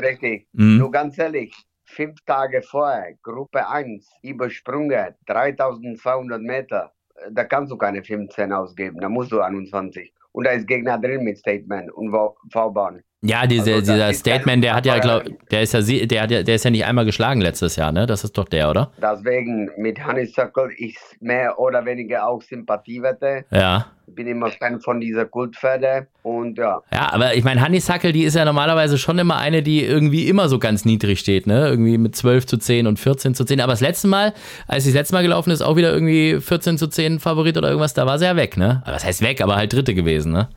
Richtig. 0.00 0.46
Mhm. 0.52 0.78
Nur 0.78 0.90
ganz 0.90 1.18
ehrlich, 1.18 1.52
fünf 1.84 2.20
Tage 2.26 2.62
vorher, 2.62 3.14
Gruppe 3.22 3.68
1, 3.68 4.08
übersprungen, 4.22 5.14
3200 5.26 6.40
Meter. 6.40 6.92
Äh, 7.16 7.30
Da 7.32 7.44
kannst 7.44 7.70
du 7.72 7.76
keine 7.76 8.02
15 8.02 8.52
ausgeben, 8.52 8.98
da 9.00 9.08
musst 9.08 9.30
du 9.32 9.40
21. 9.40 10.12
Und 10.34 10.44
da 10.44 10.50
ist 10.50 10.66
Gegner 10.66 10.98
drin 10.98 11.22
mit 11.22 11.38
Statement 11.38 11.92
und 11.92 12.10
V-Bahn. 12.50 13.02
Ja, 13.24 13.46
diese, 13.46 13.74
Also, 13.74 13.80
das 13.80 13.88
dieser 13.88 14.12
Statement, 14.12 14.62
der 14.62 14.74
hat 14.74 14.84
ja, 14.86 14.98
glaub, 14.98 15.24
der 15.50 15.62
ist 15.62 15.72
ja, 15.72 15.80
der, 15.80 16.22
hat 16.22 16.30
ja, 16.30 16.42
der 16.42 16.54
ist 16.54 16.64
ja 16.64 16.70
nicht 16.70 16.84
einmal 16.84 17.04
geschlagen 17.04 17.40
letztes 17.40 17.76
Jahr, 17.76 17.90
ne? 17.90 18.06
Das 18.06 18.22
ist 18.22 18.36
doch 18.36 18.44
der, 18.44 18.70
oder? 18.70 18.90
Deswegen 19.00 19.70
mit 19.78 20.06
Honeysuckle 20.06 20.70
ist 20.76 21.16
mehr 21.20 21.58
oder 21.58 21.84
weniger 21.86 22.26
auch 22.28 22.42
Sympathiewette. 22.42 23.44
Ja. 23.50 23.86
Ich 24.06 24.14
bin 24.14 24.26
immer 24.26 24.50
Fan 24.50 24.80
von 24.80 25.00
dieser 25.00 25.24
Kultpferde 25.24 26.06
und 26.22 26.58
ja, 26.58 26.82
Ja, 26.92 27.12
aber 27.12 27.34
ich 27.34 27.42
meine, 27.42 27.64
Honeysuckle, 27.64 28.12
die 28.12 28.24
ist 28.24 28.36
ja 28.36 28.44
normalerweise 28.44 28.98
schon 28.98 29.18
immer 29.18 29.38
eine, 29.38 29.62
die 29.62 29.82
irgendwie 29.82 30.28
immer 30.28 30.48
so 30.50 30.58
ganz 30.58 30.84
niedrig 30.84 31.18
steht, 31.18 31.46
ne? 31.46 31.68
Irgendwie 31.68 31.96
mit 31.96 32.14
12 32.14 32.44
zu 32.44 32.58
10 32.58 32.86
und 32.86 32.98
14 32.98 33.34
zu 33.34 33.44
10. 33.46 33.62
Aber 33.62 33.72
das 33.72 33.80
letzte 33.80 34.08
Mal, 34.08 34.34
als 34.68 34.84
sie 34.84 34.90
das 34.90 34.98
letzte 34.98 35.14
Mal 35.14 35.22
gelaufen 35.22 35.50
ist, 35.50 35.62
auch 35.62 35.76
wieder 35.76 35.92
irgendwie 35.92 36.40
14 36.40 36.76
zu 36.76 36.88
10 36.88 37.20
Favorit 37.20 37.56
oder 37.56 37.68
irgendwas, 37.68 37.94
da 37.94 38.04
war 38.04 38.18
sie 38.18 38.26
ja 38.26 38.36
weg, 38.36 38.58
ne? 38.58 38.82
Aber 38.84 38.96
was 38.96 39.04
heißt 39.04 39.22
weg, 39.22 39.40
aber 39.40 39.56
halt 39.56 39.72
Dritte 39.72 39.94
gewesen, 39.94 40.32
ne? 40.32 40.48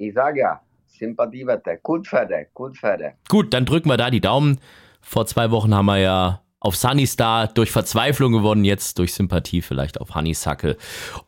ich 0.00 0.14
sage 0.14 0.40
ja, 0.40 0.60
Sympathiewette, 1.00 1.78
Kultpferde, 1.82 2.46
Kultpferde. 2.54 3.14
Gut, 3.28 3.52
dann 3.52 3.64
drücken 3.66 3.88
wir 3.88 3.96
da 3.96 4.10
die 4.10 4.20
Daumen. 4.20 4.60
Vor 5.00 5.26
zwei 5.26 5.50
Wochen 5.50 5.74
haben 5.74 5.86
wir 5.86 5.96
ja 5.98 6.42
auf 6.62 6.76
Sunny 6.76 7.06
Star 7.06 7.48
durch 7.48 7.70
Verzweiflung 7.70 8.32
gewonnen, 8.32 8.66
jetzt 8.66 8.98
durch 8.98 9.14
Sympathie 9.14 9.62
vielleicht 9.62 9.98
auf 9.98 10.14
Honeysuckle. 10.14 10.76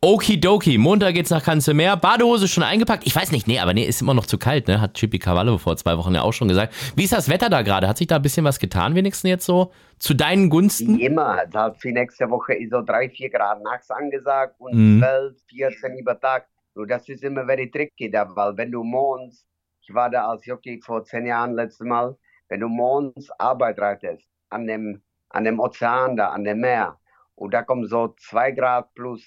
Okidoki, 0.02 0.76
Montag 0.76 1.14
geht's 1.14 1.30
nach 1.30 1.42
Kanzelmeer. 1.42 1.96
Badehose 1.96 2.48
schon 2.48 2.62
eingepackt? 2.62 3.06
Ich 3.06 3.16
weiß 3.16 3.32
nicht, 3.32 3.46
nee, 3.48 3.58
aber 3.58 3.72
nee, 3.72 3.84
ist 3.84 4.02
immer 4.02 4.12
noch 4.12 4.26
zu 4.26 4.36
kalt, 4.36 4.68
ne? 4.68 4.78
Hat 4.80 4.92
Chippy 4.92 5.18
Cavallo 5.18 5.56
vor 5.56 5.76
zwei 5.78 5.96
Wochen 5.96 6.14
ja 6.14 6.20
auch 6.20 6.34
schon 6.34 6.48
gesagt. 6.48 6.74
Wie 6.96 7.04
ist 7.04 7.14
das 7.14 7.30
Wetter 7.30 7.48
da 7.48 7.62
gerade? 7.62 7.88
Hat 7.88 7.96
sich 7.96 8.08
da 8.08 8.16
ein 8.16 8.22
bisschen 8.22 8.44
was 8.44 8.58
getan, 8.58 8.94
wenigstens 8.94 9.28
jetzt 9.30 9.46
so? 9.46 9.72
Zu 9.98 10.12
deinen 10.12 10.50
Gunsten? 10.50 10.98
Wie 10.98 11.04
immer, 11.06 11.38
halt 11.54 11.76
für 11.78 11.92
nächste 11.92 12.28
Woche 12.28 12.52
ist 12.52 12.70
so 12.70 12.82
3, 12.82 13.08
4 13.08 13.30
Grad 13.30 13.62
nachts 13.62 13.90
angesagt 13.90 14.56
und 14.58 14.74
Mhm. 14.74 14.98
12, 14.98 15.34
14 15.48 15.96
über 15.96 16.20
Tag. 16.20 16.46
Nur 16.74 16.86
das 16.86 17.08
ist 17.08 17.22
immer 17.22 17.46
very 17.46 17.70
tricky 17.70 18.10
da, 18.10 18.26
weil 18.34 18.56
wenn 18.56 18.70
du 18.70 18.82
morgens, 18.82 19.44
ich 19.82 19.92
war 19.92 20.10
da 20.10 20.28
als 20.28 20.46
Jockey 20.46 20.80
vor 20.80 21.04
10 21.04 21.26
Jahren 21.26 21.54
letztes 21.54 21.86
Mal, 21.86 22.16
wenn 22.48 22.60
du 22.60 22.68
morgens 22.68 23.30
Arbeit 23.38 23.80
reitest, 23.80 24.28
an 24.48 24.66
dem, 24.66 25.02
an 25.30 25.44
dem 25.44 25.58
Ozean 25.58 26.16
da, 26.16 26.28
an 26.28 26.44
dem 26.44 26.60
Meer, 26.60 26.98
und 27.34 27.52
da 27.52 27.62
kommt 27.62 27.88
so 27.88 28.14
2 28.18 28.52
Grad 28.52 28.94
plus 28.94 29.24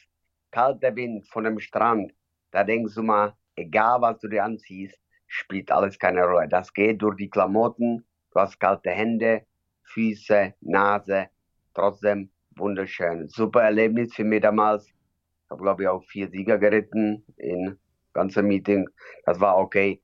kalter 0.52 0.96
Wind 0.96 1.28
von 1.28 1.44
dem 1.44 1.60
Strand, 1.60 2.14
da 2.52 2.64
denkst 2.64 2.96
du 2.96 3.04
mal, 3.04 3.34
egal 3.56 4.02
was 4.02 4.20
du 4.20 4.30
dir 4.30 4.46
anziehst, 4.46 4.98
spielt 5.28 5.72
alles 5.72 6.00
keine 6.00 6.24
Rolle. 6.24 6.48
Das 6.48 6.72
geht 6.72 7.02
durch 7.02 7.18
die 7.18 7.30
Klamotten, 7.30 8.06
du 8.32 8.40
hast 8.40 8.60
kalte 8.60 8.92
Hände, 8.92 9.46
Füße, 9.84 10.54
Nase, 10.62 11.28
trotzdem 11.74 12.30
wunderschön. 12.56 13.28
Super 13.28 13.64
Erlebnis 13.64 14.14
für 14.14 14.24
mich 14.24 14.42
damals. 14.42 14.90
habe, 15.50 15.62
glaube 15.62 15.84
ich, 15.84 15.90
auch 15.90 16.04
vier 16.06 16.30
Sieger 16.30 16.58
geritten 16.58 17.24
in 17.38 17.78
ganzen 18.14 18.48
Meeting. 18.48 18.88
Das 19.26 19.40
war 19.40 19.58
okay. 19.58 20.02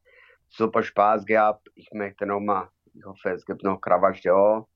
Super 0.51 0.83
Spaß 0.83 1.25
gehabt. 1.25 1.69
Ich 1.75 1.91
möchte 1.93 2.25
nochmal, 2.25 2.67
ich 2.93 3.03
hoffe, 3.05 3.29
es 3.29 3.45
gibt 3.45 3.63
noch 3.63 3.79
Cravaggio 3.79 4.67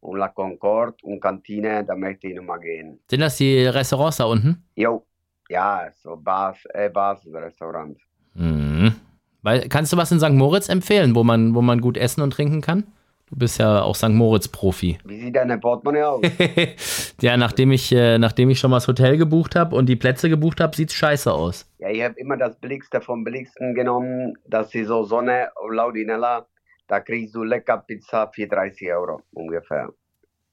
und 0.00 0.18
La 0.18 0.28
Concorde 0.28 0.96
und 1.02 1.20
Kantine, 1.20 1.84
da 1.84 1.96
möchte 1.96 2.28
ich 2.28 2.36
nochmal 2.36 2.60
gehen. 2.60 3.00
Sind 3.08 3.20
das 3.20 3.36
die 3.36 3.64
Restaurants 3.66 4.18
da 4.18 4.24
unten? 4.24 4.62
Jo, 4.76 5.04
ja, 5.48 5.90
so 6.02 6.16
Bars, 6.16 6.58
äh, 6.74 6.88
Bars, 6.90 7.26
Restaurant. 7.26 7.98
Mhm. 8.34 8.94
Weil, 9.42 9.68
kannst 9.68 9.92
du 9.92 9.96
was 9.96 10.12
in 10.12 10.20
St. 10.20 10.30
Moritz 10.30 10.68
empfehlen, 10.68 11.14
wo 11.14 11.24
man, 11.24 11.54
wo 11.54 11.62
man 11.62 11.80
gut 11.80 11.96
essen 11.96 12.20
und 12.20 12.32
trinken 12.32 12.60
kann? 12.60 12.84
Du 13.30 13.38
bist 13.38 13.58
ja 13.58 13.82
auch 13.82 13.94
St. 13.94 14.08
Moritz-Profi. 14.08 14.98
Wie 15.04 15.20
sieht 15.20 15.36
deine 15.36 15.58
Portemonnaie 15.58 16.02
aus? 16.02 16.22
ja, 17.20 17.36
nachdem 17.36 17.70
ich, 17.70 17.92
äh, 17.92 18.18
nachdem 18.18 18.50
ich 18.50 18.58
schon 18.58 18.70
mal 18.70 18.78
das 18.78 18.88
Hotel 18.88 19.16
gebucht 19.16 19.54
habe 19.54 19.76
und 19.76 19.86
die 19.86 19.96
Plätze 19.96 20.28
gebucht 20.28 20.60
habe, 20.60 20.74
sieht's 20.76 20.94
scheiße 20.94 21.32
aus. 21.32 21.70
Ja, 21.78 21.88
ich 21.88 22.02
habe 22.02 22.18
immer 22.18 22.36
das 22.36 22.58
Billigste 22.58 23.00
vom 23.00 23.22
Billigsten 23.22 23.74
genommen. 23.74 24.34
Das 24.46 24.74
ist 24.74 24.88
so 24.88 25.04
Sonne, 25.04 25.50
Laudinella. 25.70 26.46
Da 26.88 26.98
kriegst 26.98 27.34
du 27.36 27.44
lecker 27.44 27.78
Pizza 27.78 28.28
für 28.34 28.48
30 28.48 28.92
Euro 28.92 29.22
ungefähr. 29.32 29.90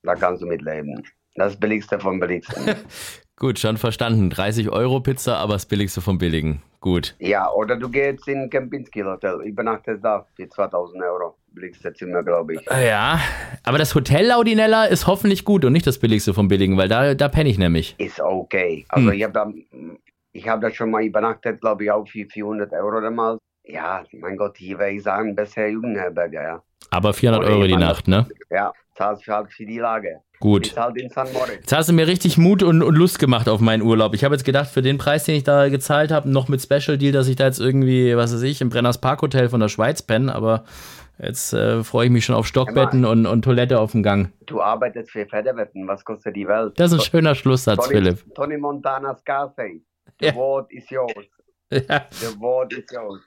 Da 0.04 0.14
kannst 0.14 0.44
du 0.44 0.46
mitleben. 0.46 1.04
Das 1.34 1.60
Billigste 1.60 2.00
vom 2.00 2.20
Billigsten. 2.20 2.64
Gut, 3.40 3.60
schon 3.60 3.78
verstanden. 3.78 4.32
30 4.32 4.72
Euro 4.72 5.00
Pizza, 5.00 5.38
aber 5.38 5.54
das 5.54 5.68
Billigste 5.68 6.02
vom 6.02 6.18
Billigen. 6.18 6.64
Gut. 6.80 7.16
Ja, 7.20 7.52
oder 7.52 7.76
du 7.76 7.88
gehst 7.88 8.28
in 8.28 8.50
Kempinski 8.50 9.02
Hotel, 9.02 9.42
übernachtest 9.44 10.04
da 10.04 10.26
für 10.36 10.50
2000 10.50 11.04
Euro. 11.04 11.36
Billigste 11.50 11.94
Zimmer, 11.94 12.24
glaube 12.24 12.56
ich. 12.56 12.62
Ja, 12.66 13.20
aber 13.64 13.78
das 13.78 13.94
Hotel 13.94 14.26
Laudinella 14.26 14.86
ist 14.86 15.06
hoffentlich 15.06 15.46
gut 15.46 15.66
und 15.66 15.74
nicht 15.74 15.86
das 15.86 16.00
Billigste 16.00 16.34
vom 16.34 16.48
Billigen, 16.48 16.78
weil 16.78 16.88
da, 16.88 17.14
da 17.14 17.28
penne 17.28 17.50
ich 17.50 17.60
nämlich. 17.60 17.94
Ist 18.00 18.20
okay. 18.20 18.86
Also 18.90 19.10
hm. 19.10 19.14
ich 19.14 19.24
habe 19.24 19.34
da, 19.34 19.52
ich 20.32 20.48
hab 20.48 20.62
da 20.62 20.72
schon 20.72 20.90
mal 20.90 21.04
übernachtet, 21.04 21.62
glaube 21.62 21.84
ich, 21.84 21.92
auch 21.92 22.08
für 22.08 22.26
400 22.26 22.74
Euro 22.74 23.02
damals. 23.02 23.40
Ja, 23.64 24.04
mein 24.14 24.38
Gott, 24.38 24.58
hier 24.58 24.80
würde 24.80 24.94
ich 24.94 25.04
sagen, 25.04 25.36
besser 25.36 25.68
Jugendherberge, 25.68 26.38
ja. 26.38 26.64
Aber 26.90 27.14
400 27.14 27.44
oder 27.44 27.56
Euro 27.56 27.68
die 27.68 27.76
Nacht, 27.76 28.08
ne? 28.08 28.26
Ja, 28.50 28.72
zahlst 28.96 29.28
halt 29.28 29.52
für 29.52 29.66
die 29.66 29.78
Lage. 29.78 30.22
Gut. 30.40 30.76
Jetzt 31.48 31.74
hast 31.74 31.90
du 31.90 31.94
mir 31.94 32.08
richtig 32.08 32.38
Mut 32.38 32.62
und, 32.62 32.84
und, 32.84 32.96
Lust 32.96 33.18
gemacht 33.18 33.50
auf 33.50 33.60
meinen 33.60 33.82
Urlaub. 33.82 34.14
Ich 34.14 34.24
habe 34.24 34.36
jetzt 34.36 34.44
gedacht, 34.44 34.70
für 34.70 34.84
den 34.84 35.00
Preis, 35.00 35.24
den 35.24 35.36
ich 35.36 35.44
da 35.44 35.68
gezahlt 35.70 36.12
habe, 36.12 36.30
noch 36.30 36.48
mit 36.48 36.62
Special 36.62 36.98
Deal, 36.98 37.12
dass 37.12 37.28
ich 37.28 37.36
da 37.36 37.46
jetzt 37.46 37.60
irgendwie, 37.60 38.16
was 38.16 38.34
weiß 38.34 38.44
ich, 38.44 38.62
im 38.62 38.70
Brenners 38.70 39.00
Park 39.00 39.24
Hotel 39.24 39.50
von 39.50 39.60
der 39.60 39.68
Schweiz 39.68 40.04
penne, 40.04 40.34
aber 40.34 40.64
jetzt 41.18 41.54
äh, 41.54 41.84
freue 41.84 42.06
ich 42.06 42.12
mich 42.12 42.24
schon 42.24 42.36
auf 42.36 42.46
Stockbetten 42.46 43.04
und, 43.04 43.26
und 43.26 43.42
Toilette 43.42 43.80
auf 43.80 43.94
dem 43.94 44.04
Gang. 44.04 44.32
Du 44.46 44.62
arbeitest 44.62 45.10
für 45.10 45.26
Pferdewetten, 45.26 45.88
was 45.88 46.06
kostet 46.06 46.36
die 46.36 46.48
Welt? 46.48 46.80
Das 46.80 46.92
ist 46.92 47.00
ein 47.00 47.06
schöner 47.06 47.34
Schlusssatz, 47.34 47.78
Tony, 47.86 47.96
Philipp. 47.96 48.36
Tony 48.36 48.58
Montana 48.58 49.16
Scarface. 49.16 49.82
The 50.20 50.28
ja. 50.28 50.36
word 50.36 50.72
is 50.72 50.90
yours. 50.90 51.26
Ja. 51.70 52.08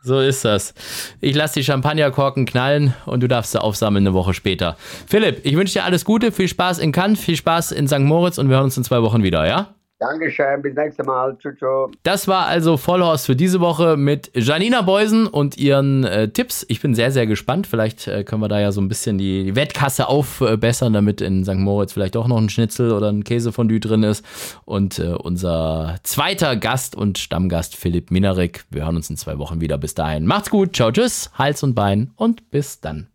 So 0.02 0.20
ist 0.20 0.44
das. 0.44 0.74
Ich 1.20 1.34
lasse 1.34 1.60
die 1.60 1.64
Champagnerkorken 1.64 2.46
knallen 2.46 2.94
und 3.04 3.22
du 3.22 3.28
darfst 3.28 3.52
sie 3.52 3.60
aufsammeln 3.60 4.06
eine 4.06 4.14
Woche 4.14 4.32
später. 4.32 4.76
Philipp, 5.06 5.44
ich 5.44 5.56
wünsche 5.56 5.74
dir 5.74 5.84
alles 5.84 6.04
Gute, 6.04 6.32
viel 6.32 6.48
Spaß 6.48 6.78
in 6.78 6.92
Cannes, 6.92 7.20
viel 7.20 7.36
Spaß 7.36 7.72
in 7.72 7.86
St. 7.86 8.00
Moritz 8.00 8.38
und 8.38 8.48
wir 8.48 8.56
hören 8.56 8.64
uns 8.64 8.76
in 8.76 8.84
zwei 8.84 9.02
Wochen 9.02 9.22
wieder, 9.22 9.46
ja? 9.46 9.74
Dankeschön, 10.00 10.62
bis 10.62 10.74
nächstes 10.74 11.04
Mal. 11.04 11.36
Tschüss. 11.36 11.58
Das 12.04 12.26
war 12.26 12.46
also 12.46 12.78
Vollhorst 12.78 13.26
für 13.26 13.36
diese 13.36 13.60
Woche 13.60 13.98
mit 13.98 14.30
Janina 14.34 14.80
Beusen 14.80 15.26
und 15.26 15.58
ihren 15.58 16.04
äh, 16.04 16.30
Tipps. 16.30 16.64
Ich 16.68 16.80
bin 16.80 16.94
sehr, 16.94 17.12
sehr 17.12 17.26
gespannt. 17.26 17.66
Vielleicht 17.66 18.08
äh, 18.08 18.24
können 18.24 18.40
wir 18.40 18.48
da 18.48 18.58
ja 18.58 18.72
so 18.72 18.80
ein 18.80 18.88
bisschen 18.88 19.18
die, 19.18 19.44
die 19.44 19.56
Wettkasse 19.56 20.08
aufbessern, 20.08 20.94
damit 20.94 21.20
in 21.20 21.44
St. 21.44 21.56
Moritz 21.56 21.92
vielleicht 21.92 22.16
auch 22.16 22.28
noch 22.28 22.38
ein 22.38 22.48
Schnitzel 22.48 22.92
oder 22.92 23.10
ein 23.10 23.24
Käsefondue 23.24 23.78
drin 23.78 24.02
ist. 24.02 24.24
Und 24.64 24.98
äh, 24.98 25.08
unser 25.08 25.96
zweiter 26.02 26.56
Gast 26.56 26.96
und 26.96 27.18
Stammgast 27.18 27.76
Philipp 27.76 28.10
Minarik. 28.10 28.64
Wir 28.70 28.84
hören 28.84 28.96
uns 28.96 29.10
in 29.10 29.18
zwei 29.18 29.36
Wochen 29.36 29.60
wieder. 29.60 29.76
Bis 29.76 29.94
dahin. 29.94 30.24
Macht's 30.24 30.48
gut. 30.48 30.74
Ciao, 30.74 30.90
tschüss. 30.90 31.30
Hals 31.34 31.62
und 31.62 31.74
Bein 31.74 32.12
und 32.16 32.50
bis 32.50 32.80
dann. 32.80 33.08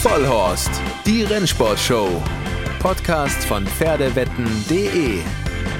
Vollhorst, 0.00 0.70
die 1.06 1.24
Rennsportshow. 1.24 2.08
Podcast 2.82 3.44
von 3.44 3.64
Pferdewetten.de. 3.64 5.20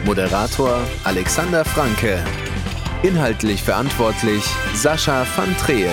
Moderator 0.05 0.79
Alexander 1.03 1.65
Franke. 1.65 2.25
Inhaltlich 3.03 3.61
verantwortlich 3.61 4.45
Sascha 4.75 5.27
van 5.35 5.57
Treel. 5.57 5.91